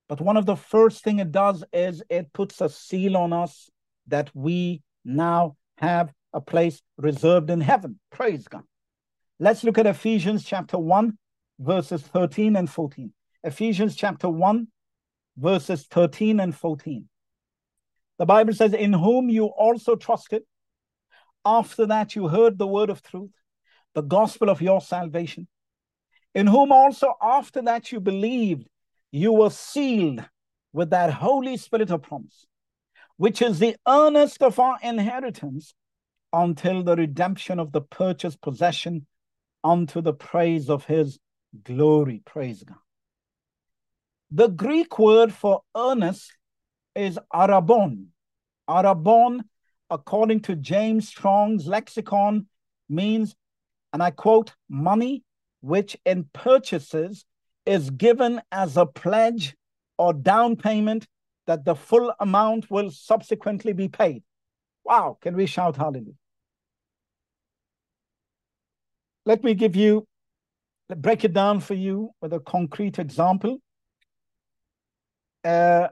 But 0.07 0.21
one 0.21 0.37
of 0.37 0.45
the 0.45 0.55
first 0.55 1.03
thing 1.03 1.19
it 1.19 1.31
does 1.31 1.63
is 1.73 2.03
it 2.09 2.31
puts 2.31 2.61
a 2.61 2.69
seal 2.69 3.17
on 3.17 3.33
us 3.33 3.69
that 4.07 4.29
we 4.33 4.81
now 5.03 5.57
have 5.77 6.13
a 6.36 6.41
place 6.41 6.81
reserved 6.97 7.49
in 7.49 7.61
heaven. 7.61 7.97
Praise 8.11 8.47
God. 8.47 8.63
Let's 9.39 9.63
look 9.63 9.77
at 9.77 9.88
Ephesians 9.88 10.43
chapter 10.43 10.77
1, 10.77 11.17
verses 11.59 12.01
13 12.01 12.57
and 12.57 12.69
14. 12.69 13.11
Ephesians 13.43 13.95
chapter 13.95 14.27
1, 14.27 14.67
verses 15.38 15.88
13 15.89 16.41
and 16.41 16.53
14. 16.53 17.07
The 18.19 18.25
Bible 18.25 18.53
says, 18.53 18.73
In 18.73 18.91
whom 18.91 19.29
you 19.29 19.45
also 19.45 19.95
trusted, 19.95 20.43
after 21.45 21.86
that 21.86 22.15
you 22.15 22.27
heard 22.27 22.57
the 22.57 22.67
word 22.67 22.89
of 22.89 23.01
truth, 23.01 23.31
the 23.93 24.01
gospel 24.01 24.49
of 24.49 24.61
your 24.61 24.81
salvation, 24.81 25.47
in 26.33 26.47
whom 26.47 26.73
also 26.73 27.13
after 27.21 27.61
that 27.61 27.93
you 27.93 28.01
believed, 28.01 28.67
you 29.11 29.31
were 29.31 29.49
sealed 29.49 30.21
with 30.73 30.89
that 30.89 31.13
Holy 31.13 31.55
Spirit 31.55 31.91
of 31.91 32.01
promise, 32.01 32.45
which 33.15 33.41
is 33.41 33.59
the 33.59 33.77
earnest 33.88 34.41
of 34.41 34.59
our 34.59 34.77
inheritance 34.83 35.73
until 36.36 36.83
the 36.83 36.97
redemption 36.97 37.59
of 37.59 37.71
the 37.71 37.79
purchased 37.79 38.41
possession 38.41 39.07
unto 39.63 40.01
the 40.01 40.13
praise 40.13 40.69
of 40.69 40.83
his 40.83 41.17
glory. 41.63 42.21
Praise 42.25 42.61
God. 42.61 42.77
The 44.31 44.49
Greek 44.49 44.99
word 44.99 45.33
for 45.33 45.61
earnest 45.75 46.36
is 46.93 47.17
arabon. 47.33 48.07
Arabon, 48.69 49.45
according 49.89 50.41
to 50.41 50.57
James 50.57 51.07
Strong's 51.07 51.67
lexicon, 51.67 52.47
means, 52.89 53.33
and 53.93 54.03
I 54.03 54.11
quote, 54.11 54.53
money 54.67 55.23
which 55.61 55.95
in 56.05 56.25
purchases 56.33 57.25
is 57.65 57.89
given 57.91 58.41
as 58.51 58.75
a 58.75 58.86
pledge 58.86 59.55
or 59.97 60.11
down 60.11 60.57
payment 60.57 61.07
that 61.47 61.63
the 61.63 61.75
full 61.75 62.13
amount 62.19 62.69
will 62.69 62.91
subsequently 62.91 63.71
be 63.71 63.88
paid. 63.88 64.21
Wow, 64.83 65.17
can 65.21 65.36
we 65.38 65.45
shout 65.45 65.77
hallelujah? 65.77 66.13
Let 69.26 69.43
me 69.43 69.55
give 69.55 69.76
you, 69.76 70.07
break 70.95 71.23
it 71.23 71.34
down 71.34 71.59
for 71.59 71.73
you 71.73 72.11
with 72.21 72.34
a 72.34 72.39
concrete 72.39 72.99
example. 72.99 73.57
Uh, 75.43 75.88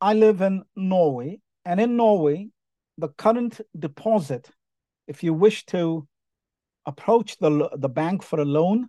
I 0.00 0.12
live 0.12 0.42
in 0.42 0.64
Norway, 0.76 1.40
and 1.64 1.80
in 1.80 1.96
Norway, 1.96 2.48
the 2.98 3.08
current 3.08 3.60
deposit, 3.78 4.50
if 5.08 5.22
you 5.22 5.32
wish 5.32 5.64
to 5.66 6.06
approach 6.86 7.38
the, 7.38 7.70
the 7.76 7.88
bank 7.88 8.22
for 8.22 8.40
a 8.40 8.44
loan 8.44 8.88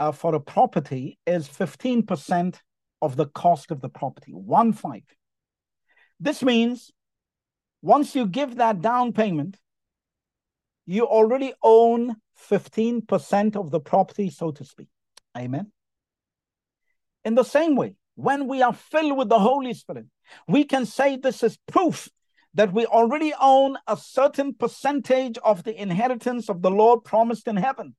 uh, 0.00 0.10
for 0.10 0.34
a 0.34 0.40
property 0.40 1.18
is 1.26 1.48
15% 1.48 2.56
of 3.00 3.16
the 3.16 3.26
cost 3.26 3.70
of 3.70 3.80
the 3.80 3.88
property, 3.88 4.32
one 4.32 4.72
five. 4.72 5.02
This 6.18 6.42
means 6.42 6.90
once 7.82 8.14
you 8.14 8.26
give 8.26 8.56
that 8.56 8.80
down 8.80 9.12
payment, 9.12 9.58
you 10.86 11.06
already 11.06 11.52
own 11.62 12.16
15% 12.50 13.56
of 13.56 13.70
the 13.70 13.80
property, 13.80 14.30
so 14.30 14.50
to 14.50 14.64
speak. 14.64 14.88
Amen. 15.36 15.70
In 17.24 17.34
the 17.34 17.44
same 17.44 17.76
way, 17.76 17.94
when 18.14 18.48
we 18.48 18.62
are 18.62 18.72
filled 18.72 19.16
with 19.16 19.28
the 19.28 19.38
Holy 19.38 19.74
Spirit, 19.74 20.06
we 20.48 20.64
can 20.64 20.86
say 20.86 21.16
this 21.16 21.42
is 21.42 21.58
proof 21.68 22.08
that 22.54 22.72
we 22.72 22.84
already 22.86 23.32
own 23.40 23.78
a 23.86 23.96
certain 23.96 24.54
percentage 24.54 25.38
of 25.38 25.64
the 25.64 25.80
inheritance 25.80 26.48
of 26.50 26.60
the 26.60 26.70
Lord 26.70 27.04
promised 27.04 27.48
in 27.48 27.56
heaven. 27.56 27.94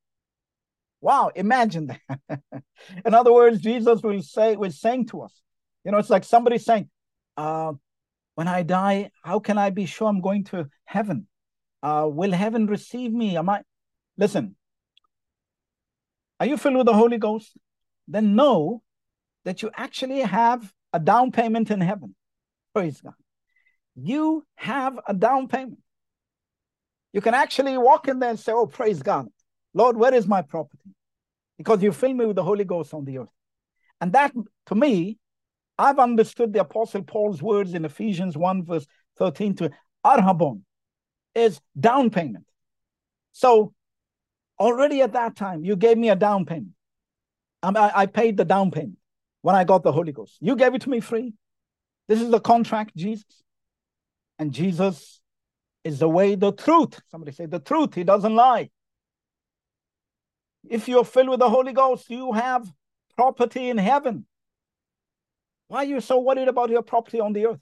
Wow, 1.02 1.32
imagine 1.36 1.88
that. 1.88 2.42
in 3.06 3.14
other 3.14 3.34
words, 3.34 3.62
Jesus 3.62 4.02
will 4.04 4.22
say, 4.22 4.56
was 4.56 4.80
saying 4.80 5.08
to 5.08 5.22
us, 5.22 5.42
you 5.84 5.92
know, 5.92 5.98
it's 5.98 6.10
like 6.10 6.24
somebody 6.24 6.60
saying, 6.60 6.90
uh, 7.36 7.74
when 8.36 8.48
I 8.48 8.64
die, 8.64 9.12
how 9.24 9.40
can 9.40 9.58
I 9.58 9.70
be 9.70 9.86
sure 9.86 10.08
I'm 10.08 10.22
going 10.22 10.44
to 10.46 10.70
heaven? 10.86 11.28
Uh, 11.84 12.08
will 12.10 12.32
heaven 12.32 12.66
receive 12.66 13.14
me? 13.14 13.38
Am 13.38 13.50
I? 13.50 13.62
Listen, 14.18 14.56
are 16.40 16.48
you 16.48 16.58
filled 16.58 16.78
with 16.78 16.88
the 16.88 16.94
Holy 16.94 17.20
Ghost? 17.20 17.54
Then 18.08 18.36
know 18.36 18.82
that 19.46 19.62
you 19.62 19.70
actually 19.76 20.22
have 20.22 20.74
a 20.92 21.00
down 21.00 21.32
payment 21.32 21.70
in 21.70 21.82
heaven. 21.82 22.16
Praise 22.74 23.00
God 23.00 23.14
you 23.96 24.46
have 24.56 25.00
a 25.08 25.14
down 25.14 25.48
payment. 25.48 25.80
You 27.12 27.22
can 27.22 27.34
actually 27.34 27.78
walk 27.78 28.08
in 28.08 28.20
there 28.20 28.32
and 28.32 28.40
say, 28.40 28.52
Oh, 28.52 28.66
praise 28.66 29.02
God. 29.02 29.28
Lord, 29.74 29.98
where 29.98 30.14
is 30.14 30.28
my 30.28 30.42
property? 30.42 30.90
Because 31.58 31.84
you 31.84 31.92
fill 31.92 32.14
me 32.14 32.26
with 32.26 32.36
the 32.36 32.44
Holy 32.44 32.64
Ghost 32.64 32.94
on 32.94 33.06
the 33.06 33.20
earth. 33.20 33.30
And 34.02 34.12
that, 34.14 34.34
to 34.68 34.76
me, 34.76 35.18
I've 35.78 36.00
understood 36.00 36.54
the 36.54 36.62
Apostle 36.62 37.04
Paul's 37.04 37.42
words 37.42 37.74
in 37.74 37.86
Ephesians 37.86 38.38
1, 38.38 38.66
verse 38.66 38.86
13 39.18 39.56
to 39.58 39.72
Arhabon 40.06 40.62
is 41.36 41.60
down 41.80 42.10
payment. 42.10 42.46
So 43.32 43.74
already 44.60 45.02
at 45.02 45.14
that 45.14 45.36
time, 45.36 45.64
you 45.64 45.76
gave 45.76 45.98
me 45.98 46.10
a 46.10 46.16
down 46.16 46.46
payment. 46.46 46.74
Um, 47.62 47.78
I, 47.78 47.92
I 47.96 48.06
paid 48.06 48.38
the 48.38 48.46
down 48.46 48.72
payment 48.72 48.98
when 49.42 49.56
I 49.56 49.64
got 49.64 49.84
the 49.84 49.92
Holy 49.92 50.12
Ghost. 50.12 50.38
You 50.42 50.56
gave 50.56 50.76
it 50.76 50.82
to 50.82 50.90
me 50.90 51.00
free. 51.00 51.34
This 52.08 52.22
is 52.22 52.30
the 52.30 52.40
contract, 52.40 52.96
Jesus. 52.96 53.44
And 54.38 54.52
Jesus 54.52 55.22
is 55.84 56.00
the 56.00 56.10
way, 56.10 56.36
the 56.36 56.52
truth. 56.52 57.00
Somebody 57.10 57.32
say 57.32 57.46
the 57.46 57.60
truth. 57.60 57.94
He 57.94 58.04
doesn't 58.04 58.36
lie. 58.36 58.70
If 60.70 60.88
you're 60.88 61.06
filled 61.06 61.30
with 61.30 61.40
the 61.40 61.50
Holy 61.50 61.74
Ghost, 61.74 62.10
you 62.10 62.34
have 62.34 62.72
property 63.16 63.70
in 63.70 63.78
heaven. 63.78 64.26
Why 65.68 65.80
are 65.80 65.86
you 65.86 66.02
so 66.02 66.20
worried 66.20 66.48
about 66.48 66.70
your 66.70 66.84
property 66.84 67.20
on 67.20 67.34
the 67.34 67.48
earth? 67.48 67.60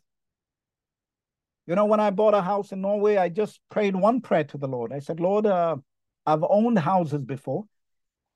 You 1.68 1.76
know, 1.76 1.86
when 1.86 1.99
I 1.99 2.09
bought 2.09 2.34
a 2.34 2.41
house 2.41 2.72
in 2.72 2.82
Norway, 2.82 3.18
I 3.18 3.30
just 3.30 3.59
prayed 3.70 3.95
one 3.95 4.22
prayer 4.22 4.43
to 4.45 4.57
the 4.57 4.68
Lord. 4.68 4.91
I 4.91 4.99
said, 4.99 5.20
Lord, 5.20 5.45
uh, 5.45 5.78
I've 6.26 6.43
owned 6.47 6.80
houses 6.80 7.24
before, 7.24 7.66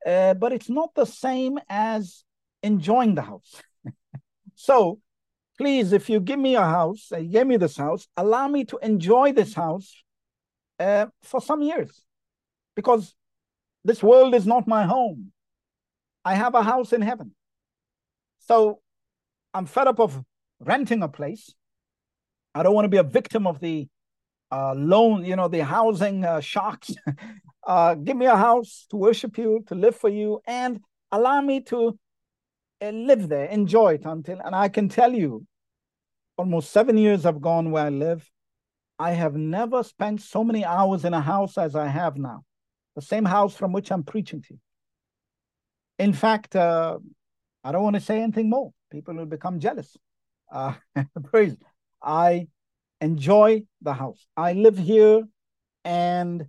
uh, 0.05 0.35
but 0.35 0.53
it's 0.53 0.69
not 0.69 0.93
the 0.95 1.05
same 1.05 1.59
as 1.69 2.23
enjoying 2.61 3.15
the 3.15 3.23
house. 3.23 3.61
so 4.55 4.99
please, 5.57 5.93
if 5.93 6.09
you 6.09 6.19
give 6.19 6.39
me 6.39 6.55
a 6.55 6.63
house, 6.63 7.11
uh, 7.11 7.19
give 7.19 7.47
me 7.47 7.57
this 7.57 7.77
house, 7.77 8.07
allow 8.17 8.47
me 8.47 8.65
to 8.65 8.77
enjoy 8.81 9.33
this 9.33 9.53
house 9.53 10.03
uh, 10.79 11.07
for 11.23 11.41
some 11.41 11.61
years 11.61 12.03
because 12.75 13.15
this 13.83 14.03
world 14.03 14.35
is 14.35 14.45
not 14.45 14.67
my 14.67 14.85
home. 14.85 15.31
I 16.23 16.35
have 16.35 16.55
a 16.55 16.63
house 16.63 16.91
in 16.91 17.01
heaven. 17.01 17.33
So 18.39 18.79
I'm 19.53 19.65
fed 19.65 19.87
up 19.87 19.99
of 19.99 20.23
renting 20.59 21.03
a 21.03 21.07
place. 21.07 21.53
I 22.55 22.63
don't 22.63 22.73
want 22.73 22.85
to 22.85 22.89
be 22.89 22.97
a 22.97 23.03
victim 23.03 23.45
of 23.45 23.59
the 23.59 23.87
uh, 24.49 24.73
loan, 24.73 25.25
you 25.25 25.35
know, 25.35 25.49
the 25.49 25.63
housing 25.65 26.23
uh, 26.23 26.39
shocks. 26.39 26.91
uh, 27.67 27.95
give 27.95 28.15
me 28.15 28.25
a 28.27 28.37
house 28.37 28.85
to 28.91 28.95
worship 28.95 29.37
you, 29.37 29.63
to 29.67 29.75
live 29.75 29.95
for 29.95 30.09
you, 30.09 30.41
and 30.47 30.79
allow 31.11 31.41
me 31.41 31.59
to 31.59 31.99
uh, 32.81 32.89
live 32.89 33.27
there, 33.27 33.45
enjoy 33.45 33.95
it 33.95 34.05
until. 34.05 34.39
And 34.39 34.55
I 34.55 34.69
can 34.69 34.87
tell 34.87 35.13
you, 35.13 35.45
almost 36.37 36.71
seven 36.71 36.97
years 36.97 37.23
have 37.23 37.41
gone 37.41 37.71
where 37.71 37.85
I 37.85 37.89
live. 37.89 38.29
I 38.97 39.11
have 39.11 39.35
never 39.35 39.83
spent 39.83 40.21
so 40.21 40.41
many 40.41 40.63
hours 40.63 41.03
in 41.03 41.13
a 41.13 41.19
house 41.19 41.57
as 41.57 41.75
I 41.75 41.87
have 41.87 42.15
now, 42.15 42.45
the 42.95 43.01
same 43.01 43.25
house 43.25 43.53
from 43.53 43.73
which 43.73 43.91
I'm 43.91 44.03
preaching 44.03 44.41
to 44.43 44.53
you. 44.53 44.59
In 45.99 46.13
fact, 46.13 46.55
uh, 46.55 46.99
I 47.65 47.73
don't 47.73 47.83
want 47.83 47.95
to 47.95 48.01
say 48.01 48.21
anything 48.21 48.49
more. 48.49 48.71
People 48.91 49.15
will 49.15 49.25
become 49.25 49.59
jealous. 49.59 49.97
Uh, 50.49 50.75
praise. 51.25 51.57
I 52.05 52.47
enjoy 53.01 53.63
the 53.81 53.93
house. 53.93 54.25
I 54.37 54.53
live 54.53 54.77
here, 54.77 55.23
and 55.83 56.45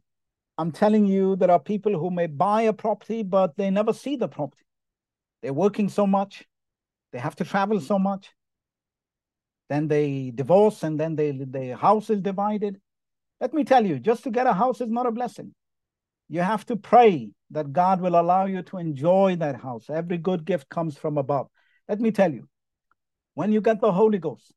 I'm 0.58 0.70
telling 0.70 1.06
you, 1.06 1.36
there 1.36 1.50
are 1.50 1.58
people 1.58 1.98
who 1.98 2.10
may 2.10 2.26
buy 2.26 2.62
a 2.62 2.72
property, 2.72 3.22
but 3.22 3.56
they 3.56 3.70
never 3.70 3.92
see 3.92 4.16
the 4.16 4.28
property. 4.28 4.64
They're 5.42 5.52
working 5.52 5.88
so 5.88 6.06
much, 6.06 6.44
they 7.12 7.18
have 7.18 7.36
to 7.36 7.44
travel 7.44 7.80
so 7.80 7.98
much. 7.98 8.30
Then 9.68 9.88
they 9.88 10.30
divorce, 10.34 10.82
and 10.82 11.00
then 11.00 11.16
they, 11.16 11.32
the 11.32 11.76
house 11.76 12.10
is 12.10 12.20
divided. 12.20 12.80
Let 13.40 13.52
me 13.52 13.64
tell 13.64 13.84
you, 13.84 13.98
just 13.98 14.22
to 14.24 14.30
get 14.30 14.46
a 14.46 14.52
house 14.52 14.80
is 14.80 14.88
not 14.88 15.06
a 15.06 15.10
blessing. 15.10 15.54
You 16.28 16.40
have 16.40 16.66
to 16.66 16.76
pray 16.76 17.30
that 17.50 17.72
God 17.72 18.00
will 18.00 18.18
allow 18.18 18.46
you 18.46 18.62
to 18.62 18.78
enjoy 18.78 19.36
that 19.36 19.60
house. 19.60 19.88
Every 19.88 20.18
good 20.18 20.44
gift 20.44 20.68
comes 20.68 20.96
from 20.96 21.18
above. 21.18 21.48
Let 21.88 22.00
me 22.00 22.10
tell 22.10 22.32
you, 22.32 22.48
when 23.34 23.52
you 23.52 23.60
get 23.60 23.80
the 23.80 23.92
Holy 23.92 24.18
Ghost, 24.18 24.52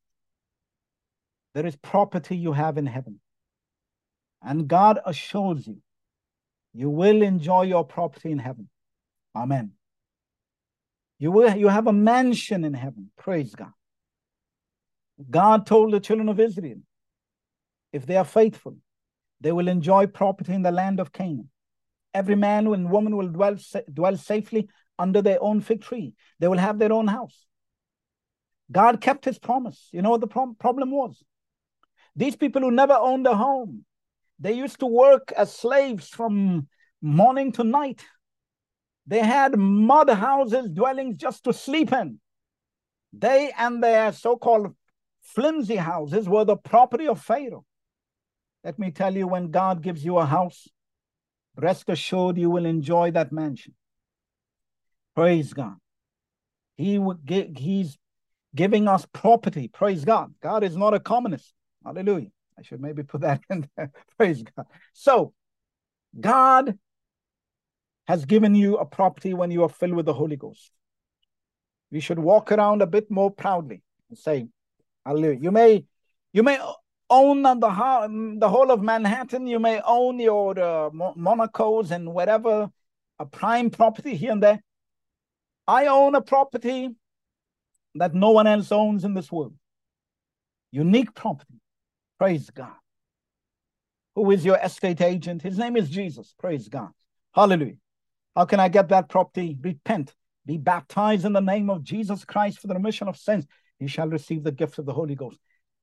there 1.54 1.66
is 1.66 1.76
property 1.76 2.38
you 2.38 2.54
have 2.54 2.78
in 2.78 2.86
heaven. 2.86 3.20
And 4.42 4.68
God 4.68 5.00
assures 5.06 5.68
you, 5.68 5.78
you 6.74 6.90
will 6.90 7.22
enjoy 7.22 7.64
your 7.64 7.84
property 7.84 8.32
in 8.32 8.40
heaven. 8.40 8.70
Amen. 9.36 9.72
You 11.18 11.32
will 11.32 11.56
you 11.56 11.68
have 11.68 11.88
a 11.88 11.94
mansion 11.94 12.64
in 12.64 12.74
heaven. 12.74 13.12
Praise 13.18 13.54
God. 13.56 13.74
God 15.30 15.66
told 15.66 15.92
the 15.92 16.00
children 16.00 16.30
of 16.30 16.40
Israel, 16.40 16.78
if 17.92 18.06
they 18.06 18.16
are 18.16 18.26
faithful, 18.26 18.78
they 19.42 19.52
will 19.52 19.68
enjoy 19.68 20.08
property 20.08 20.54
in 20.54 20.62
the 20.62 20.72
land 20.72 21.00
of 21.00 21.12
Canaan. 21.12 21.50
Every 22.14 22.36
man 22.36 22.68
and 22.68 22.90
woman 22.90 23.18
will 23.18 23.28
dwell, 23.28 23.58
dwell 23.94 24.18
safely 24.18 24.70
under 24.98 25.22
their 25.22 25.42
own 25.42 25.62
fig 25.62 25.82
tree. 25.82 26.14
They 26.40 26.48
will 26.48 26.58
have 26.58 26.80
their 26.80 26.94
own 26.94 27.08
house. 27.08 27.46
God 28.72 29.02
kept 29.02 29.26
his 29.26 29.40
promise. 29.40 29.90
You 29.92 30.02
know 30.02 30.12
what 30.12 30.22
the 30.22 30.28
pro- 30.28 30.54
problem 30.54 30.92
was? 30.92 31.24
These 32.20 32.36
people 32.36 32.62
who 32.62 32.72
never 32.72 32.96
owned 32.96 33.26
a 33.28 33.34
home, 33.34 33.86
they 34.40 34.52
used 34.52 34.82
to 34.82 34.86
work 34.86 35.32
as 35.38 35.56
slaves 35.56 36.10
from 36.10 36.68
morning 37.02 37.54
to 37.54 37.64
night. 37.64 38.04
They 39.08 39.20
had 39.20 39.58
mud 39.58 40.10
houses, 40.10 40.70
dwellings 40.70 41.16
just 41.16 41.46
to 41.46 41.54
sleep 41.54 41.94
in. 41.94 42.20
They 43.14 43.54
and 43.58 43.82
their 43.82 44.12
so 44.12 44.36
called 44.36 44.76
flimsy 45.22 45.78
houses 45.78 46.28
were 46.28 46.44
the 46.44 46.58
property 46.58 47.08
of 47.08 47.22
Pharaoh. 47.22 47.64
Let 48.66 48.78
me 48.78 48.92
tell 48.92 49.16
you, 49.16 49.26
when 49.26 49.50
God 49.50 49.82
gives 49.82 50.04
you 50.04 50.18
a 50.18 50.26
house, 50.26 50.68
rest 51.56 51.88
assured 51.88 52.38
you 52.38 52.50
will 52.50 52.66
enjoy 52.66 53.12
that 53.12 53.32
mansion. 53.32 53.76
Praise 55.16 55.54
God. 55.54 55.78
He 56.76 57.02
he's 57.56 57.98
giving 58.54 58.90
us 58.90 59.08
property. 59.14 59.70
Praise 59.70 60.04
God. 60.04 60.34
God 60.44 60.66
is 60.66 60.76
not 60.76 60.94
a 60.94 61.00
communist. 61.00 61.54
Hallelujah. 61.84 62.32
I 62.58 62.62
should 62.62 62.82
maybe 62.82 63.04
put 63.04 63.22
that 63.22 63.42
in 63.50 63.68
there. 63.76 63.92
Praise 64.18 64.44
God. 64.44 64.66
So, 64.94 65.34
God 66.20 66.78
has 68.08 68.26
given 68.26 68.56
you 68.56 68.78
a 68.78 68.86
property 68.86 69.34
when 69.34 69.52
you 69.52 69.64
are 69.64 69.70
filled 69.70 69.94
with 69.94 70.06
the 70.06 70.14
Holy 70.14 70.36
Ghost. 70.36 70.72
We 71.92 72.00
should 72.00 72.20
walk 72.20 72.52
around 72.52 72.82
a 72.82 72.88
bit 72.88 73.10
more 73.10 73.32
proudly 73.32 73.82
and 74.10 74.18
say, 74.18 74.48
Hallelujah. 75.06 75.40
You 75.40 75.52
may, 75.52 75.86
you 76.34 76.44
may 76.44 76.60
own 77.10 77.42
the, 77.42 77.56
the 78.40 78.50
whole 78.50 78.72
of 78.72 78.82
Manhattan. 78.82 79.48
You 79.48 79.60
may 79.60 79.82
own 79.82 80.20
your 80.20 80.60
uh, 80.60 80.90
Monaco's 80.92 81.92
and 81.92 82.14
whatever, 82.14 82.70
a 83.18 83.26
prime 83.26 83.70
property 83.70 84.16
here 84.16 84.32
and 84.32 84.44
there. 84.44 84.62
I 85.68 85.88
own 85.88 86.16
a 86.16 86.22
property 86.22 86.90
that 87.96 88.14
no 88.14 88.32
one 88.32 88.48
else 88.48 88.72
owns 88.72 89.04
in 89.04 89.14
this 89.14 89.32
world. 89.32 89.54
Unique 90.72 91.14
property. 91.14 91.60
Praise 92.20 92.50
God. 92.50 92.74
Who 94.16 94.30
is 94.32 94.46
your 94.46 94.58
estate 94.58 95.02
agent? 95.02 95.42
His 95.42 95.58
name 95.58 95.78
is 95.78 95.90
Jesus. 95.90 96.36
Praise 96.38 96.68
God. 96.68 96.90
Hallelujah. 97.34 97.78
How 98.36 98.46
can 98.46 98.60
I 98.60 98.68
get 98.68 98.90
that 98.90 99.10
property? 99.10 99.58
Repent. 99.62 100.14
Be 100.46 100.58
baptized 100.58 101.26
in 101.26 101.34
the 101.34 101.40
name 101.40 101.70
of 101.70 101.84
Jesus 101.84 102.26
Christ 102.26 102.60
for 102.60 102.68
the 102.68 102.74
remission 102.74 103.08
of 103.08 103.18
sins. 103.18 103.46
You 103.80 103.88
shall 103.88 104.08
receive 104.08 104.44
the 104.44 104.52
gift 104.52 104.78
of 104.78 104.86
the 104.86 104.94
Holy 104.94 105.16
Ghost 105.16 105.40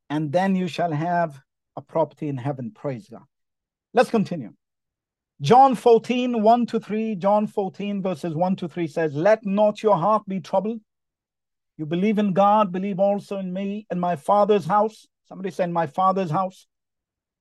and 0.08 0.32
then 0.32 0.54
you 0.54 0.68
shall 0.68 0.92
have 0.92 1.40
a 1.76 1.82
property 1.82 2.28
in 2.28 2.36
heaven. 2.36 2.72
Praise 2.74 3.08
God. 3.08 3.24
Let's 3.92 4.10
continue. 4.10 4.52
John 5.40 5.74
14, 5.74 6.42
1 6.42 6.66
to 6.66 6.80
3, 6.80 7.16
John 7.16 7.46
14, 7.46 8.02
verses 8.02 8.34
1 8.34 8.56
to 8.56 8.68
3 8.68 8.86
says, 8.86 9.14
Let 9.14 9.44
not 9.44 9.82
your 9.82 9.96
heart 9.96 10.22
be 10.26 10.40
troubled. 10.40 10.80
You 11.76 11.84
believe 11.84 12.18
in 12.18 12.32
God, 12.32 12.72
believe 12.72 12.98
also 12.98 13.38
in 13.38 13.52
me, 13.52 13.86
in 13.90 14.00
my 14.00 14.16
Father's 14.16 14.64
house. 14.64 15.06
Somebody 15.28 15.50
said, 15.50 15.70
My 15.70 15.86
Father's 15.86 16.30
house 16.30 16.66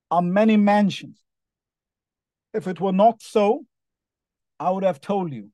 are 0.09 0.21
many 0.21 0.57
mansions. 0.57 1.21
If 2.53 2.67
it 2.67 2.79
were 2.79 2.91
not 2.93 3.21
so, 3.21 3.65
I 4.59 4.71
would 4.71 4.83
have 4.83 5.01
told 5.01 5.33
you, 5.33 5.51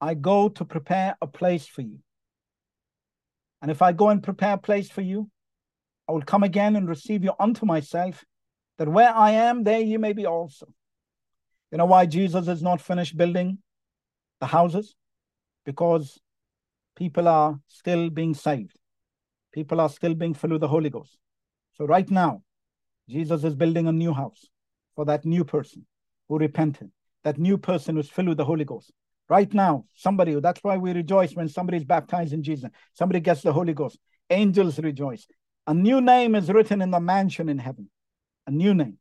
I 0.00 0.14
go 0.14 0.48
to 0.48 0.64
prepare 0.64 1.16
a 1.22 1.26
place 1.26 1.66
for 1.66 1.80
you. 1.80 1.98
And 3.62 3.70
if 3.70 3.80
I 3.80 3.92
go 3.92 4.10
and 4.10 4.22
prepare 4.22 4.54
a 4.54 4.58
place 4.58 4.90
for 4.90 5.00
you, 5.00 5.30
I 6.06 6.12
will 6.12 6.22
come 6.22 6.42
again 6.42 6.76
and 6.76 6.88
receive 6.88 7.24
you 7.24 7.32
unto 7.40 7.64
myself, 7.64 8.24
that 8.76 8.88
where 8.88 9.14
I 9.14 9.30
am, 9.30 9.64
there 9.64 9.80
you 9.80 9.98
may 9.98 10.12
be 10.12 10.26
also. 10.26 10.66
You 11.72 11.78
know 11.78 11.86
why 11.86 12.06
Jesus 12.06 12.46
is 12.48 12.62
not 12.62 12.80
finished 12.80 13.16
building 13.16 13.58
the 14.40 14.46
houses? 14.46 14.94
Because 15.64 16.20
people 16.94 17.26
are 17.26 17.58
still 17.66 18.10
being 18.10 18.34
saved. 18.34 18.76
People 19.52 19.80
are 19.80 19.88
still 19.88 20.14
being 20.14 20.34
filled 20.34 20.52
with 20.52 20.60
the 20.60 20.68
Holy 20.68 20.90
Ghost. 20.90 21.18
So 21.74 21.84
right 21.86 22.08
now, 22.10 22.42
Jesus 23.08 23.44
is 23.44 23.54
building 23.54 23.86
a 23.86 23.92
new 23.92 24.12
house 24.12 24.46
for 24.94 25.04
that 25.06 25.24
new 25.24 25.44
person 25.44 25.86
who 26.28 26.38
repented, 26.38 26.90
that 27.24 27.38
new 27.38 27.58
person 27.58 27.96
who's 27.96 28.08
filled 28.08 28.28
with 28.28 28.38
the 28.38 28.44
Holy 28.44 28.64
Ghost. 28.64 28.92
Right 29.28 29.52
now, 29.52 29.86
somebody, 29.94 30.38
that's 30.40 30.62
why 30.62 30.76
we 30.76 30.92
rejoice 30.92 31.34
when 31.34 31.48
somebody 31.48 31.78
is 31.78 31.84
baptized 31.84 32.32
in 32.32 32.42
Jesus. 32.42 32.70
Somebody 32.92 33.20
gets 33.20 33.42
the 33.42 33.52
Holy 33.52 33.72
Ghost. 33.72 33.98
Angels 34.30 34.78
rejoice. 34.78 35.26
A 35.66 35.74
new 35.74 36.00
name 36.00 36.34
is 36.34 36.50
written 36.50 36.82
in 36.82 36.90
the 36.90 37.00
mansion 37.00 37.48
in 37.48 37.58
heaven. 37.58 37.90
A 38.46 38.50
new 38.50 38.74
name. 38.74 38.98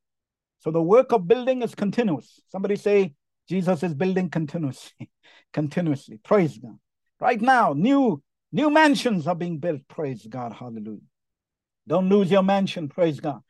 So 0.59 0.71
the 0.71 0.81
work 0.81 1.11
of 1.11 1.27
building 1.27 1.61
is 1.61 1.75
continuous. 1.75 2.39
Somebody 2.49 2.77
say, 2.77 3.13
Jesus 3.49 3.83
is 3.83 3.93
building 3.93 4.29
continuously. 4.29 5.09
continuously. 5.53 6.19
Praise 6.23 6.57
God. 6.57 6.79
Right 7.19 7.41
now, 7.41 7.73
new 7.73 8.23
new 8.51 8.69
mansions 8.69 9.27
are 9.27 9.35
being 9.35 9.57
built. 9.57 9.81
Praise 9.87 10.25
God. 10.29 10.53
Hallelujah. 10.53 10.99
Don't 11.87 12.09
lose 12.09 12.31
your 12.31 12.43
mansion. 12.43 12.89
Praise 12.89 13.19
God. 13.19 13.41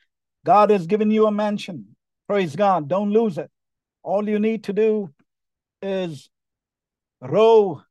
God 0.46 0.70
has 0.70 0.88
given 0.88 1.12
you 1.12 1.28
a 1.28 1.32
mansion. 1.32 1.96
Praise 2.28 2.56
God. 2.56 2.88
Don't 2.88 3.12
lose 3.12 3.38
it. 3.38 3.50
All 4.02 4.28
you 4.28 4.40
need 4.40 4.66
to 4.66 4.74
do 4.74 5.14
is 5.82 6.30
row 7.22 7.82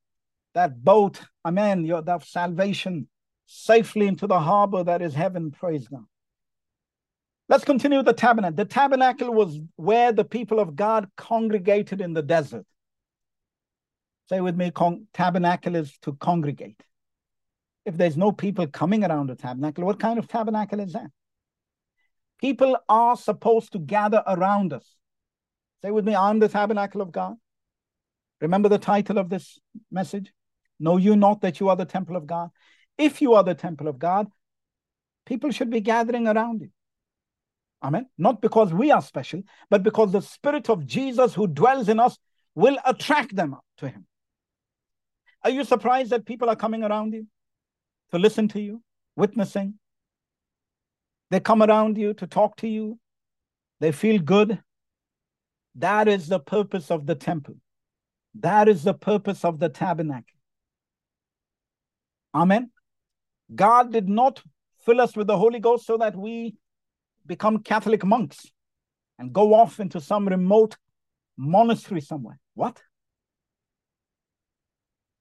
that 0.54 0.82
boat, 0.82 1.20
amen, 1.46 1.84
your 1.84 2.02
that 2.02 2.24
salvation 2.24 3.08
safely 3.46 4.06
into 4.06 4.26
the 4.26 4.38
harbor 4.38 4.84
that 4.84 5.02
is 5.02 5.14
heaven. 5.14 5.50
Praise 5.50 5.88
God. 5.88 6.04
Let's 7.48 7.64
continue 7.64 7.98
with 7.98 8.06
the 8.06 8.12
tabernacle. 8.12 8.56
The 8.56 8.64
tabernacle 8.64 9.32
was 9.32 9.58
where 9.76 10.12
the 10.12 10.24
people 10.24 10.58
of 10.58 10.76
God 10.76 11.10
congregated 11.16 12.00
in 12.00 12.14
the 12.14 12.22
desert. 12.22 12.66
Say 14.28 14.40
with 14.40 14.56
me, 14.56 14.70
con- 14.70 15.06
tabernacle 15.12 15.76
is 15.76 15.96
to 16.02 16.14
congregate. 16.14 16.80
If 17.84 17.96
there's 17.96 18.16
no 18.16 18.32
people 18.32 18.66
coming 18.66 19.04
around 19.04 19.28
the 19.28 19.34
tabernacle, 19.34 19.84
what 19.84 19.98
kind 19.98 20.18
of 20.18 20.28
tabernacle 20.28 20.80
is 20.80 20.92
that? 20.92 21.10
People 22.40 22.76
are 22.88 23.16
supposed 23.16 23.72
to 23.72 23.78
gather 23.78 24.22
around 24.26 24.72
us. 24.72 24.96
Say 25.82 25.90
with 25.90 26.04
me, 26.04 26.14
I'm 26.14 26.38
the 26.38 26.48
tabernacle 26.48 27.00
of 27.00 27.12
God. 27.12 27.36
Remember 28.40 28.68
the 28.68 28.78
title 28.78 29.18
of 29.18 29.28
this 29.28 29.58
message? 29.90 30.32
Know 30.78 30.96
you 30.96 31.16
not 31.16 31.40
that 31.42 31.60
you 31.60 31.68
are 31.68 31.76
the 31.76 31.84
temple 31.84 32.16
of 32.16 32.26
God? 32.26 32.50
If 32.98 33.22
you 33.22 33.34
are 33.34 33.44
the 33.44 33.54
temple 33.54 33.88
of 33.88 33.98
God, 33.98 34.28
people 35.26 35.50
should 35.50 35.70
be 35.70 35.80
gathering 35.80 36.26
around 36.26 36.60
you. 36.60 36.70
Amen. 37.82 38.06
Not 38.18 38.40
because 38.40 38.72
we 38.72 38.90
are 38.90 39.02
special, 39.02 39.42
but 39.70 39.82
because 39.82 40.12
the 40.12 40.22
Spirit 40.22 40.70
of 40.70 40.86
Jesus 40.86 41.34
who 41.34 41.46
dwells 41.46 41.88
in 41.88 41.98
us 41.98 42.16
will 42.54 42.78
attract 42.84 43.34
them 43.34 43.56
to 43.78 43.88
Him. 43.88 44.06
Are 45.44 45.50
you 45.50 45.64
surprised 45.64 46.10
that 46.10 46.26
people 46.26 46.48
are 46.48 46.56
coming 46.56 46.84
around 46.84 47.12
you 47.12 47.26
to 48.12 48.18
listen 48.18 48.48
to 48.48 48.60
you, 48.60 48.82
witnessing? 49.16 49.74
They 51.30 51.40
come 51.40 51.62
around 51.62 51.96
you 51.96 52.14
to 52.14 52.26
talk 52.26 52.56
to 52.58 52.68
you. 52.68 52.98
They 53.80 53.90
feel 53.92 54.18
good. 54.20 54.60
That 55.76 56.08
is 56.08 56.28
the 56.28 56.38
purpose 56.38 56.90
of 56.90 57.06
the 57.06 57.14
temple. 57.14 57.56
That 58.38 58.68
is 58.68 58.84
the 58.84 58.94
purpose 58.94 59.44
of 59.44 59.58
the 59.58 59.68
tabernacle. 59.68 60.38
Amen. 62.34 62.70
God 63.54 63.92
did 63.92 64.08
not 64.08 64.42
fill 64.84 65.00
us 65.00 65.16
with 65.16 65.26
the 65.26 65.36
Holy 65.36 65.58
Ghost 65.58 65.86
so 65.86 65.96
that 65.98 66.16
we 66.16 66.54
become 67.26 67.58
Catholic 67.58 68.04
monks 68.04 68.46
and 69.18 69.32
go 69.32 69.54
off 69.54 69.80
into 69.80 70.00
some 70.00 70.26
remote 70.28 70.76
monastery 71.36 72.00
somewhere. 72.00 72.38
What? 72.54 72.82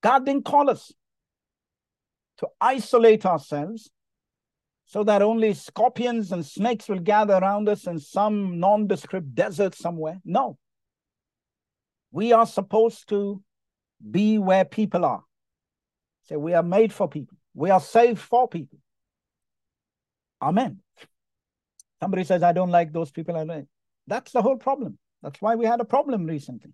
God 0.02 0.26
didn't 0.26 0.46
call 0.46 0.70
us 0.70 0.92
to 2.42 2.48
isolate 2.60 3.26
ourselves 3.26 3.90
so 4.86 5.04
that 5.06 5.22
only 5.22 5.54
scorpions 5.54 6.34
and 6.34 6.46
snakes 6.46 6.90
will 6.90 7.00
gather 7.00 7.36
around 7.36 7.70
us 7.70 7.88
in 7.88 7.98
some 7.98 8.60
nondescript 8.60 9.34
desert 9.34 9.74
somewhere. 9.74 10.20
No. 10.26 10.58
We 12.12 12.34
are 12.34 12.46
supposed 12.46 13.08
to 13.10 13.42
be 14.10 14.38
where 14.38 14.66
people 14.66 15.06
are. 15.06 15.24
Say, 16.24 16.36
we 16.36 16.54
are 16.54 16.64
made 16.64 16.92
for 16.92 17.08
people. 17.08 17.38
We 17.54 17.70
are 17.70 17.80
saved 17.80 18.20
for 18.20 18.50
people. 18.50 18.80
Amen. 20.42 20.80
Somebody 22.02 22.24
says, 22.24 22.44
I 22.44 22.52
don't 22.52 22.72
like 22.72 22.92
those 22.92 23.12
people. 23.12 23.38
I 23.38 23.44
like. 23.44 23.68
That's 24.08 24.32
the 24.32 24.42
whole 24.42 24.58
problem. 24.58 24.98
That's 25.22 25.42
why 25.42 25.56
we 25.56 25.66
had 25.66 25.80
a 25.80 25.86
problem 25.86 26.26
recently. 26.26 26.74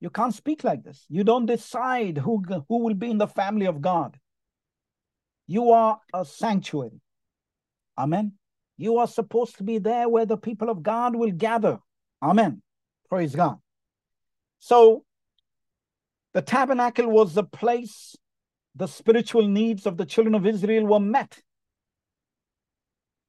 You 0.00 0.10
can't 0.10 0.34
speak 0.34 0.64
like 0.64 0.82
this. 0.82 1.06
You 1.08 1.24
don't 1.24 1.46
decide 1.46 2.18
who, 2.18 2.42
who 2.68 2.78
will 2.80 2.94
be 2.94 3.10
in 3.10 3.18
the 3.18 3.26
family 3.28 3.66
of 3.66 3.80
God. 3.80 4.18
You 5.48 5.72
are 5.72 5.98
a 6.14 6.24
sanctuary. 6.24 7.00
Amen. 7.96 8.34
You 8.76 8.98
are 8.98 9.08
supposed 9.08 9.56
to 9.56 9.64
be 9.64 9.78
there 9.78 10.08
where 10.08 10.26
the 10.26 10.36
people 10.36 10.70
of 10.70 10.84
God 10.84 11.16
will 11.16 11.32
gather. 11.32 11.78
Amen. 12.22 12.62
Praise 13.08 13.34
God. 13.34 13.58
So, 14.60 15.04
the 16.34 16.42
tabernacle 16.42 17.08
was 17.08 17.34
the 17.34 17.42
place 17.42 18.14
the 18.76 18.86
spiritual 18.86 19.48
needs 19.48 19.86
of 19.86 19.96
the 19.96 20.06
children 20.06 20.34
of 20.34 20.46
Israel 20.46 20.86
were 20.86 21.00
met. 21.00 21.40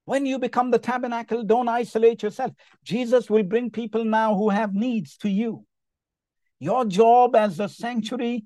When 0.06 0.26
you 0.26 0.40
become 0.40 0.72
the 0.72 0.80
tabernacle, 0.80 1.44
don't 1.44 1.70
isolate 1.70 2.22
yourself. 2.22 2.52
Jesus 2.84 3.30
will 3.30 3.44
bring 3.44 3.72
people 3.72 4.04
now 4.04 4.36
who 4.36 4.50
have 4.50 4.74
needs 4.74 5.18
to 5.18 5.30
you. 5.30 5.66
Your 6.60 6.84
job 6.84 7.36
as 7.36 7.60
a 7.60 7.70
sanctuary 7.70 8.46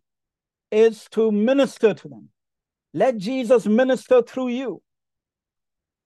is 0.72 1.08
to 1.12 1.32
minister 1.32 1.94
to 1.94 2.08
them. 2.08 2.30
Let 2.94 3.18
Jesus 3.18 3.66
minister 3.66 4.22
through 4.22 4.50
you. 4.50 4.82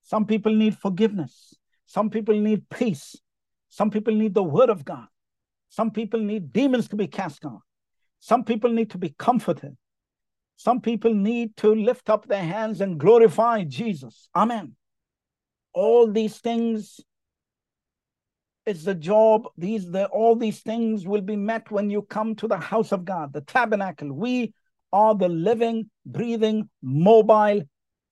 Some 0.03 0.25
people 0.25 0.53
need 0.53 0.77
forgiveness. 0.77 1.53
Some 1.85 2.09
people 2.09 2.39
need 2.39 2.69
peace. 2.69 3.17
Some 3.69 3.91
people 3.91 4.15
need 4.15 4.33
the 4.33 4.43
word 4.43 4.69
of 4.69 4.85
God. 4.85 5.07
Some 5.69 5.91
people 5.91 6.19
need 6.19 6.53
demons 6.53 6.87
to 6.89 6.95
be 6.95 7.07
cast 7.07 7.45
out. 7.45 7.61
Some 8.19 8.43
people 8.43 8.71
need 8.71 8.91
to 8.91 8.97
be 8.97 9.13
comforted. 9.17 9.75
Some 10.55 10.81
people 10.81 11.13
need 11.13 11.55
to 11.57 11.75
lift 11.75 12.09
up 12.09 12.27
their 12.27 12.43
hands 12.43 12.81
and 12.81 12.99
glorify 12.99 13.63
Jesus. 13.63 14.29
Amen. 14.35 14.75
All 15.73 16.11
these 16.11 16.37
things 16.39 16.99
it's 18.67 18.83
the 18.83 18.95
job. 18.95 19.47
These 19.57 19.89
the 19.91 20.07
all 20.07 20.35
these 20.35 20.59
things 20.59 21.07
will 21.07 21.21
be 21.21 21.37
met 21.37 21.71
when 21.71 21.89
you 21.89 22.01
come 22.01 22.35
to 22.35 22.49
the 22.49 22.57
house 22.57 22.91
of 22.91 23.05
God, 23.05 23.31
the 23.31 23.41
tabernacle. 23.41 24.11
We 24.11 24.53
are 24.93 25.15
the 25.15 25.27
living, 25.27 25.89
breathing, 26.05 26.69
mobile 26.81 27.63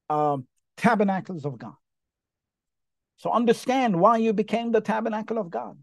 uh, 0.10 0.38
tabernacles 0.78 1.46
of 1.46 1.58
God. 1.58 1.76
So 3.18 3.32
understand 3.32 4.00
why 4.00 4.18
you 4.18 4.34
became 4.34 4.72
the 4.72 4.82
tabernacle 4.82 5.38
of 5.38 5.50
God. 5.50 5.78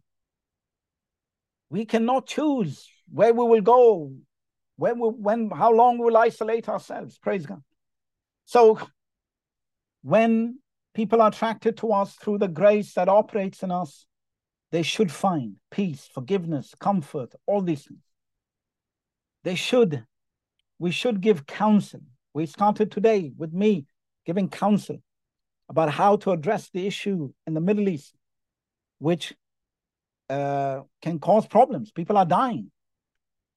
We 1.70 1.86
cannot 1.86 2.26
choose 2.26 2.88
where 3.10 3.32
we 3.32 3.44
will 3.44 3.62
go, 3.62 4.12
when 4.76 4.98
we, 4.98 5.08
when 5.08 5.50
how 5.50 5.72
long 5.72 5.98
we'll 5.98 6.16
isolate 6.16 6.68
ourselves. 6.68 7.18
Praise 7.18 7.46
God. 7.46 7.62
So 8.44 8.78
when 10.02 10.58
people 10.94 11.22
are 11.22 11.28
attracted 11.28 11.78
to 11.78 11.92
us 11.92 12.14
through 12.14 12.38
the 12.38 12.48
grace 12.48 12.92
that 12.94 13.08
operates 13.08 13.62
in 13.62 13.70
us, 13.70 14.04
they 14.70 14.82
should 14.82 15.10
find 15.10 15.56
peace, 15.70 16.08
forgiveness, 16.12 16.74
comfort, 16.78 17.34
all 17.46 17.62
these 17.62 17.84
things. 17.84 18.02
They 19.44 19.54
should, 19.54 20.04
we 20.82 20.90
should 20.90 21.20
give 21.20 21.46
counsel. 21.46 22.00
We 22.34 22.44
started 22.44 22.90
today 22.90 23.30
with 23.38 23.52
me 23.52 23.86
giving 24.26 24.48
counsel 24.48 24.96
about 25.68 25.90
how 25.90 26.16
to 26.16 26.32
address 26.32 26.70
the 26.74 26.88
issue 26.88 27.32
in 27.46 27.54
the 27.54 27.60
Middle 27.60 27.88
East, 27.88 28.16
which 28.98 29.32
uh, 30.28 30.80
can 31.00 31.20
cause 31.20 31.46
problems. 31.46 31.92
People 31.92 32.18
are 32.18 32.26
dying 32.26 32.72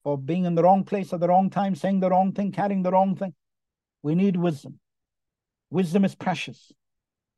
for 0.03 0.19
being 0.19 0.45
in 0.45 0.53
the 0.53 0.61
wrong 0.61 0.83
place 0.83 1.13
at 1.13 1.19
the 1.19 1.27
wrong 1.27 1.49
time, 1.49 1.73
saying 1.73 1.99
the 1.99 2.11
wrong 2.11 2.31
thing, 2.31 2.51
carrying 2.51 2.83
the 2.83 2.91
wrong 2.91 3.15
thing. 3.15 3.33
We 4.03 4.13
need 4.13 4.35
wisdom. 4.37 4.79
Wisdom 5.71 6.05
is 6.05 6.13
precious. 6.13 6.71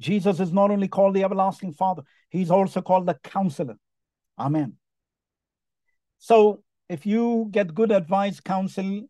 Jesus 0.02 0.42
is 0.42 0.52
not 0.52 0.70
only 0.70 0.90
called 0.90 1.16
the 1.16 1.24
everlasting 1.24 1.72
Father, 1.72 2.04
he's 2.30 2.52
also 2.52 2.82
called 2.82 3.06
the 3.06 3.18
counselor. 3.24 3.78
Amen. 4.38 4.74
So, 6.20 6.62
if 6.90 7.06
you 7.06 7.48
get 7.52 7.74
good 7.74 7.94
advice, 7.94 8.42
counsel, 8.42 9.08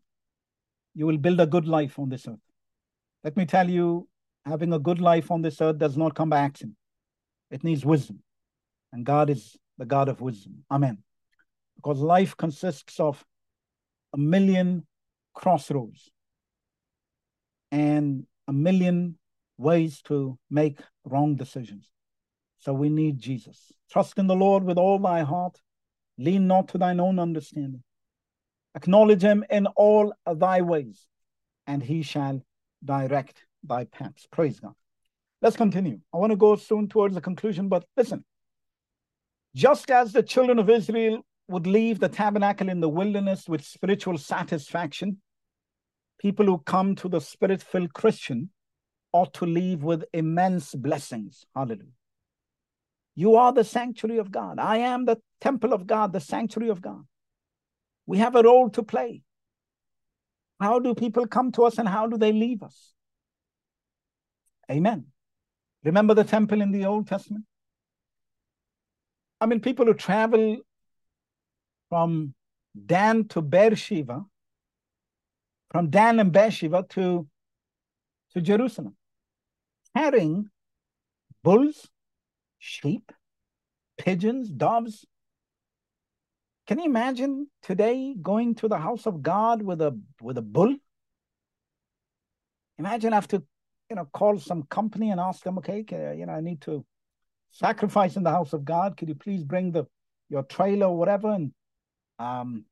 you 0.98 1.06
will 1.06 1.16
build 1.16 1.38
a 1.38 1.46
good 1.46 1.68
life 1.68 1.96
on 2.00 2.08
this 2.08 2.26
earth. 2.26 2.46
Let 3.22 3.36
me 3.36 3.46
tell 3.46 3.70
you, 3.70 4.08
having 4.44 4.72
a 4.72 4.80
good 4.80 5.00
life 5.00 5.30
on 5.30 5.42
this 5.42 5.60
earth 5.60 5.78
does 5.78 5.96
not 5.96 6.16
come 6.16 6.28
by 6.28 6.40
accident. 6.40 6.74
It 7.52 7.62
needs 7.62 7.84
wisdom. 7.84 8.20
And 8.92 9.06
God 9.06 9.30
is 9.30 9.56
the 9.78 9.86
God 9.86 10.08
of 10.08 10.20
wisdom. 10.20 10.64
Amen. 10.72 10.98
Because 11.76 12.00
life 12.00 12.36
consists 12.36 12.98
of 12.98 13.24
a 14.12 14.18
million 14.18 14.88
crossroads 15.34 16.10
and 17.70 18.26
a 18.48 18.52
million 18.52 19.16
ways 19.56 20.02
to 20.02 20.36
make 20.50 20.80
wrong 21.04 21.36
decisions. 21.36 21.92
So 22.58 22.72
we 22.72 22.88
need 22.88 23.20
Jesus. 23.20 23.70
Trust 23.88 24.18
in 24.18 24.26
the 24.26 24.34
Lord 24.34 24.64
with 24.64 24.78
all 24.78 24.98
thy 24.98 25.22
heart. 25.22 25.60
Lean 26.18 26.48
not 26.48 26.66
to 26.68 26.78
thine 26.78 26.98
own 26.98 27.20
understanding. 27.20 27.84
Acknowledge 28.74 29.22
him 29.22 29.44
in 29.50 29.66
all 29.68 30.12
thy 30.32 30.60
ways, 30.60 31.06
and 31.66 31.82
he 31.82 32.02
shall 32.02 32.40
direct 32.84 33.44
thy 33.62 33.84
paths. 33.84 34.26
Praise 34.30 34.60
God. 34.60 34.74
Let's 35.40 35.56
continue. 35.56 36.00
I 36.12 36.18
want 36.18 36.30
to 36.30 36.36
go 36.36 36.56
soon 36.56 36.88
towards 36.88 37.14
the 37.14 37.20
conclusion, 37.20 37.68
but 37.68 37.84
listen. 37.96 38.24
Just 39.54 39.90
as 39.90 40.12
the 40.12 40.22
children 40.22 40.58
of 40.58 40.68
Israel 40.68 41.24
would 41.48 41.66
leave 41.66 41.98
the 41.98 42.08
tabernacle 42.08 42.68
in 42.68 42.80
the 42.80 42.88
wilderness 42.88 43.48
with 43.48 43.64
spiritual 43.64 44.18
satisfaction, 44.18 45.18
people 46.18 46.46
who 46.46 46.58
come 46.58 46.94
to 46.96 47.08
the 47.08 47.20
spirit 47.20 47.62
filled 47.62 47.92
Christian 47.94 48.50
ought 49.12 49.32
to 49.34 49.46
leave 49.46 49.82
with 49.82 50.04
immense 50.12 50.74
blessings. 50.74 51.46
Hallelujah. 51.54 51.92
You 53.14 53.36
are 53.36 53.52
the 53.52 53.64
sanctuary 53.64 54.18
of 54.18 54.30
God. 54.30 54.58
I 54.58 54.78
am 54.78 55.04
the 55.04 55.18
temple 55.40 55.72
of 55.72 55.86
God, 55.86 56.12
the 56.12 56.20
sanctuary 56.20 56.68
of 56.68 56.82
God. 56.82 57.04
We 58.08 58.18
have 58.18 58.36
a 58.36 58.42
role 58.42 58.70
to 58.70 58.82
play. 58.82 59.22
How 60.58 60.78
do 60.78 60.94
people 60.94 61.26
come 61.26 61.52
to 61.52 61.64
us 61.64 61.76
and 61.76 61.86
how 61.86 62.06
do 62.06 62.16
they 62.16 62.32
leave 62.32 62.62
us? 62.62 62.94
Amen. 64.70 65.04
Remember 65.84 66.14
the 66.14 66.24
temple 66.24 66.62
in 66.62 66.72
the 66.72 66.86
Old 66.86 67.06
Testament? 67.06 67.44
I 69.42 69.44
mean, 69.44 69.60
people 69.60 69.84
who 69.84 69.92
travel 69.92 70.56
from 71.90 72.32
Dan 72.86 73.28
to 73.28 73.42
Beersheba, 73.42 74.24
from 75.70 75.90
Dan 75.90 76.18
and 76.18 76.32
Beersheba 76.32 76.86
to, 76.88 77.28
to 78.32 78.40
Jerusalem 78.40 78.96
carrying 79.94 80.48
bulls, 81.44 81.88
sheep, 82.58 83.12
pigeons, 83.98 84.48
doves, 84.48 85.04
Can 86.68 86.78
you 86.78 86.84
imagine 86.84 87.48
today 87.62 88.14
going 88.20 88.54
to 88.56 88.68
the 88.68 88.76
house 88.76 89.06
of 89.06 89.22
God 89.22 89.62
with 89.62 89.80
a 89.80 89.98
with 90.20 90.36
a 90.36 90.42
bull? 90.42 90.76
Imagine 92.78 93.14
I 93.14 93.16
have 93.16 93.28
to, 93.28 93.42
you 93.88 93.96
know, 93.96 94.04
call 94.12 94.38
some 94.38 94.64
company 94.64 95.10
and 95.10 95.18
ask 95.18 95.42
them, 95.42 95.56
okay, 95.58 95.82
you 95.88 96.26
know, 96.26 96.32
I 96.34 96.42
need 96.42 96.60
to 96.62 96.84
sacrifice 97.50 98.16
in 98.16 98.22
the 98.22 98.30
house 98.30 98.52
of 98.52 98.66
God. 98.66 98.98
Could 98.98 99.08
you 99.08 99.14
please 99.14 99.44
bring 99.44 99.72
the 99.72 99.86
your 100.28 100.42
trailer 100.42 100.88
or 100.88 100.98
whatever? 100.98 101.30
And 101.32 101.52
um 102.18 102.66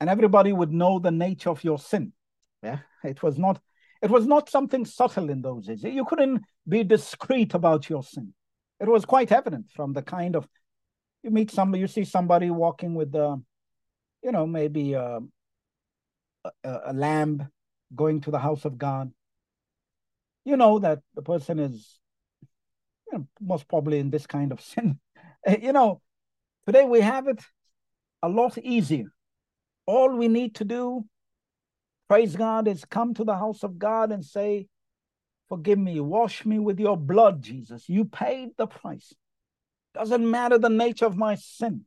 and 0.00 0.08
everybody 0.08 0.54
would 0.54 0.72
know 0.72 0.98
the 0.98 1.10
nature 1.10 1.50
of 1.50 1.62
your 1.64 1.78
sin. 1.78 2.14
Yeah. 2.62 2.78
It 3.04 3.22
was 3.22 3.36
not 3.38 3.60
it 4.00 4.10
was 4.10 4.26
not 4.26 4.48
something 4.48 4.86
subtle 4.86 5.28
in 5.28 5.42
those 5.42 5.66
days. 5.66 5.84
You 5.84 6.06
couldn't 6.06 6.42
be 6.66 6.82
discreet 6.82 7.52
about 7.52 7.90
your 7.90 8.02
sin. 8.02 8.32
It 8.80 8.88
was 8.88 9.04
quite 9.04 9.32
evident 9.32 9.66
from 9.70 9.92
the 9.92 10.02
kind 10.02 10.34
of 10.34 10.48
you 11.24 11.30
meet 11.30 11.50
somebody, 11.50 11.80
you 11.80 11.88
see 11.88 12.04
somebody 12.04 12.50
walking 12.50 12.94
with, 12.94 13.14
uh, 13.14 13.36
you 14.22 14.30
know, 14.30 14.46
maybe 14.46 14.92
a, 14.92 15.20
a, 16.44 16.80
a 16.86 16.92
lamb 16.92 17.48
going 17.94 18.20
to 18.20 18.30
the 18.30 18.38
house 18.38 18.64
of 18.64 18.78
God. 18.78 19.10
You 20.44 20.56
know 20.56 20.78
that 20.78 21.00
the 21.14 21.22
person 21.22 21.58
is, 21.58 21.98
you 23.10 23.18
know, 23.18 23.26
most 23.40 23.66
probably 23.66 23.98
in 23.98 24.10
this 24.10 24.26
kind 24.26 24.52
of 24.52 24.60
sin. 24.60 25.00
you 25.60 25.72
know, 25.72 26.00
today 26.66 26.84
we 26.84 27.00
have 27.00 27.26
it 27.26 27.42
a 28.22 28.28
lot 28.28 28.56
easier. 28.58 29.06
All 29.86 30.14
we 30.14 30.28
need 30.28 30.54
to 30.56 30.64
do 30.64 31.04
praise 32.08 32.36
God, 32.36 32.68
is 32.68 32.84
come 32.84 33.14
to 33.14 33.24
the 33.24 33.36
house 33.36 33.62
of 33.62 33.78
God 33.78 34.12
and 34.12 34.24
say, 34.24 34.68
Forgive 35.48 35.78
me, 35.78 36.00
wash 36.00 36.46
me 36.46 36.58
with 36.58 36.80
your 36.80 36.96
blood, 36.96 37.42
Jesus. 37.42 37.88
You 37.88 38.06
paid 38.06 38.50
the 38.56 38.66
price. 38.66 39.12
Doesn't 39.94 40.28
matter 40.28 40.58
the 40.58 40.68
nature 40.68 41.06
of 41.06 41.16
my 41.16 41.36
sin. 41.36 41.84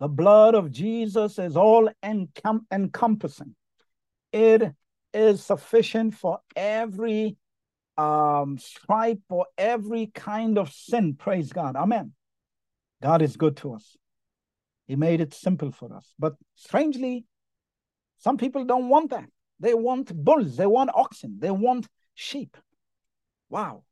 The 0.00 0.08
blood 0.08 0.54
of 0.54 0.70
Jesus 0.70 1.38
is 1.38 1.56
all 1.56 1.90
encom- 2.02 2.64
encompassing. 2.70 3.56
It 4.32 4.72
is 5.12 5.44
sufficient 5.44 6.14
for 6.14 6.38
every 6.54 7.36
um, 7.96 8.58
stripe, 8.58 9.18
for 9.28 9.46
every 9.56 10.06
kind 10.06 10.56
of 10.56 10.72
sin. 10.72 11.14
Praise 11.14 11.52
God. 11.52 11.74
Amen. 11.74 12.12
God 13.02 13.22
is 13.22 13.36
good 13.36 13.56
to 13.58 13.74
us. 13.74 13.96
He 14.86 14.94
made 14.96 15.20
it 15.20 15.34
simple 15.34 15.72
for 15.72 15.92
us. 15.94 16.14
But 16.18 16.36
strangely, 16.54 17.26
some 18.18 18.36
people 18.36 18.64
don't 18.64 18.88
want 18.88 19.10
that. 19.10 19.28
They 19.60 19.74
want 19.74 20.14
bulls, 20.14 20.56
they 20.56 20.66
want 20.66 20.90
oxen, 20.94 21.38
they 21.40 21.50
want 21.50 21.88
sheep. 22.14 22.56
Wow. 23.50 23.82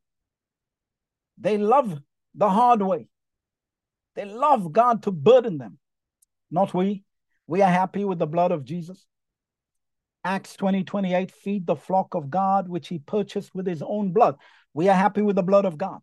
They 1.39 1.59
love 1.59 2.01
the 2.35 2.49
hard 2.49 2.83
way. 2.83 3.09
They 4.17 4.25
love 4.25 4.73
God 4.73 5.03
to 5.05 5.13
burden 5.13 5.59
them. 5.59 5.79
Not 6.51 6.75
we. 6.75 7.05
We 7.47 7.63
are 7.63 7.71
happy 7.71 8.05
with 8.05 8.19
the 8.19 8.27
blood 8.27 8.51
of 8.51 8.65
Jesus. 8.65 9.07
Acts 10.25 10.57
20 10.57 10.83
28, 10.83 11.31
feed 11.31 11.67
the 11.67 11.77
flock 11.77 12.15
of 12.15 12.31
God, 12.31 12.69
which 12.69 12.89
he 12.89 12.99
purchased 12.99 13.55
with 13.55 13.67
his 13.67 13.83
own 13.83 14.13
blood. 14.13 14.37
We 14.75 14.89
are 14.89 14.97
happy 14.97 15.23
with 15.23 15.37
the 15.37 15.45
blood 15.45 15.65
of 15.65 15.79
God 15.79 16.01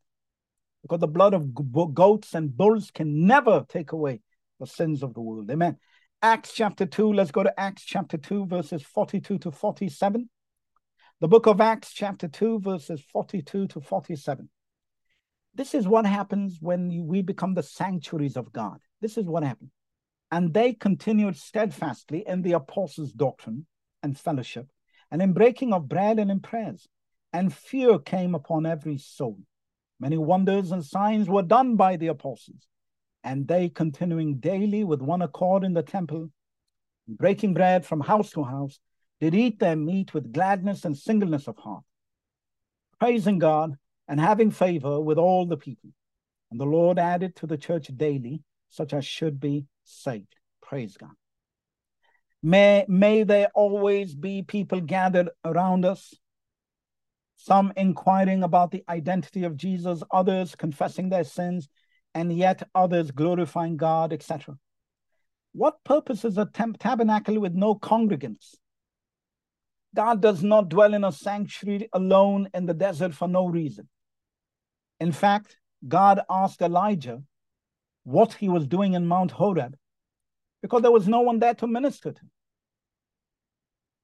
because 0.82 1.00
the 1.00 1.08
blood 1.08 1.34
of 1.34 1.54
goats 1.94 2.34
and 2.34 2.56
bulls 2.56 2.92
can 2.92 3.26
never 3.26 3.66
take 3.68 3.92
away 3.92 4.22
the 4.60 4.68
sins 4.68 5.04
of 5.04 5.14
the 5.14 5.22
world. 5.22 5.50
Amen. 5.50 5.78
Acts 6.22 6.54
chapter 6.54 6.86
2. 6.86 7.12
Let's 7.12 7.32
go 7.32 7.44
to 7.44 7.60
Acts 7.60 7.84
chapter 7.84 8.18
2, 8.18 8.46
verses 8.46 8.82
42 8.84 9.40
to 9.40 9.52
47. 9.52 10.30
The 11.20 11.28
book 11.28 11.48
of 11.48 11.60
Acts 11.60 11.92
chapter 11.94 12.28
2, 12.28 12.60
verses 12.60 13.02
42 13.12 13.68
to 13.68 13.82
47. 13.82 14.50
This 15.56 15.74
is 15.76 15.88
what 15.88 16.06
happens 16.06 16.58
when 16.62 17.06
we 17.06 17.22
become 17.22 17.54
the 17.54 17.64
sanctuaries 17.64 18.38
of 18.38 18.52
God. 18.52 18.80
This 19.02 19.18
is 19.18 19.26
what 19.26 19.44
happened. 19.44 19.72
And 20.32 20.54
they 20.54 20.74
continued 20.74 21.38
steadfastly 21.38 22.24
in 22.26 22.42
the 22.42 22.54
apostles' 22.54 23.12
doctrine 23.12 23.68
and 24.02 24.18
fellowship, 24.18 24.68
and 25.12 25.22
in 25.22 25.34
breaking 25.34 25.74
of 25.74 25.88
bread 25.88 26.18
and 26.18 26.32
in 26.32 26.40
prayers. 26.40 26.88
And 27.32 27.54
fear 27.54 28.00
came 28.00 28.36
upon 28.36 28.66
every 28.66 28.98
soul. 28.98 29.40
Many 30.00 30.18
wonders 30.18 30.72
and 30.72 30.84
signs 30.84 31.30
were 31.30 31.44
done 31.44 31.76
by 31.76 31.98
the 31.98 32.08
apostles 32.08 32.68
and 33.24 33.48
they 33.48 33.70
continuing 33.70 34.38
daily 34.38 34.84
with 34.84 35.02
one 35.02 35.22
accord 35.22 35.64
in 35.64 35.74
the 35.74 35.82
temple, 35.82 36.30
breaking 37.08 37.54
bread 37.54 37.86
from 37.86 38.02
house 38.02 38.32
to 38.32 38.44
house, 38.44 38.80
did 39.22 39.34
eat 39.34 39.60
their 39.60 39.76
meat 39.76 40.14
with 40.14 40.34
gladness 40.34 40.84
and 40.84 40.98
singleness 40.98 41.48
of 41.48 41.58
heart, 41.58 41.84
praising 43.00 43.40
God 43.40 43.78
and 44.08 44.20
having 44.20 44.52
favor 44.52 45.00
with 45.00 45.18
all 45.18 45.46
the 45.46 45.58
people. 45.58 45.90
And 46.52 46.60
the 46.60 46.66
Lord 46.66 47.00
added 47.00 47.36
to 47.38 47.48
the 47.48 47.58
church 47.58 47.90
daily 47.96 48.44
such 48.70 48.94
as 48.94 49.06
should 49.06 49.40
be 49.40 49.66
saved. 49.84 50.36
Praise 50.62 50.98
God. 50.98 51.12
May, 52.42 52.86
may 52.90 53.24
there 53.24 53.50
always 53.54 54.16
be 54.16 54.42
people 54.42 54.82
gathered 54.82 55.30
around 55.46 55.86
us, 55.86 56.14
some 57.38 57.72
inquiring 57.78 58.44
about 58.44 58.72
the 58.72 58.84
identity 58.90 59.44
of 59.44 59.56
Jesus, 59.56 60.04
others 60.12 60.56
confessing 60.56 61.10
their 61.10 61.24
sins, 61.24 61.70
and 62.14 62.36
yet 62.36 62.68
others 62.76 63.12
glorifying 63.12 63.78
God, 63.78 64.12
etc. 64.12 64.58
What 65.54 65.84
purpose 65.84 66.26
is 66.26 66.38
a 66.38 66.50
tabernacle 66.80 67.40
with 67.40 67.54
no 67.54 67.76
congregants? 67.76 68.56
God 69.96 70.22
does 70.22 70.44
not 70.44 70.70
dwell 70.70 70.94
in 70.94 71.04
a 71.04 71.12
sanctuary 71.12 71.88
alone 71.94 72.50
in 72.54 72.66
the 72.66 72.74
desert 72.74 73.14
for 73.14 73.28
no 73.28 73.46
reason. 73.46 73.88
In 75.04 75.12
fact, 75.12 75.58
God 75.86 76.22
asked 76.30 76.62
Elijah 76.62 77.22
what 78.06 78.32
he 78.36 78.48
was 78.48 78.66
doing 78.66 78.94
in 78.94 79.06
Mount 79.06 79.32
Horeb 79.32 79.76
because 80.62 80.82
there 80.82 80.94
was 80.94 81.10
no 81.10 81.20
one 81.20 81.40
there 81.40 81.56
to 81.56 81.68
minister 81.68 82.14
to. 82.14 82.22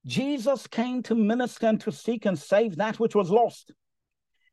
Jesus 0.04 0.66
came 0.66 1.02
to 1.04 1.14
minister 1.14 1.68
and 1.68 1.80
to 1.80 1.90
seek 1.90 2.26
and 2.26 2.38
save 2.38 2.76
that 2.76 3.00
which 3.00 3.14
was 3.14 3.30
lost. 3.30 3.72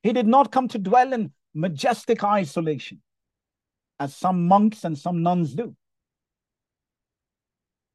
He 0.01 0.13
did 0.13 0.25
not 0.25 0.53
come 0.53 0.69
to 0.69 0.79
dwell 0.79 1.11
in 1.11 1.33
majestic 1.53 2.23
isolation 2.23 3.01
as 3.99 4.15
some 4.15 4.47
monks 4.47 4.85
and 4.85 4.97
some 4.97 5.21
nuns 5.21 5.53
do. 5.53 5.75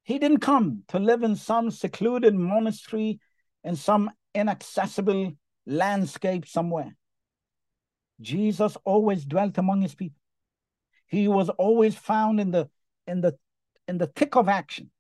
He 0.02 0.18
didn't 0.18 0.40
come 0.40 0.82
to 0.88 0.98
live 0.98 1.22
in 1.22 1.36
some 1.36 1.70
secluded 1.70 2.34
monastery 2.34 3.18
in 3.64 3.76
some 3.76 4.10
inaccessible 4.34 5.32
landscape 5.64 6.46
somewhere. 6.46 6.94
Jesus 8.22 8.76
always 8.84 9.24
dwelt 9.24 9.58
among 9.58 9.82
his 9.82 9.94
people. 9.94 10.18
He 11.06 11.28
was 11.28 11.48
always 11.50 11.94
found 11.94 12.40
in 12.40 12.50
the 12.50 12.70
in 13.06 13.20
the 13.20 13.36
in 13.88 13.98
the 13.98 14.06
thick 14.06 14.36
of 14.36 14.48
action. 14.48 14.90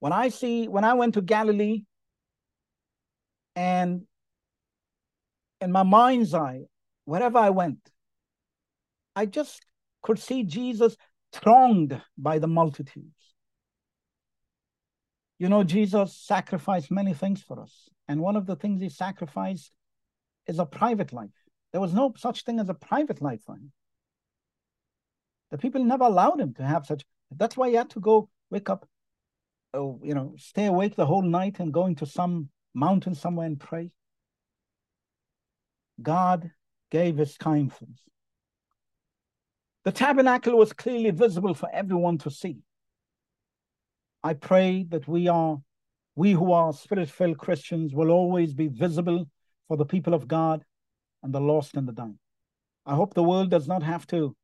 When 0.00 0.12
I 0.12 0.30
see 0.30 0.66
when 0.66 0.84
I 0.84 0.94
went 0.94 1.14
to 1.14 1.22
Galilee 1.22 1.84
and 3.54 4.02
in 5.60 5.70
my 5.70 5.82
mind's 5.82 6.34
eye, 6.34 6.62
wherever 7.04 7.38
I 7.38 7.50
went, 7.50 7.78
I 9.14 9.26
just 9.26 9.60
could 10.02 10.18
see 10.18 10.44
Jesus 10.44 10.96
thronged 11.32 12.00
by 12.16 12.38
the 12.38 12.48
multitudes. 12.48 13.34
You 15.38 15.48
know, 15.48 15.64
Jesus 15.64 16.16
sacrificed 16.16 16.90
many 16.90 17.14
things 17.14 17.42
for 17.42 17.60
us. 17.60 17.88
And 18.08 18.20
one 18.20 18.36
of 18.36 18.46
the 18.46 18.56
things 18.56 18.80
he 18.80 18.88
sacrificed 18.88 19.70
is 20.46 20.58
a 20.58 20.66
private 20.66 21.12
life. 21.12 21.30
There 21.72 21.80
was 21.80 21.94
no 21.94 22.12
such 22.16 22.44
thing 22.44 22.58
as 22.58 22.68
a 22.68 22.74
private 22.74 23.22
life 23.22 23.42
for 23.44 23.54
him. 23.54 23.72
The 25.50 25.58
people 25.58 25.84
never 25.84 26.04
allowed 26.04 26.40
him 26.40 26.54
to 26.54 26.64
have 26.64 26.86
such. 26.86 27.04
That's 27.30 27.56
why 27.56 27.68
he 27.68 27.74
had 27.74 27.90
to 27.90 28.00
go 28.00 28.28
wake 28.50 28.70
up, 28.70 28.88
oh, 29.74 30.00
you 30.02 30.14
know, 30.14 30.34
stay 30.36 30.66
awake 30.66 30.96
the 30.96 31.06
whole 31.06 31.22
night 31.22 31.60
and 31.60 31.72
go 31.72 31.86
into 31.86 32.06
some 32.06 32.48
mountain 32.74 33.14
somewhere 33.14 33.46
and 33.46 33.58
pray. 33.58 33.90
God 36.02 36.50
gave 36.90 37.18
his 37.18 37.36
us. 37.44 37.78
The 39.84 39.92
tabernacle 39.92 40.56
was 40.56 40.72
clearly 40.72 41.10
visible 41.10 41.54
for 41.54 41.68
everyone 41.72 42.18
to 42.18 42.30
see. 42.30 42.58
I 44.22 44.34
pray 44.34 44.84
that 44.90 45.08
we 45.08 45.28
are, 45.28 45.58
we 46.16 46.32
who 46.32 46.52
are 46.52 46.72
spirit-filled 46.72 47.38
Christians 47.38 47.94
will 47.94 48.10
always 48.10 48.52
be 48.52 48.68
visible 48.68 49.26
for 49.68 49.76
the 49.76 49.86
people 49.86 50.14
of 50.14 50.28
God 50.28 50.64
and 51.22 51.32
the 51.32 51.40
lost 51.40 51.74
and 51.74 51.86
the 51.86 51.92
dying. 51.92 52.18
I 52.86 52.94
hope 52.94 53.14
the 53.14 53.22
world 53.22 53.50
does 53.50 53.68
not 53.68 53.82
have 53.82 54.06
to 54.08 54.34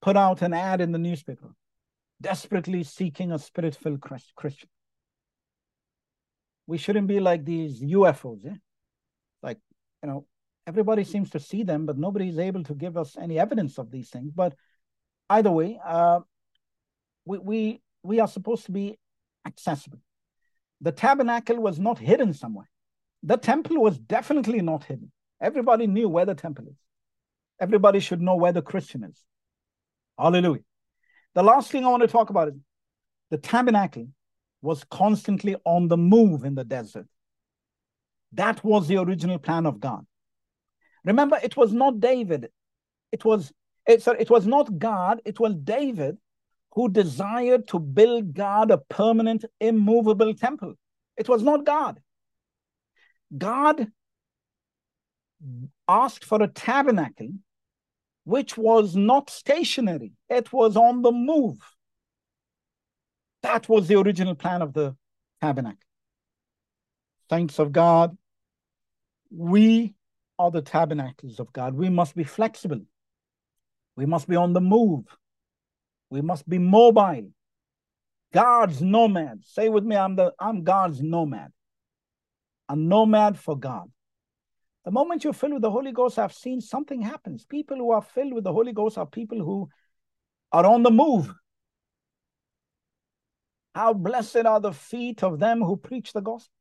put 0.00 0.16
out 0.16 0.42
an 0.42 0.52
ad 0.52 0.80
in 0.80 0.92
the 0.92 0.98
newspaper, 0.98 1.54
desperately 2.20 2.82
seeking 2.82 3.32
a 3.32 3.38
spirit-filled 3.38 4.00
Christian. 4.00 4.68
We 6.66 6.78
shouldn't 6.78 7.06
be 7.06 7.20
like 7.20 7.44
these 7.44 7.82
UFOs, 7.82 8.44
yeah? 8.44 8.56
Like, 9.42 9.58
you 10.02 10.08
know, 10.08 10.26
everybody 10.66 11.04
seems 11.04 11.30
to 11.30 11.40
see 11.40 11.62
them, 11.62 11.86
but 11.86 11.98
nobody 11.98 12.28
is 12.28 12.38
able 12.38 12.64
to 12.64 12.74
give 12.74 12.96
us 12.96 13.16
any 13.20 13.38
evidence 13.38 13.78
of 13.78 13.90
these 13.90 14.10
things. 14.10 14.32
But 14.32 14.54
either 15.28 15.50
way, 15.50 15.78
uh, 15.84 16.20
we, 17.24 17.38
we, 17.38 17.82
we 18.02 18.20
are 18.20 18.28
supposed 18.28 18.66
to 18.66 18.72
be 18.72 18.98
accessible. 19.46 20.00
The 20.80 20.92
tabernacle 20.92 21.60
was 21.60 21.78
not 21.78 21.98
hidden 21.98 22.32
somewhere. 22.32 22.68
The 23.22 23.36
temple 23.36 23.80
was 23.80 23.98
definitely 23.98 24.62
not 24.62 24.84
hidden. 24.84 25.12
Everybody 25.42 25.86
knew 25.86 26.08
where 26.08 26.24
the 26.24 26.34
temple 26.34 26.66
is. 26.68 26.76
Everybody 27.60 28.00
should 28.00 28.22
know 28.22 28.36
where 28.36 28.52
the 28.52 28.62
Christian 28.62 29.04
is. 29.04 29.20
Hallelujah. 30.18 30.62
The 31.34 31.42
last 31.42 31.70
thing 31.70 31.84
I 31.84 31.88
want 31.88 32.02
to 32.02 32.08
talk 32.08 32.30
about 32.30 32.48
is 32.48 32.54
the 33.30 33.38
tabernacle 33.38 34.08
was 34.62 34.84
constantly 34.84 35.56
on 35.64 35.88
the 35.88 35.96
move 35.96 36.44
in 36.44 36.54
the 36.54 36.64
desert. 36.64 37.06
That 38.32 38.62
was 38.64 38.86
the 38.86 38.98
original 38.98 39.38
plan 39.38 39.66
of 39.66 39.80
God. 39.80 40.06
Remember, 41.04 41.38
it 41.42 41.56
was 41.56 41.72
not 41.72 41.98
David. 41.98 42.48
It 43.10 43.24
was 43.24 43.52
it, 43.86 44.02
sorry, 44.02 44.20
it 44.20 44.30
was 44.30 44.46
not 44.46 44.78
God, 44.78 45.20
it 45.24 45.40
was 45.40 45.56
David 45.56 46.16
who 46.74 46.88
desired 46.88 47.66
to 47.68 47.78
build 47.78 48.32
God 48.32 48.70
a 48.70 48.78
permanent, 48.78 49.44
immovable 49.60 50.34
temple. 50.34 50.74
It 51.16 51.28
was 51.28 51.42
not 51.42 51.66
God. 51.66 52.00
God 53.36 53.88
asked 55.88 56.24
for 56.24 56.42
a 56.42 56.48
tabernacle 56.48 57.30
which 58.24 58.56
was 58.56 58.94
not 58.94 59.30
stationary, 59.30 60.12
it 60.28 60.52
was 60.52 60.76
on 60.76 61.02
the 61.02 61.12
move. 61.12 61.58
That 63.42 63.68
was 63.68 63.88
the 63.88 63.98
original 63.98 64.34
plan 64.34 64.62
of 64.62 64.72
the 64.72 64.96
tabernacle. 65.40 65.78
Saints 67.28 67.58
of 67.58 67.72
God, 67.72 68.16
we 69.30 69.94
are 70.38 70.50
the 70.50 70.62
tabernacles 70.62 71.40
of 71.40 71.52
God. 71.52 71.74
We 71.74 71.88
must 71.88 72.14
be 72.14 72.24
flexible. 72.24 72.82
We 73.96 74.06
must 74.06 74.28
be 74.28 74.36
on 74.36 74.52
the 74.52 74.60
move. 74.60 75.04
We 76.10 76.20
must 76.20 76.48
be 76.48 76.58
mobile. 76.58 77.30
God's 78.32 78.80
nomad. 78.80 79.44
Say 79.44 79.68
with 79.68 79.84
me, 79.84 79.96
I'm 79.96 80.16
the 80.16 80.32
I'm 80.38 80.62
God's 80.62 81.02
nomad. 81.02 81.52
A 82.68 82.76
nomad 82.76 83.38
for 83.38 83.58
God. 83.58 83.90
The 84.84 84.90
moment 84.90 85.22
you're 85.22 85.32
filled 85.32 85.54
with 85.54 85.62
the 85.62 85.70
Holy 85.70 85.92
Ghost, 85.92 86.18
I've 86.18 86.32
seen 86.32 86.60
something 86.60 87.02
happens. 87.02 87.44
People 87.44 87.76
who 87.76 87.92
are 87.92 88.02
filled 88.02 88.34
with 88.34 88.44
the 88.44 88.52
Holy 88.52 88.72
Ghost 88.72 88.98
are 88.98 89.06
people 89.06 89.38
who 89.38 89.68
are 90.50 90.66
on 90.66 90.82
the 90.82 90.90
move. 90.90 91.32
How 93.74 93.92
blessed 93.94 94.44
are 94.44 94.60
the 94.60 94.72
feet 94.72 95.22
of 95.22 95.38
them 95.38 95.62
who 95.62 95.76
preach 95.76 96.12
the 96.12 96.20
gospel. 96.20 96.52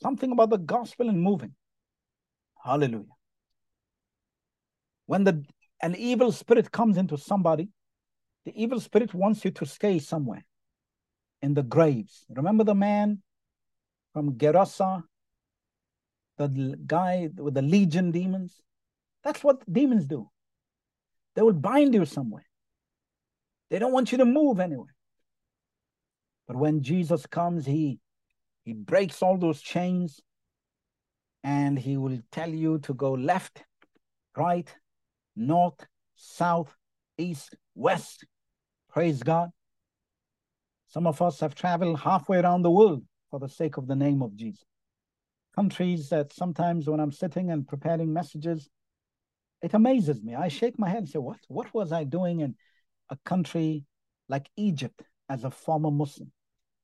Something 0.00 0.30
about 0.32 0.50
the 0.50 0.58
gospel 0.58 1.08
and 1.08 1.20
moving. 1.20 1.54
Hallelujah. 2.64 3.04
When 5.06 5.24
the 5.24 5.44
an 5.80 5.94
evil 5.96 6.32
spirit 6.32 6.70
comes 6.70 6.96
into 6.96 7.16
somebody, 7.16 7.68
the 8.44 8.52
evil 8.62 8.80
spirit 8.80 9.14
wants 9.14 9.44
you 9.44 9.50
to 9.52 9.66
stay 9.66 9.98
somewhere 9.98 10.44
in 11.42 11.54
the 11.54 11.62
graves. 11.62 12.24
Remember 12.28 12.64
the 12.64 12.74
man 12.74 13.22
from 14.12 14.34
Gerasa, 14.34 15.04
the 16.38 16.78
guy 16.86 17.28
with 17.36 17.54
the 17.54 17.62
legion 17.62 18.10
demons? 18.10 18.62
That's 19.24 19.42
what 19.42 19.70
demons 19.70 20.06
do. 20.06 20.30
They 21.34 21.42
will 21.42 21.52
bind 21.52 21.94
you 21.94 22.04
somewhere. 22.04 22.46
They 23.70 23.78
don't 23.78 23.92
want 23.92 24.12
you 24.12 24.18
to 24.18 24.24
move 24.24 24.60
anywhere. 24.60 24.94
But 26.46 26.56
when 26.56 26.82
Jesus 26.82 27.26
comes, 27.26 27.66
he 27.66 28.00
he 28.64 28.72
breaks 28.72 29.22
all 29.22 29.36
those 29.36 29.60
chains 29.60 30.20
and 31.44 31.78
he 31.78 31.96
will 31.96 32.18
tell 32.32 32.50
you 32.50 32.78
to 32.80 32.94
go 32.94 33.12
left, 33.12 33.64
right, 34.36 34.68
north, 35.36 35.86
south, 36.16 36.74
east, 37.16 37.54
west. 37.74 38.26
Praise 38.90 39.22
God. 39.22 39.50
Some 40.88 41.06
of 41.06 41.20
us 41.22 41.40
have 41.40 41.54
traveled 41.54 42.00
halfway 42.00 42.38
around 42.38 42.62
the 42.62 42.70
world 42.70 43.04
for 43.30 43.38
the 43.38 43.48
sake 43.48 43.76
of 43.76 43.86
the 43.86 43.96
name 43.96 44.22
of 44.22 44.34
Jesus. 44.34 44.67
Countries 45.58 46.10
that 46.10 46.32
sometimes 46.32 46.88
when 46.88 47.00
I'm 47.00 47.10
sitting 47.10 47.50
and 47.50 47.66
preparing 47.66 48.12
messages, 48.12 48.70
it 49.60 49.74
amazes 49.74 50.22
me. 50.22 50.36
I 50.36 50.46
shake 50.46 50.78
my 50.78 50.88
head 50.88 50.98
and 50.98 51.08
say, 51.08 51.18
What? 51.18 51.40
What 51.48 51.74
was 51.74 51.90
I 51.90 52.04
doing 52.04 52.38
in 52.42 52.54
a 53.10 53.16
country 53.24 53.84
like 54.28 54.48
Egypt 54.56 55.02
as 55.28 55.42
a 55.42 55.50
former 55.50 55.90
Muslim? 55.90 56.30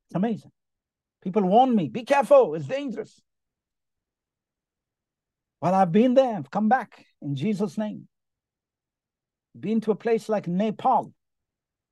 It's 0.09 0.17
amazing. 0.17 0.51
People 1.23 1.45
warn 1.45 1.77
me, 1.77 1.87
be 1.87 2.03
careful, 2.03 2.57
it's 2.57 2.67
dangerous. 2.67 3.23
Well, 5.61 5.73
I've 5.73 5.93
been 5.93 6.15
there, 6.15 6.37
I've 6.37 6.51
come 6.51 6.69
back 6.69 7.07
in 7.23 7.37
Jesus' 7.37 7.79
name. 7.79 8.09
Been 9.59 9.83
to 9.83 9.93
a 9.93 10.03
place 10.05 10.29
like 10.29 10.49
Nepal, 10.49 11.15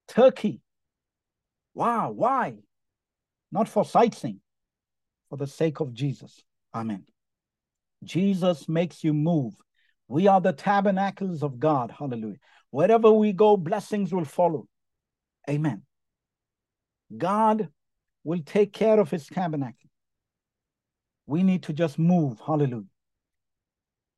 Turkey. 0.09 0.62
Wow, 1.74 2.11
why? 2.11 2.55
Not 3.53 3.68
for 3.68 3.85
sightseeing, 3.85 4.41
for 5.30 5.37
the 5.37 5.47
sake 5.47 5.78
of 5.78 5.95
Jesus. 5.95 6.43
Amen. 6.74 7.04
Jesus 8.04 8.68
makes 8.68 9.04
you 9.04 9.12
move. 9.14 9.54
We 10.08 10.26
are 10.26 10.40
the 10.40 10.52
tabernacles 10.52 11.42
of 11.42 11.58
God. 11.58 11.94
Hallelujah. 11.96 12.38
Wherever 12.70 13.10
we 13.12 13.32
go, 13.32 13.56
blessings 13.56 14.12
will 14.12 14.24
follow. 14.24 14.66
Amen. 15.48 15.82
God 17.16 17.68
will 18.24 18.40
take 18.44 18.72
care 18.72 18.98
of 18.98 19.10
his 19.10 19.26
tabernacle. 19.26 19.90
We 21.26 21.42
need 21.42 21.62
to 21.64 21.72
just 21.72 21.98
move. 21.98 22.40
Hallelujah. 22.44 22.84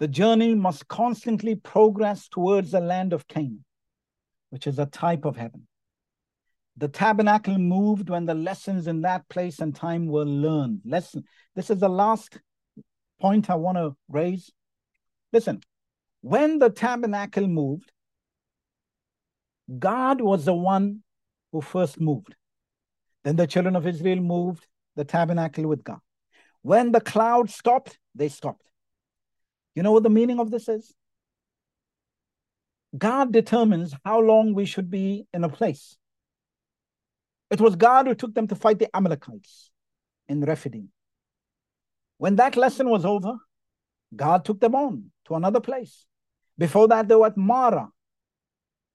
The 0.01 0.09
journey 0.09 0.55
must 0.55 0.89
constantly 0.89 1.55
progress 1.55 2.29
towards 2.29 2.73
the 2.73 2.81
land 2.81 3.13
of 3.13 3.29
Canaan, 3.29 3.65
which 4.51 4.67
is 4.67 4.79
a 4.79 4.87
type 4.87 5.25
of 5.25 5.37
heaven. 5.37 5.67
The 6.77 6.89
tabernacle 6.89 7.57
moved 7.57 8.11
when 8.11 8.27
the 8.27 8.35
lessons 8.35 8.87
in 8.87 9.03
that 9.03 9.29
place 9.29 9.61
and 9.61 9.75
time 9.75 10.07
were 10.07 10.25
learned. 10.25 10.81
Lesson. 10.85 11.25
This 11.55 11.71
is 11.71 11.79
the 11.79 11.89
last 11.89 12.39
point 13.21 13.49
I 13.49 13.55
want 13.55 13.79
to 13.79 13.97
raise. 14.09 14.51
Listen, 15.33 15.61
when 16.21 16.59
the 16.59 16.71
tabernacle 16.71 17.47
moved, 17.47 17.93
God 19.79 20.21
was 20.21 20.45
the 20.45 20.55
one 20.55 21.03
who 21.53 21.61
first 21.61 22.01
moved. 22.01 22.35
Then 23.23 23.37
the 23.37 23.47
children 23.47 23.77
of 23.77 23.87
Israel 23.87 24.21
moved 24.21 24.67
the 24.97 25.05
tabernacle 25.05 25.67
with 25.67 25.85
God. 25.85 26.01
When 26.63 26.93
the 26.93 27.01
cloud 27.01 27.51
stopped, 27.51 27.99
they 28.15 28.29
stopped. 28.29 28.65
You 29.75 29.83
know 29.83 29.93
what 29.93 30.03
the 30.03 30.11
meaning 30.11 30.41
of 30.41 30.51
this 30.51 30.69
is? 30.69 30.95
God 32.97 33.33
determines 33.33 33.95
how 34.05 34.21
long 34.21 34.55
we 34.55 34.65
should 34.65 34.91
be 34.91 35.27
in 35.33 35.45
a 35.45 35.49
place. 35.49 35.97
It 37.55 37.61
was 37.61 37.77
God 37.77 38.09
who 38.09 38.17
took 38.17 38.35
them 38.35 38.49
to 38.49 38.57
fight 38.57 38.81
the 38.81 38.91
Amalekites 38.97 39.71
in 40.27 40.41
Rephidim. 40.41 40.89
When 42.19 42.35
that 42.35 42.57
lesson 42.57 42.91
was 42.91 43.05
over, 43.05 43.37
God 44.17 44.45
took 44.45 44.59
them 44.59 44.75
on 44.75 45.13
to 45.27 45.37
another 45.37 45.61
place. 45.61 46.05
Before 46.59 46.89
that, 46.89 47.07
they 47.07 47.15
were 47.15 47.29
at 47.29 47.37
Marah, 47.37 47.91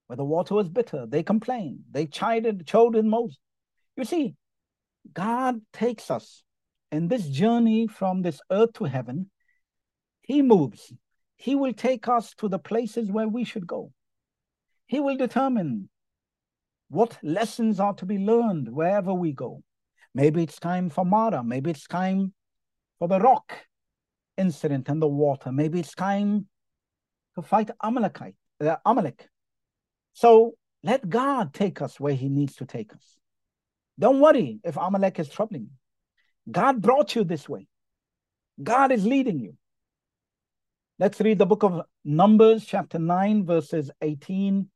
where 0.07 0.17
the 0.17 0.25
water 0.25 0.55
was 0.55 0.67
bitter. 0.67 1.05
They 1.07 1.23
complained. 1.23 1.85
They 1.89 2.05
chided, 2.05 2.67
chided 2.67 3.05
Moses. 3.05 3.39
You 3.95 4.03
see, 4.03 4.35
God 5.13 5.61
takes 5.71 6.11
us 6.11 6.43
in 6.91 7.07
this 7.07 7.29
journey 7.29 7.87
from 7.87 8.23
this 8.23 8.41
earth 8.51 8.73
to 8.73 8.83
heaven. 8.83 9.31
He 10.21 10.41
moves. 10.41 10.91
He 11.37 11.55
will 11.55 11.71
take 11.71 12.09
us 12.09 12.33
to 12.39 12.49
the 12.49 12.59
places 12.59 13.09
where 13.09 13.29
we 13.29 13.45
should 13.45 13.65
go. 13.65 13.93
He 14.85 14.99
will 14.99 15.15
determine 15.15 15.87
what 16.89 17.17
lessons 17.23 17.79
are 17.79 17.93
to 17.95 18.05
be 18.05 18.17
learned 18.17 18.67
wherever 18.69 19.13
we 19.13 19.31
go. 19.31 19.61
Maybe 20.13 20.43
it's 20.43 20.59
time 20.59 20.89
for 20.89 21.05
Marah. 21.05 21.43
Maybe 21.43 21.69
it's 21.69 21.87
time 21.87 22.33
for 22.97 23.07
the 23.07 23.19
rock 23.19 23.53
incident 24.37 24.89
and 24.89 25.01
the 25.01 25.07
water. 25.07 25.51
Maybe 25.51 25.79
it's 25.79 25.93
time 25.93 26.47
to 27.35 27.41
fight 27.41 27.69
Amalekite, 27.83 28.35
uh, 28.61 28.77
Amalek. 28.85 29.27
So 30.13 30.53
let 30.83 31.07
God 31.07 31.53
take 31.53 31.81
us 31.81 31.99
where 31.99 32.15
He 32.15 32.27
needs 32.29 32.55
to 32.55 32.65
take 32.65 32.93
us. 32.93 33.17
Don't 33.99 34.19
worry 34.19 34.59
if 34.63 34.77
Amalek 34.77 35.19
is 35.19 35.29
troubling 35.29 35.63
you. 35.63 36.51
God 36.51 36.81
brought 36.81 37.15
you 37.15 37.23
this 37.23 37.47
way. 37.47 37.67
God 38.61 38.91
is 38.91 39.05
leading 39.05 39.39
you. 39.39 39.55
Let's 40.97 41.21
read 41.21 41.37
the 41.37 41.45
book 41.45 41.63
of 41.63 41.81
Numbers, 42.03 42.65
chapter 42.65 42.97
9, 42.97 43.45
verses 43.45 43.91
18 44.01 44.69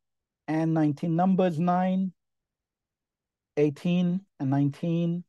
and 0.48 0.74
19. 0.74 1.16
Numbers 1.16 1.60
9, 1.60 2.12
18 3.58 4.22
and 4.40 4.50
19. 4.50 5.24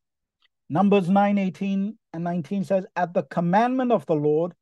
Numbers 0.69 1.09
9, 1.09 1.39
18 1.39 1.99
and 2.13 2.25
19 2.25 2.65
says, 2.65 2.87
At 2.97 3.15
the 3.15 3.23
commandment 3.25 3.93
of 3.93 4.07
the 4.07 4.15
Lord, 4.15 4.55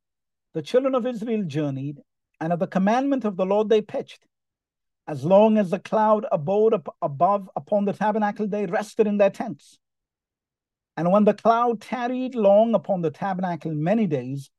the 0.54 0.62
children 0.62 0.94
of 0.94 1.06
Israel 1.06 1.44
journeyed, 1.46 2.00
and 2.40 2.52
at 2.52 2.58
the 2.58 2.66
commandment 2.66 3.24
of 3.24 3.36
the 3.36 3.46
Lord 3.46 3.68
they 3.68 3.80
pitched. 3.80 4.24
As 5.06 5.24
long 5.24 5.58
as 5.58 5.70
the 5.70 5.78
cloud 5.78 6.26
abode 6.30 6.74
up 6.74 6.94
above 7.02 7.50
upon 7.56 7.84
the 7.84 7.92
tabernacle, 7.92 8.46
they 8.46 8.66
rested 8.66 9.06
in 9.06 9.16
their 9.16 9.30
tents. 9.30 9.78
And 10.96 11.10
when 11.10 11.24
the 11.24 11.34
cloud 11.34 11.80
tarried 11.80 12.34
long 12.34 12.74
upon 12.74 13.00
the 13.00 13.10
tabernacle 13.10 13.72
many 13.72 14.06
days, 14.06 14.50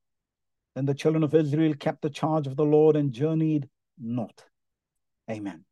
then 0.75 0.85
the 0.85 0.95
children 0.95 1.23
of 1.23 1.35
Israel 1.35 1.75
kept 1.75 2.01
the 2.01 2.09
charge 2.09 2.47
of 2.47 2.55
the 2.55 2.65
Lord 2.65 2.95
and 2.95 3.13
journeyed 3.13 3.69
not. 3.99 4.43
Amen. 5.29 5.65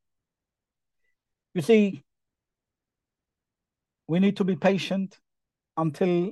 You 1.54 1.62
see, 1.62 2.04
we 4.08 4.20
need 4.20 4.38
to 4.38 4.44
be 4.44 4.56
patient 4.56 5.20
until 5.78 6.32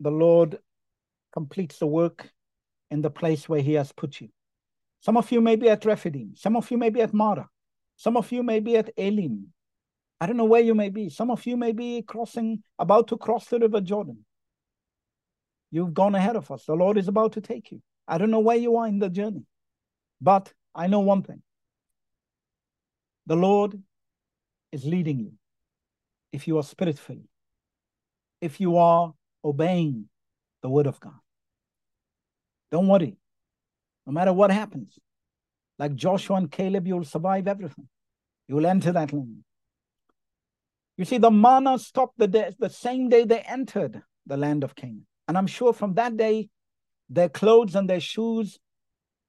the 0.00 0.10
Lord 0.10 0.58
completes 1.32 1.78
the 1.78 1.86
work 1.86 2.30
in 2.90 3.02
the 3.02 3.10
place 3.10 3.48
where 3.48 3.60
He 3.60 3.74
has 3.74 3.92
put 3.92 4.20
you. 4.20 4.28
Some 5.00 5.16
of 5.16 5.30
you 5.32 5.40
may 5.40 5.56
be 5.56 5.68
at 5.68 5.84
Rephidim, 5.84 6.34
some 6.36 6.56
of 6.56 6.70
you 6.70 6.78
may 6.78 6.90
be 6.90 7.02
at 7.02 7.12
Marah, 7.12 7.48
Some 7.96 8.16
of 8.16 8.30
you 8.32 8.42
may 8.42 8.60
be 8.60 8.76
at 8.76 8.90
Elim. 8.96 9.52
I 10.20 10.26
don't 10.26 10.36
know 10.36 10.44
where 10.44 10.60
you 10.60 10.74
may 10.74 10.88
be. 10.90 11.08
Some 11.08 11.30
of 11.30 11.44
you 11.46 11.56
may 11.56 11.72
be 11.72 12.02
crossing, 12.02 12.62
about 12.78 13.08
to 13.08 13.16
cross 13.16 13.46
the 13.46 13.58
river 13.58 13.80
Jordan. 13.80 14.24
You've 15.70 15.94
gone 15.94 16.14
ahead 16.14 16.36
of 16.36 16.50
us. 16.50 16.64
The 16.64 16.74
Lord 16.74 16.98
is 16.98 17.08
about 17.08 17.32
to 17.32 17.40
take 17.40 17.72
you. 17.72 17.82
I 18.06 18.18
don't 18.18 18.30
know 18.30 18.40
where 18.40 18.56
you 18.56 18.76
are 18.76 18.86
in 18.86 18.98
the 18.98 19.08
journey, 19.08 19.44
but 20.20 20.52
I 20.74 20.86
know 20.86 21.00
one 21.00 21.22
thing 21.22 21.42
the 23.26 23.36
Lord 23.36 23.80
is 24.74 24.84
leading 24.84 25.20
you 25.20 25.32
if 26.32 26.48
you 26.48 26.58
are 26.58 26.62
spirit 26.64 26.98
filled, 26.98 27.28
if 28.40 28.60
you 28.60 28.76
are 28.76 29.14
obeying 29.44 30.06
the 30.62 30.68
word 30.68 30.86
of 30.86 30.98
God. 30.98 31.20
Don't 32.72 32.88
worry. 32.88 33.16
No 34.06 34.12
matter 34.12 34.32
what 34.32 34.50
happens, 34.50 34.98
like 35.78 35.94
Joshua 35.94 36.36
and 36.36 36.50
Caleb, 36.50 36.86
you'll 36.86 37.04
survive 37.04 37.46
everything. 37.46 37.88
You'll 38.48 38.66
enter 38.66 38.92
that 38.92 39.12
land. 39.12 39.44
You 40.96 41.04
see, 41.04 41.18
the 41.18 41.30
manna 41.30 41.78
stopped 41.78 42.18
the 42.18 42.28
day, 42.28 42.50
the 42.58 42.68
same 42.68 43.08
day 43.08 43.24
they 43.24 43.40
entered 43.40 44.02
the 44.26 44.36
land 44.36 44.64
of 44.64 44.74
Canaan. 44.74 45.06
And 45.28 45.38
I'm 45.38 45.46
sure 45.46 45.72
from 45.72 45.94
that 45.94 46.16
day, 46.16 46.48
their 47.08 47.28
clothes 47.28 47.74
and 47.74 47.88
their 47.88 48.00
shoes 48.00 48.58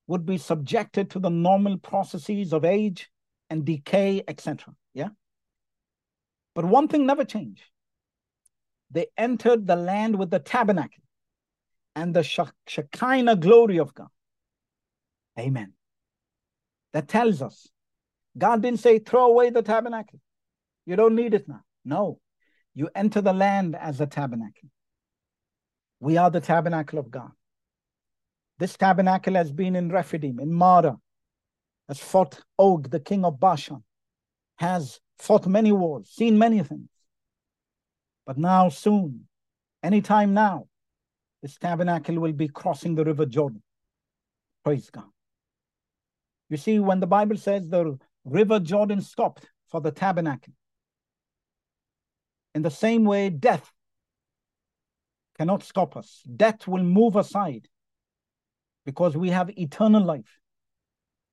would 0.08 0.26
be 0.26 0.38
subjected 0.38 1.10
to 1.12 1.20
the 1.20 1.30
normal 1.30 1.78
processes 1.78 2.54
of 2.54 2.66
age 2.66 3.10
and 3.50 3.66
decay, 3.66 4.24
etc. 4.28 4.74
But 6.56 6.66
one 6.66 6.88
thing 6.88 7.06
never 7.06 7.26
changed. 7.26 7.64
They 8.90 9.08
entered 9.18 9.68
the 9.68 9.76
land 9.76 10.18
with 10.18 10.32
the 10.32 10.40
tabernacle 10.40 11.04
and 11.96 12.14
the 12.14 12.24
Shekinah 12.24 13.36
glory 13.36 13.78
of 13.78 13.94
God. 13.94 14.08
Amen. 15.38 15.74
That 16.94 17.08
tells 17.08 17.42
us 17.42 17.68
God 18.38 18.62
didn't 18.62 18.80
say, 18.80 19.00
throw 19.00 19.26
away 19.26 19.50
the 19.50 19.62
tabernacle. 19.62 20.20
You 20.86 20.96
don't 20.96 21.16
need 21.16 21.34
it 21.34 21.48
now. 21.48 21.62
No, 21.84 22.20
you 22.74 22.90
enter 22.96 23.22
the 23.22 23.34
land 23.34 23.76
as 23.76 24.02
a 24.02 24.06
tabernacle. 24.06 24.70
We 26.00 26.18
are 26.18 26.30
the 26.30 26.42
tabernacle 26.42 27.00
of 27.00 27.10
God. 27.12 27.32
This 28.60 28.78
tabernacle 28.78 29.34
has 29.34 29.52
been 29.52 29.76
in 29.76 29.90
Rephidim, 29.90 30.40
in 30.40 30.54
Marah, 30.54 30.98
has 31.88 32.00
fought 32.00 32.40
Og, 32.58 32.90
the 32.90 33.00
king 33.00 33.26
of 33.26 33.40
Bashan, 33.40 33.84
has 34.58 35.00
fought 35.18 35.48
many 35.48 35.72
wars, 35.72 36.10
seen 36.10 36.38
many 36.38 36.62
things. 36.64 36.90
But 38.26 38.38
now, 38.38 38.70
soon, 38.70 39.28
anytime 39.84 40.34
now, 40.34 40.68
this 41.42 41.58
tabernacle 41.58 42.20
will 42.20 42.34
be 42.34 42.48
crossing 42.48 42.96
the 42.96 43.06
river 43.06 43.26
Jordan. 43.26 43.62
Praise 44.64 44.90
God. 44.90 45.06
You 46.50 46.58
see, 46.58 46.80
when 46.80 47.00
the 47.00 47.08
Bible 47.08 47.38
says 47.38 47.70
the 47.70 47.98
river 48.24 48.60
Jordan 48.60 49.02
stopped 49.02 49.46
for 49.68 49.82
the 49.82 49.92
tabernacle, 49.92 50.54
in 52.56 52.62
the 52.62 52.72
same 52.72 53.04
way, 53.04 53.30
death 53.30 53.70
cannot 55.38 55.62
stop 55.62 55.98
us. 55.98 56.24
Death 56.36 56.68
will 56.68 56.84
move 56.84 57.16
aside 57.16 57.68
because 58.86 59.18
we 59.18 59.30
have 59.30 59.50
eternal 59.58 60.04
life. 60.04 60.40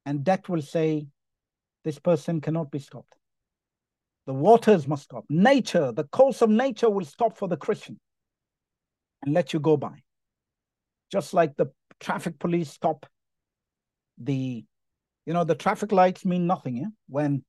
And 0.04 0.24
death 0.24 0.48
will 0.48 0.62
say, 0.62 1.06
this 1.84 1.98
person 1.98 2.40
cannot 2.40 2.70
be 2.70 2.80
stopped. 2.80 3.14
The 4.26 4.34
waters 4.34 4.86
must 4.86 5.04
stop. 5.04 5.24
Nature, 5.28 5.92
the 5.92 6.04
course 6.04 6.42
of 6.42 6.50
nature 6.50 6.88
will 6.88 7.04
stop 7.04 7.36
for 7.36 7.48
the 7.48 7.56
Christian 7.56 7.98
and 9.22 9.34
let 9.34 9.52
you 9.52 9.60
go 9.60 9.76
by. 9.76 10.02
Just 11.10 11.34
like 11.34 11.56
the 11.56 11.66
traffic 12.00 12.38
police 12.38 12.70
stop 12.70 13.06
the, 14.18 14.64
you 15.26 15.32
know, 15.32 15.44
the 15.44 15.54
traffic 15.54 15.90
lights 15.90 16.24
mean 16.24 16.46
nothing. 16.46 16.76
Yeah? 16.76 16.86
When 17.08 17.44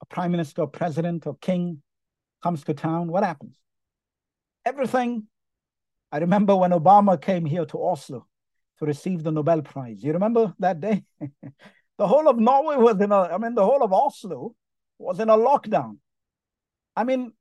a 0.00 0.06
prime 0.06 0.30
minister, 0.30 0.62
or 0.62 0.68
president, 0.68 1.26
or 1.26 1.36
king 1.40 1.82
comes 2.42 2.64
to 2.64 2.74
town, 2.74 3.08
what 3.08 3.24
happens? 3.24 3.56
Everything. 4.64 5.26
I 6.12 6.18
remember 6.18 6.56
when 6.56 6.70
Obama 6.70 7.20
came 7.20 7.44
here 7.44 7.66
to 7.66 7.78
Oslo 7.78 8.26
to 8.78 8.86
receive 8.86 9.22
the 9.22 9.30
Nobel 9.30 9.62
Prize. 9.62 10.02
You 10.02 10.12
remember 10.14 10.54
that 10.58 10.80
day? 10.80 11.04
the 11.98 12.06
whole 12.06 12.28
of 12.28 12.38
Norway 12.38 12.76
was 12.76 13.00
in 13.00 13.12
a, 13.12 13.20
I 13.20 13.38
mean, 13.38 13.54
the 13.54 13.64
whole 13.64 13.82
of 13.84 13.92
Oslo 13.92 14.54
was 15.00 15.18
in 15.18 15.30
a 15.30 15.36
lockdown. 15.36 15.96
I 16.94 17.04
mean, 17.04 17.32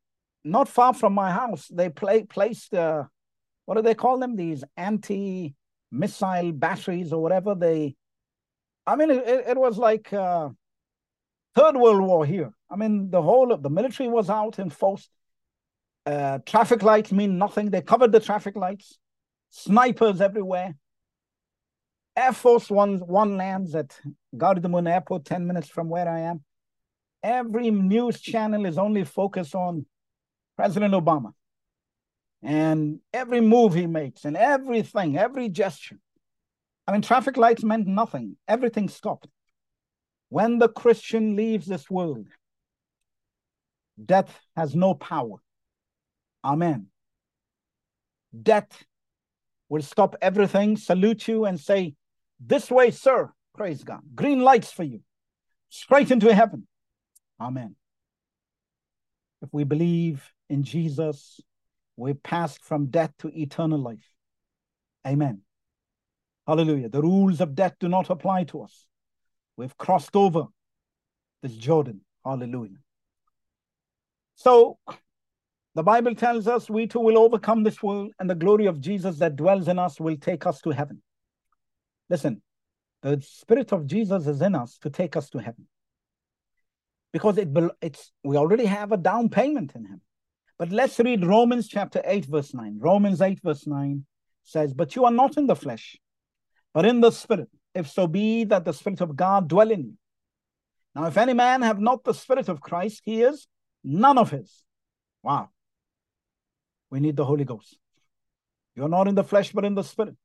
not 0.44 0.70
far 0.70 0.94
from 0.94 1.14
my 1.14 1.32
house, 1.32 1.68
they 1.68 1.90
play, 1.90 2.24
placed, 2.24 2.74
uh, 2.74 3.04
what 3.66 3.76
do 3.76 3.82
they 3.82 3.96
call 3.96 4.18
them? 4.18 4.36
These 4.36 4.64
anti 4.78 5.56
missile 5.92 6.52
batteries 6.52 7.12
or 7.12 7.22
whatever. 7.22 7.56
They, 7.56 7.96
I 8.88 8.96
mean, 8.96 9.12
it, 9.12 9.26
it 9.26 9.58
was 9.58 9.78
like 9.78 10.12
uh, 10.14 10.50
Third 11.56 11.76
World 11.76 12.02
War 12.02 12.26
here. 12.26 12.54
I 12.70 12.76
mean, 12.76 13.12
the 13.12 13.22
whole 13.22 13.52
of 13.52 13.62
the 13.62 13.70
military 13.70 14.10
was 14.10 14.30
out 14.30 14.60
in 14.60 14.70
force. 14.70 15.10
Uh, 16.06 16.40
traffic 16.46 16.82
lights 16.82 17.12
mean 17.12 17.38
nothing. 17.38 17.70
They 17.70 17.82
covered 17.82 18.12
the 18.12 18.20
traffic 18.20 18.56
lights. 18.56 18.98
Snipers 19.50 20.22
everywhere. 20.22 20.76
Air 22.16 22.34
Force 22.34 22.70
One, 22.70 23.00
one 23.00 23.38
lands 23.38 23.76
at 23.76 24.00
Gardermoen 24.36 24.90
Airport, 24.90 25.26
10 25.26 25.46
minutes 25.46 25.70
from 25.70 25.90
where 25.90 26.08
I 26.08 26.22
am. 26.22 26.44
Every 27.24 27.70
news 27.72 28.22
channel 28.22 28.66
is 28.66 28.78
only 28.78 29.04
focused 29.04 29.56
on 29.56 29.86
President 30.56 30.94
Obama 30.94 31.34
and 32.42 33.00
every 33.14 33.42
move 33.42 33.74
he 33.74 33.88
makes 33.88 34.26
and 34.26 34.38
everything, 34.38 35.18
every 35.18 35.50
gesture. 35.50 36.00
I 36.88 36.92
mean, 36.92 37.02
traffic 37.02 37.38
lights 37.38 37.64
meant 37.64 37.88
nothing, 37.88 38.38
everything 38.48 38.90
stopped. 38.90 39.28
When 40.30 40.60
the 40.60 40.70
Christian 40.70 41.36
leaves 41.36 41.66
this 41.66 41.90
world, 41.90 42.28
death 44.04 44.40
has 44.56 44.76
no 44.76 44.94
power. 44.94 45.38
Amen. 46.44 46.88
Death 48.42 48.84
will 49.68 49.82
stop 49.82 50.16
everything, 50.22 50.78
salute 50.78 51.28
you, 51.28 51.46
and 51.46 51.60
say, 51.60 51.96
This 52.40 52.72
way, 52.72 52.92
sir. 52.92 53.32
Praise 53.56 53.84
God. 53.84 54.02
Green 54.16 54.40
lights 54.40 54.72
for 54.72 54.84
you. 54.84 55.02
Straight 55.70 56.12
into 56.12 56.34
heaven. 56.34 56.68
Amen. 57.40 57.76
If 59.42 59.50
we 59.52 59.64
believe 59.64 60.34
in 60.50 60.64
Jesus, 60.64 61.40
we 61.96 62.14
passed 62.14 62.64
from 62.64 62.88
death 62.88 63.12
to 63.20 63.30
eternal 63.30 63.80
life. 63.80 64.10
Amen. 65.08 65.42
Hallelujah. 66.48 66.90
The 66.90 67.02
rules 67.02 67.42
of 67.42 67.56
death 67.56 67.76
do 67.80 67.88
not 67.88 68.10
apply 68.10 68.46
to 68.46 68.62
us. 68.62 68.86
We've 69.56 69.78
crossed 69.78 70.16
over 70.16 70.46
this 71.42 71.54
Jordan. 71.54 72.02
Hallelujah. 72.26 72.78
So 74.36 74.78
the 75.76 75.84
Bible 75.84 76.16
tells 76.16 76.48
us 76.48 76.70
we 76.70 76.88
too 76.88 77.00
will 77.00 77.18
overcome 77.18 77.64
this 77.64 77.82
world, 77.84 78.12
and 78.20 78.30
the 78.30 78.36
glory 78.36 78.66
of 78.66 78.82
Jesus 78.82 79.20
that 79.20 79.36
dwells 79.36 79.68
in 79.68 79.80
us 79.80 80.00
will 80.00 80.18
take 80.18 80.46
us 80.46 80.60
to 80.62 80.72
heaven. 80.72 81.02
Listen, 82.10 82.42
the 83.02 83.22
Spirit 83.22 83.72
of 83.72 83.86
Jesus 83.86 84.28
is 84.28 84.42
in 84.42 84.56
us 84.56 84.78
to 84.80 84.90
take 84.90 85.16
us 85.16 85.30
to 85.30 85.38
heaven. 85.38 85.68
Because 87.12 87.38
it 87.38 87.50
it's 87.82 88.12
we 88.24 88.38
already 88.38 88.66
have 88.66 88.92
a 88.92 88.98
down 88.98 89.30
payment 89.30 89.74
in 89.76 89.86
him. 89.86 90.02
But 90.58 90.72
let's 90.72 91.00
read 91.00 91.26
Romans 91.26 91.68
chapter 91.68 92.02
8, 92.06 92.26
verse 92.26 92.54
9. 92.54 92.78
Romans 92.80 93.22
8, 93.22 93.40
verse 93.42 93.66
9 93.66 94.06
says, 94.44 94.74
But 94.74 94.96
you 94.96 95.06
are 95.06 95.12
not 95.12 95.38
in 95.38 95.48
the 95.48 95.56
flesh, 95.56 95.98
but 96.74 96.86
in 96.86 97.00
the 97.00 97.12
spirit, 97.12 97.50
if 97.74 97.88
so 97.88 98.08
be 98.08 98.44
that 98.44 98.66
the 98.66 98.74
Spirit 98.74 99.00
of 99.02 99.16
God 99.16 99.48
dwell 99.48 99.72
in 99.72 99.84
you. 99.84 99.94
Now, 100.96 101.06
if 101.06 101.18
any 101.18 101.34
man 101.34 101.62
have 101.62 101.80
not 101.80 102.04
the 102.04 102.14
Spirit 102.14 102.50
of 102.50 102.60
Christ, 102.60 103.02
he 103.06 103.22
is 103.22 103.48
none 103.84 104.18
of 104.18 104.32
his. 104.32 104.64
Wow. 105.24 105.50
We 106.90 107.00
need 107.00 107.16
the 107.16 107.26
Holy 107.26 107.46
Ghost. 107.46 107.78
You're 108.76 108.90
not 108.90 109.08
in 109.08 109.16
the 109.16 109.24
flesh, 109.24 109.52
but 109.52 109.66
in 109.66 109.76
the 109.76 109.84
Spirit. 109.84 110.16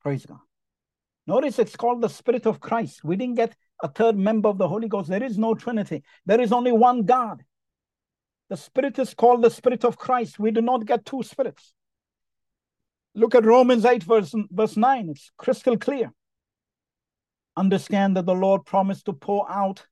Praise 0.00 0.24
God. 0.24 0.38
Notice 1.26 1.58
it's 1.58 1.76
called 1.76 2.02
the 2.02 2.08
Spirit 2.08 2.46
of 2.46 2.60
Christ. 2.60 3.02
We 3.04 3.16
didn't 3.16 3.36
get 3.36 3.56
a 3.82 3.88
third 3.88 4.16
member 4.16 4.48
of 4.48 4.58
the 4.58 4.68
Holy 4.68 4.88
Ghost. 4.88 5.08
There 5.08 5.22
is 5.22 5.38
no 5.38 5.54
Trinity, 5.54 6.02
there 6.24 6.40
is 6.40 6.52
only 6.52 6.72
one 6.72 7.02
God. 7.02 7.44
The 8.48 8.56
Spirit 8.56 8.98
is 8.98 9.12
called 9.12 9.42
the 9.42 9.50
Spirit 9.50 9.84
of 9.84 9.98
Christ. 9.98 10.38
We 10.38 10.52
do 10.52 10.60
not 10.60 10.86
get 10.86 11.04
two 11.04 11.22
spirits. 11.24 11.74
Look 13.14 13.34
at 13.34 13.44
Romans 13.44 13.84
8, 13.84 14.04
verse, 14.04 14.34
verse 14.50 14.76
9. 14.76 15.08
It's 15.08 15.32
crystal 15.36 15.76
clear 15.76 16.12
understand 17.56 18.16
that 18.16 18.26
the 18.26 18.34
Lord 18.34 18.64
promised 18.64 19.06
to 19.06 19.12
pour 19.12 19.50
out 19.50 19.86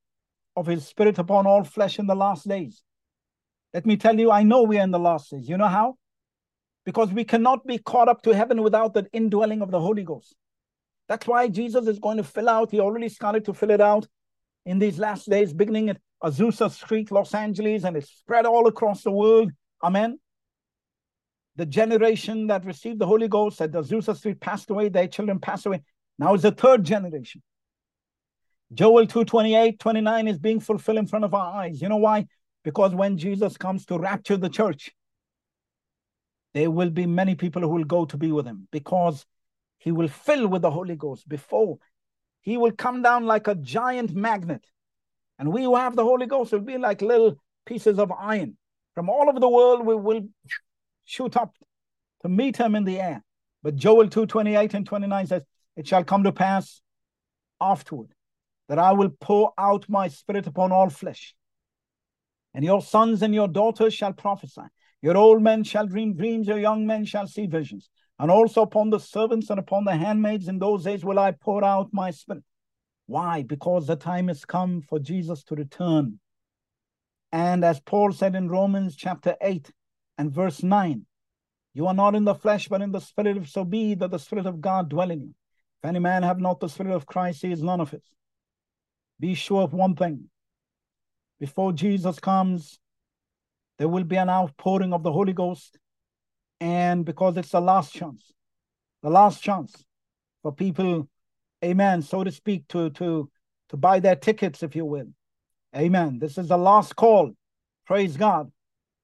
of 0.56 0.66
his 0.66 0.86
spirit 0.86 1.18
upon 1.18 1.46
all 1.46 1.64
flesh 1.64 1.98
in 1.98 2.06
the 2.06 2.14
last 2.14 2.46
days. 2.46 2.82
Let 3.72 3.86
me 3.86 3.96
tell 3.96 4.18
you, 4.18 4.30
I 4.30 4.42
know 4.42 4.62
we 4.62 4.78
are 4.78 4.84
in 4.84 4.92
the 4.92 4.98
last 4.98 5.30
days. 5.30 5.48
You 5.48 5.56
know 5.56 5.66
how? 5.66 5.96
Because 6.84 7.12
we 7.12 7.24
cannot 7.24 7.66
be 7.66 7.78
caught 7.78 8.08
up 8.08 8.22
to 8.22 8.34
heaven 8.34 8.62
without 8.62 8.94
the 8.94 9.08
indwelling 9.12 9.62
of 9.62 9.70
the 9.70 9.80
Holy 9.80 10.04
Ghost. 10.04 10.36
That's 11.08 11.26
why 11.26 11.48
Jesus 11.48 11.86
is 11.86 11.98
going 11.98 12.16
to 12.16 12.24
fill 12.24 12.48
out, 12.48 12.70
he 12.70 12.80
already 12.80 13.08
started 13.08 13.44
to 13.46 13.54
fill 13.54 13.70
it 13.70 13.80
out 13.80 14.06
in 14.64 14.78
these 14.78 14.98
last 14.98 15.28
days, 15.28 15.52
beginning 15.52 15.90
at 15.90 15.98
Azusa 16.22 16.70
Street, 16.70 17.10
Los 17.10 17.34
Angeles, 17.34 17.84
and 17.84 17.96
it's 17.96 18.10
spread 18.10 18.46
all 18.46 18.66
across 18.66 19.02
the 19.02 19.10
world. 19.10 19.52
Amen. 19.82 20.18
The 21.56 21.66
generation 21.66 22.46
that 22.48 22.64
received 22.64 22.98
the 22.98 23.06
Holy 23.06 23.28
Ghost 23.28 23.60
at 23.60 23.72
Azusa 23.72 24.16
Street 24.16 24.40
passed 24.40 24.70
away, 24.70 24.88
their 24.88 25.06
children 25.06 25.38
passed 25.38 25.66
away. 25.66 25.82
Now 26.18 26.34
it's 26.34 26.42
the 26.42 26.50
third 26.50 26.84
generation. 26.84 27.42
Joel 28.72 29.06
2 29.06 29.24
28, 29.24 29.78
29 29.78 30.28
is 30.28 30.38
being 30.38 30.60
fulfilled 30.60 30.98
in 30.98 31.06
front 31.06 31.24
of 31.24 31.34
our 31.34 31.62
eyes. 31.62 31.82
You 31.82 31.88
know 31.88 31.98
why? 31.98 32.26
Because 32.64 32.94
when 32.94 33.18
Jesus 33.18 33.56
comes 33.56 33.84
to 33.86 33.98
rapture 33.98 34.38
the 34.38 34.48
church, 34.48 34.90
there 36.54 36.70
will 36.70 36.90
be 36.90 37.06
many 37.06 37.34
people 37.34 37.62
who 37.62 37.68
will 37.68 37.84
go 37.84 38.06
to 38.06 38.16
be 38.16 38.32
with 38.32 38.46
him 38.46 38.66
because 38.72 39.26
he 39.84 39.92
will 39.92 40.08
fill 40.08 40.48
with 40.48 40.62
the 40.62 40.70
Holy 40.70 40.96
Ghost 40.96 41.28
before 41.28 41.78
he 42.40 42.56
will 42.56 42.72
come 42.72 43.02
down 43.02 43.26
like 43.26 43.48
a 43.48 43.54
giant 43.54 44.14
magnet. 44.14 44.64
And 45.38 45.52
we 45.52 45.64
who 45.64 45.76
have 45.76 45.94
the 45.94 46.04
Holy 46.04 46.24
Ghost 46.24 46.52
will 46.52 46.60
be 46.60 46.78
like 46.78 47.02
little 47.02 47.36
pieces 47.66 47.98
of 47.98 48.10
iron. 48.10 48.56
From 48.94 49.10
all 49.10 49.28
over 49.28 49.38
the 49.38 49.48
world, 49.48 49.84
we 49.84 49.94
will 49.94 50.22
shoot 51.04 51.36
up 51.36 51.54
to 52.22 52.30
meet 52.30 52.56
him 52.56 52.74
in 52.74 52.84
the 52.84 52.98
air. 52.98 53.22
But 53.62 53.76
Joel 53.76 54.08
2 54.08 54.24
28 54.24 54.72
and 54.72 54.86
29 54.86 55.26
says, 55.26 55.42
It 55.76 55.86
shall 55.86 56.02
come 56.02 56.22
to 56.22 56.32
pass 56.32 56.80
afterward 57.60 58.14
that 58.70 58.78
I 58.78 58.92
will 58.92 59.10
pour 59.20 59.52
out 59.58 59.86
my 59.90 60.08
spirit 60.08 60.46
upon 60.46 60.72
all 60.72 60.88
flesh. 60.88 61.34
And 62.54 62.64
your 62.64 62.80
sons 62.80 63.20
and 63.20 63.34
your 63.34 63.48
daughters 63.48 63.92
shall 63.92 64.14
prophesy. 64.14 64.62
Your 65.02 65.18
old 65.18 65.42
men 65.42 65.62
shall 65.62 65.86
dream 65.86 66.14
dreams, 66.14 66.46
your 66.46 66.58
young 66.58 66.86
men 66.86 67.04
shall 67.04 67.26
see 67.26 67.46
visions. 67.46 67.90
And 68.18 68.30
also 68.30 68.62
upon 68.62 68.90
the 68.90 69.00
servants 69.00 69.50
and 69.50 69.58
upon 69.58 69.84
the 69.84 69.96
handmaids 69.96 70.48
in 70.48 70.58
those 70.58 70.84
days 70.84 71.04
will 71.04 71.18
I 71.18 71.32
pour 71.32 71.64
out 71.64 71.88
my 71.92 72.10
spirit. 72.10 72.44
Why? 73.06 73.42
Because 73.42 73.86
the 73.86 73.96
time 73.96 74.28
has 74.28 74.44
come 74.44 74.80
for 74.80 74.98
Jesus 74.98 75.42
to 75.44 75.54
return. 75.54 76.20
And 77.32 77.64
as 77.64 77.80
Paul 77.80 78.12
said 78.12 78.36
in 78.36 78.48
Romans 78.48 78.94
chapter 78.96 79.36
8 79.40 79.70
and 80.18 80.32
verse 80.32 80.62
9, 80.62 81.04
you 81.74 81.88
are 81.88 81.94
not 81.94 82.14
in 82.14 82.24
the 82.24 82.36
flesh, 82.36 82.68
but 82.68 82.80
in 82.80 82.92
the 82.92 83.00
spirit, 83.00 83.36
if 83.36 83.50
so 83.50 83.64
be 83.64 83.94
that 83.94 84.12
the 84.12 84.18
spirit 84.18 84.46
of 84.46 84.60
God 84.60 84.88
dwell 84.88 85.10
in 85.10 85.20
you. 85.20 85.34
If 85.82 85.88
any 85.88 85.98
man 85.98 86.22
have 86.22 86.38
not 86.38 86.60
the 86.60 86.68
spirit 86.68 86.94
of 86.94 87.04
Christ, 87.04 87.42
he 87.42 87.50
is 87.50 87.62
none 87.62 87.80
of 87.80 87.90
his. 87.90 88.02
Be 89.18 89.34
sure 89.34 89.62
of 89.62 89.74
one 89.74 89.96
thing. 89.96 90.30
Before 91.40 91.72
Jesus 91.72 92.20
comes, 92.20 92.78
there 93.78 93.88
will 93.88 94.04
be 94.04 94.16
an 94.16 94.30
outpouring 94.30 94.92
of 94.92 95.02
the 95.02 95.12
Holy 95.12 95.32
Ghost. 95.32 95.76
And 96.60 97.04
because 97.04 97.36
it's 97.36 97.50
the 97.50 97.60
last 97.60 97.92
chance, 97.92 98.32
the 99.02 99.10
last 99.10 99.42
chance 99.42 99.84
for 100.42 100.52
people, 100.52 101.08
amen, 101.64 102.02
so 102.02 102.24
to 102.24 102.30
speak, 102.30 102.66
to, 102.68 102.90
to, 102.90 103.30
to 103.68 103.76
buy 103.76 104.00
their 104.00 104.16
tickets, 104.16 104.62
if 104.62 104.74
you 104.76 104.84
will. 104.84 105.08
Amen. 105.76 106.18
This 106.18 106.38
is 106.38 106.48
the 106.48 106.56
last 106.56 106.94
call, 106.94 107.32
praise 107.86 108.16
God, 108.16 108.50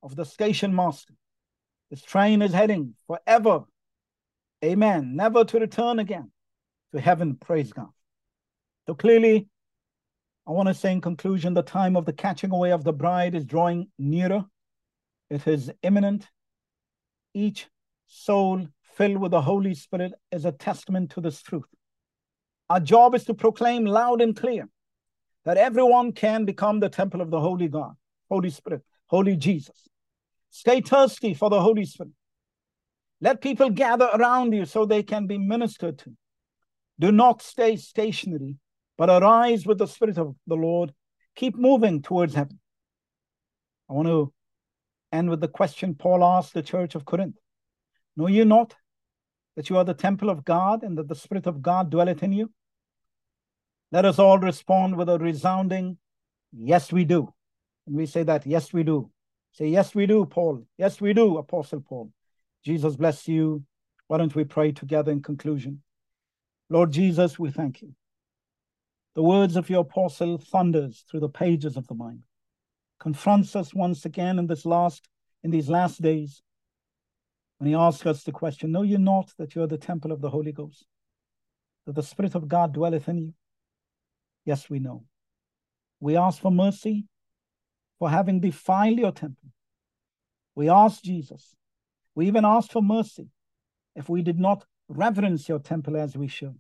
of 0.02 0.16
the 0.16 0.24
station 0.24 0.74
master. 0.74 1.14
This 1.90 2.02
train 2.02 2.40
is 2.40 2.52
heading 2.52 2.94
forever. 3.06 3.64
Amen. 4.64 5.16
Never 5.16 5.44
to 5.44 5.59
return 5.59 5.98
again 5.98 6.31
to 6.93 7.01
heaven, 7.01 7.36
praise 7.36 7.72
God. 7.72 7.89
So 8.86 8.94
clearly, 8.94 9.48
I 10.47 10.52
want 10.52 10.68
to 10.68 10.74
say 10.74 10.93
in 10.93 11.01
conclusion, 11.01 11.55
the 11.55 11.62
time 11.62 11.97
of 11.97 12.05
the 12.05 12.12
catching 12.12 12.51
away 12.51 12.72
of 12.72 12.85
the 12.85 12.93
bride 12.93 13.35
is 13.35 13.44
drawing 13.44 13.89
nearer. 13.98 14.44
It 15.28 15.47
is 15.47 15.70
imminent. 15.82 16.28
Each 17.35 17.69
soul 18.07 18.66
filled 18.82 19.19
with 19.19 19.31
the 19.31 19.43
Holy 19.43 19.74
Spirit 19.74 20.12
is 20.32 20.44
a 20.44 20.52
testament 20.52 21.11
to 21.12 21.20
this 21.20 21.40
truth. 21.43 21.65
Our 22.69 22.81
job 22.81 23.15
is 23.15 23.24
to 23.24 23.35
proclaim 23.35 23.85
loud 23.85 24.20
and 24.20 24.36
clear 24.36 24.69
that 25.44 25.57
everyone 25.57 26.12
can 26.12 26.44
become 26.44 26.81
the 26.81 26.89
temple 26.89 27.20
of 27.20 27.31
the 27.31 27.40
Holy 27.40 27.69
God, 27.69 27.94
Holy 28.28 28.51
Spirit, 28.51 28.82
Holy 29.07 29.36
Jesus. 29.36 29.89
Stay 30.51 30.81
thirsty 30.81 31.35
for 31.35 31.51
the 31.51 31.61
Holy 31.61 31.85
Spirit. 31.85 32.12
Let 33.20 33.40
people 33.40 33.70
gather 33.70 34.11
around 34.15 34.52
you 34.52 34.65
so 34.65 34.85
they 34.85 35.02
can 35.02 35.27
be 35.27 35.39
ministered 35.39 35.98
to. 35.98 36.12
Do 36.98 37.12
not 37.12 37.43
stay 37.43 37.77
stationary, 37.77 38.57
but 38.98 39.09
arise 39.09 39.66
with 39.66 39.78
the 39.78 39.86
Spirit 39.86 40.19
of 40.19 40.36
the 40.47 40.57
Lord. 40.57 40.93
Keep 41.36 41.57
moving 41.57 42.02
towards 42.02 42.35
heaven. 42.35 42.59
I 43.89 43.93
want 43.94 44.09
to 44.09 44.32
end 45.12 45.31
with 45.31 45.41
the 45.41 45.49
question 45.49 45.95
Paul 45.95 46.24
asked 46.24 46.55
the 46.55 46.62
church 46.62 46.95
of 46.95 47.05
Corinth 47.05 47.37
Know 48.16 48.27
you 48.27 48.45
not 48.45 48.74
that 49.57 49.70
you 49.70 49.77
are 49.77 49.85
the 49.85 49.95
temple 49.95 50.31
of 50.31 50.45
God 50.45 50.82
and 50.82 50.97
that 50.99 51.09
the 51.09 51.15
Spirit 51.15 51.47
of 51.47 51.62
God 51.62 51.91
dwelleth 51.91 52.23
in 52.23 52.32
you? 52.32 52.51
Let 53.93 54.05
us 54.05 54.19
all 54.19 54.39
respond 54.39 54.97
with 54.97 55.09
a 55.09 55.19
resounding, 55.19 55.99
Yes, 56.53 56.93
we 56.93 57.05
do. 57.05 57.32
And 57.87 57.97
we 57.97 58.07
say 58.07 58.23
that, 58.24 58.47
Yes, 58.47 58.73
we 58.73 58.82
do. 58.82 59.11
Say, 59.53 59.69
Yes, 59.69 59.95
we 59.95 60.07
do, 60.07 60.24
Paul. 60.27 60.65
Yes, 60.78 61.01
we 61.01 61.12
do, 61.12 61.39
Apostle 61.39 61.81
Paul. 61.81 62.12
Jesus 62.65 62.97
bless 62.97 63.27
you. 63.27 63.65
Why 64.07 64.19
don't 64.19 64.35
we 64.35 64.45
pray 64.45 64.73
together 64.73 65.12
in 65.12 65.23
conclusion? 65.23 65.82
Lord 66.69 66.93
Jesus, 66.93 67.39
we 67.39 67.51
thank 67.51 67.82
you. 67.82 67.95
The 69.15 69.23
words 69.23 69.57
of 69.57 69.69
your 69.69 69.81
apostle 69.81 70.39
thunders 70.39 71.05
through 71.11 71.20
the 71.20 71.28
pages 71.28 71.77
of 71.77 71.87
the 71.89 71.95
Bible, 71.95 72.23
confronts 73.01 73.56
us 73.56 73.74
once 73.74 74.05
again 74.05 74.39
in 74.39 74.47
this 74.47 74.64
last, 74.64 75.09
in 75.43 75.51
these 75.51 75.68
last 75.68 76.01
days, 76.01 76.43
when 77.59 77.68
he 77.68 77.74
asks 77.74 78.06
us 78.06 78.22
the 78.22 78.32
question, 78.32 78.70
Know 78.70 78.82
you 78.82 78.98
not 78.98 79.32
that 79.39 79.55
you 79.55 79.62
are 79.62 79.66
the 79.66 79.78
temple 79.78 80.12
of 80.12 80.20
the 80.20 80.31
Holy 80.31 80.52
Ghost, 80.52 80.86
that 81.86 81.94
the 81.94 82.02
Spirit 82.02 82.35
of 82.35 82.47
God 82.47 82.72
dwelleth 82.72 83.09
in 83.09 83.18
you? 83.18 83.35
Yes, 84.44 84.70
we 84.70 84.78
know. 84.78 85.05
We 85.98 86.16
ask 86.16 86.40
for 86.40 86.51
mercy 86.51 87.06
for 87.98 88.09
having 88.09 88.40
defiled 88.40 88.98
your 88.98 89.12
temple. 89.12 89.51
We 90.55 90.68
ask 90.68 91.02
Jesus. 91.02 91.55
We 92.14 92.27
even 92.27 92.44
ask 92.44 92.70
for 92.70 92.82
mercy 92.82 93.28
if 93.94 94.09
we 94.09 94.22
did 94.22 94.39
not 94.39 94.64
reverence 94.89 95.48
your 95.48 95.59
temple 95.59 95.97
as 95.97 96.16
we 96.16 96.28
should. 96.28 96.59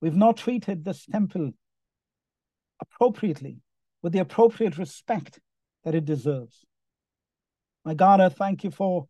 We've 0.00 0.16
not 0.16 0.36
treated 0.36 0.84
this 0.84 1.06
temple 1.06 1.52
appropriately 2.80 3.58
with 4.04 4.12
the 4.12 4.18
appropriate 4.18 4.76
respect 4.76 5.40
that 5.82 5.94
it 5.94 6.04
deserves. 6.04 6.66
My 7.86 7.94
God, 7.94 8.20
I 8.20 8.28
thank 8.28 8.62
you 8.62 8.70
for 8.70 9.08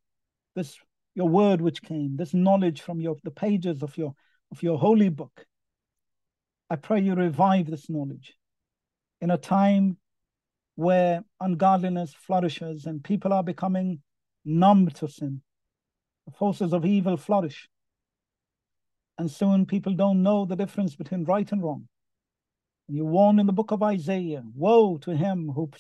this 0.55 0.79
your 1.17 1.29
word 1.29 1.61
which 1.61 1.83
came, 1.83 2.17
this 2.17 2.33
knowledge 2.33 2.81
from 2.81 3.01
your 3.01 3.17
the 3.25 3.33
pages 3.33 3.83
of 3.83 3.99
your 3.99 4.15
of 4.53 4.63
your 4.63 4.79
holy 4.79 5.09
book. 5.09 5.47
I 6.71 6.77
pray 6.77 7.01
you 7.01 7.17
revive 7.17 7.67
this 7.67 7.91
knowledge 7.91 8.35
in 9.21 9.33
a 9.33 9.37
time 9.37 9.97
where 10.77 11.25
ungodliness 11.41 12.15
flourishes 12.15 12.87
and 12.87 13.03
people 13.03 13.33
are 13.33 13.43
becoming 13.43 14.01
numb 14.45 14.91
to 14.91 15.09
sin. 15.09 15.43
The 16.27 16.33
forces 16.33 16.73
of 16.73 16.87
evil 16.87 17.17
flourish. 17.17 17.69
And 19.19 19.29
soon 19.29 19.67
people 19.67 19.95
don't 19.95 20.23
know 20.23 20.45
the 20.45 20.57
difference 20.57 20.95
between 20.95 21.25
right 21.25 21.51
and 21.51 21.63
wrong. 21.63 21.89
You 22.89 23.05
warn 23.05 23.39
in 23.39 23.47
the 23.47 23.53
book 23.53 23.71
of 23.71 23.83
Isaiah, 23.83 24.43
woe 24.55 24.99
to 24.99 25.17
him 25.17 25.51
who, 25.55 25.71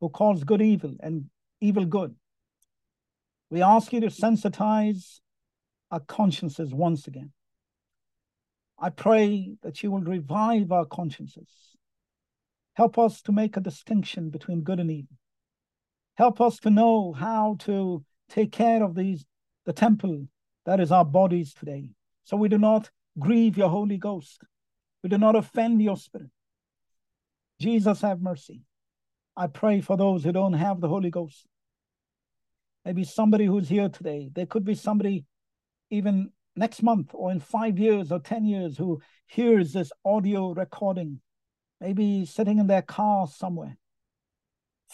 who 0.00 0.08
calls 0.08 0.44
good 0.44 0.62
evil 0.62 0.94
and 1.00 1.26
evil 1.60 1.84
good. 1.84 2.14
We 3.50 3.62
ask 3.62 3.92
you 3.92 4.00
to 4.00 4.06
sensitize 4.06 5.20
our 5.90 6.00
consciences 6.00 6.72
once 6.72 7.06
again. 7.06 7.32
I 8.78 8.90
pray 8.90 9.56
that 9.62 9.82
you 9.82 9.90
will 9.90 10.00
revive 10.02 10.72
our 10.72 10.86
consciences. 10.86 11.48
Help 12.74 12.98
us 12.98 13.20
to 13.22 13.32
make 13.32 13.56
a 13.56 13.60
distinction 13.60 14.30
between 14.30 14.62
good 14.62 14.80
and 14.80 14.90
evil. 14.90 15.16
Help 16.14 16.40
us 16.40 16.58
to 16.60 16.70
know 16.70 17.12
how 17.12 17.56
to 17.60 18.04
take 18.28 18.52
care 18.52 18.82
of 18.82 18.94
these 18.94 19.24
the 19.64 19.72
temple 19.72 20.26
that 20.66 20.80
is 20.80 20.90
our 20.90 21.04
bodies 21.04 21.54
today 21.54 21.88
so 22.24 22.36
we 22.36 22.48
do 22.48 22.58
not 22.58 22.90
grieve 23.18 23.56
your 23.56 23.68
Holy 23.68 23.98
Ghost. 23.98 24.42
We 25.02 25.08
do 25.08 25.18
not 25.18 25.36
offend 25.36 25.82
your 25.82 25.96
Spirit. 25.96 26.30
Jesus, 27.62 28.00
have 28.00 28.20
mercy. 28.20 28.62
I 29.36 29.46
pray 29.46 29.80
for 29.80 29.96
those 29.96 30.24
who 30.24 30.32
don't 30.32 30.52
have 30.54 30.80
the 30.80 30.88
Holy 30.88 31.10
Ghost. 31.10 31.46
Maybe 32.84 33.04
somebody 33.04 33.46
who's 33.46 33.68
here 33.68 33.88
today. 33.88 34.30
There 34.34 34.46
could 34.46 34.64
be 34.64 34.74
somebody 34.74 35.24
even 35.88 36.32
next 36.56 36.82
month 36.82 37.12
or 37.14 37.30
in 37.30 37.38
five 37.38 37.78
years 37.78 38.10
or 38.10 38.18
10 38.18 38.44
years 38.44 38.76
who 38.76 39.00
hears 39.26 39.72
this 39.72 39.92
audio 40.04 40.52
recording, 40.52 41.20
maybe 41.80 42.26
sitting 42.26 42.58
in 42.58 42.66
their 42.66 42.82
car 42.82 43.28
somewhere. 43.28 43.76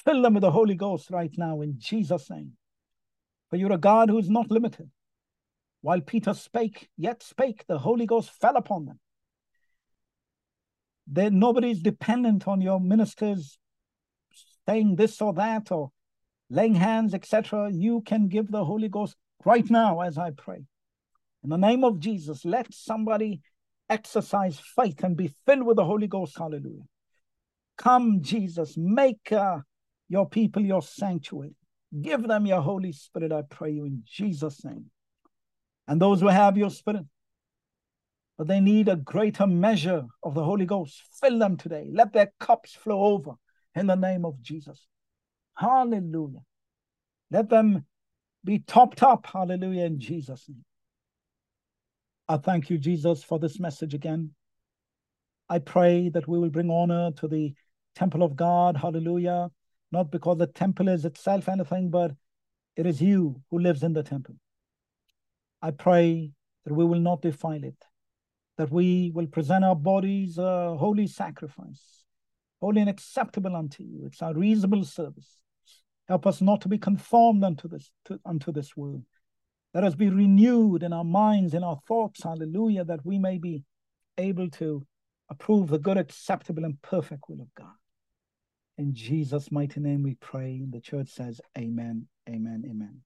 Fill 0.04 0.20
them 0.20 0.34
with 0.34 0.42
the 0.42 0.50
Holy 0.50 0.74
Ghost 0.74 1.08
right 1.10 1.32
now 1.38 1.62
in 1.62 1.78
Jesus' 1.78 2.28
name. 2.28 2.52
For 3.48 3.56
you're 3.56 3.72
a 3.72 3.78
God 3.78 4.10
who's 4.10 4.28
not 4.28 4.50
limited. 4.50 4.90
While 5.80 6.02
Peter 6.02 6.34
spake, 6.34 6.90
yet 6.98 7.22
spake, 7.22 7.64
the 7.66 7.78
Holy 7.78 8.04
Ghost 8.04 8.30
fell 8.30 8.56
upon 8.56 8.84
them. 8.84 9.00
There, 11.10 11.30
nobody's 11.30 11.80
dependent 11.80 12.46
on 12.46 12.60
your 12.60 12.80
ministers 12.80 13.58
saying 14.68 14.96
this 14.96 15.20
or 15.22 15.32
that 15.34 15.72
or 15.72 15.90
laying 16.50 16.74
hands, 16.74 17.14
etc. 17.14 17.70
You 17.72 18.02
can 18.02 18.28
give 18.28 18.50
the 18.50 18.64
Holy 18.64 18.88
Ghost 18.88 19.16
right 19.44 19.68
now 19.70 20.00
as 20.00 20.18
I 20.18 20.30
pray. 20.30 20.64
In 21.42 21.50
the 21.50 21.56
name 21.56 21.84
of 21.84 22.00
Jesus, 22.00 22.44
let 22.44 22.72
somebody 22.74 23.40
exercise 23.88 24.60
faith 24.76 25.02
and 25.02 25.16
be 25.16 25.32
filled 25.46 25.64
with 25.64 25.76
the 25.76 25.84
Holy 25.84 26.06
Ghost. 26.06 26.36
Hallelujah. 26.36 26.84
Come, 27.78 28.20
Jesus, 28.20 28.74
make 28.76 29.32
uh, 29.32 29.58
your 30.08 30.28
people 30.28 30.62
your 30.62 30.82
sanctuary. 30.82 31.54
Give 32.02 32.26
them 32.26 32.44
your 32.44 32.60
Holy 32.60 32.92
Spirit, 32.92 33.32
I 33.32 33.42
pray 33.48 33.70
you 33.70 33.84
in 33.86 34.02
Jesus' 34.04 34.64
name. 34.64 34.86
And 35.86 36.00
those 36.02 36.20
who 36.20 36.28
have 36.28 36.58
your 36.58 36.70
spirit, 36.70 37.06
but 38.38 38.46
they 38.46 38.60
need 38.60 38.88
a 38.88 38.96
greater 38.96 39.46
measure 39.46 40.06
of 40.22 40.34
the 40.34 40.44
Holy 40.44 40.64
Ghost. 40.64 41.02
Fill 41.20 41.38
them 41.40 41.56
today. 41.56 41.90
Let 41.92 42.12
their 42.12 42.32
cups 42.38 42.72
flow 42.72 43.00
over 43.00 43.32
in 43.74 43.88
the 43.88 43.96
name 43.96 44.24
of 44.24 44.40
Jesus. 44.40 44.86
Hallelujah. 45.56 46.44
Let 47.32 47.50
them 47.50 47.84
be 48.44 48.60
topped 48.60 49.02
up. 49.02 49.26
Hallelujah. 49.26 49.84
In 49.84 49.98
Jesus' 49.98 50.48
name. 50.48 50.64
I 52.28 52.36
thank 52.36 52.70
you, 52.70 52.78
Jesus, 52.78 53.24
for 53.24 53.38
this 53.40 53.58
message 53.58 53.92
again. 53.92 54.30
I 55.48 55.58
pray 55.58 56.10
that 56.10 56.28
we 56.28 56.38
will 56.38 56.50
bring 56.50 56.70
honor 56.70 57.10
to 57.12 57.26
the 57.26 57.54
temple 57.96 58.22
of 58.22 58.36
God. 58.36 58.76
Hallelujah. 58.76 59.50
Not 59.90 60.10
because 60.12 60.38
the 60.38 60.46
temple 60.46 60.88
is 60.88 61.04
itself 61.04 61.48
anything, 61.48 61.90
but 61.90 62.12
it 62.76 62.86
is 62.86 63.02
you 63.02 63.42
who 63.50 63.58
lives 63.58 63.82
in 63.82 63.94
the 63.94 64.02
temple. 64.02 64.36
I 65.60 65.72
pray 65.72 66.30
that 66.64 66.74
we 66.74 66.84
will 66.84 67.00
not 67.00 67.22
defile 67.22 67.64
it, 67.64 67.82
that 68.58 68.70
we 68.70 69.10
will 69.14 69.28
present 69.28 69.64
our 69.64 69.76
bodies 69.76 70.36
a 70.36 70.76
holy 70.76 71.06
sacrifice, 71.06 72.04
holy 72.60 72.80
and 72.80 72.90
acceptable 72.90 73.56
unto 73.56 73.84
you. 73.84 74.02
It's 74.04 74.20
our 74.20 74.34
reasonable 74.34 74.84
service. 74.84 75.40
Help 76.08 76.26
us 76.26 76.40
not 76.40 76.60
to 76.62 76.68
be 76.68 76.78
conformed 76.78 77.44
unto 77.44 77.68
this, 77.68 77.90
to, 78.06 78.18
unto 78.26 78.50
this 78.50 78.76
world. 78.76 79.04
Let 79.74 79.84
us 79.84 79.94
be 79.94 80.08
renewed 80.08 80.82
in 80.82 80.92
our 80.92 81.04
minds, 81.04 81.54
in 81.54 81.62
our 81.62 81.78
thoughts, 81.86 82.24
hallelujah, 82.24 82.84
that 82.84 83.04
we 83.04 83.18
may 83.18 83.38
be 83.38 83.62
able 84.16 84.50
to 84.50 84.84
approve 85.30 85.68
the 85.68 85.78
good, 85.78 85.98
acceptable, 85.98 86.64
and 86.64 86.80
perfect 86.82 87.24
will 87.28 87.40
of 87.40 87.54
God. 87.54 87.76
In 88.76 88.94
Jesus' 88.94 89.52
mighty 89.52 89.80
name 89.80 90.02
we 90.02 90.14
pray. 90.14 90.64
The 90.68 90.80
church 90.80 91.10
says, 91.10 91.40
Amen, 91.56 92.08
Amen, 92.28 92.64
Amen. 92.68 93.02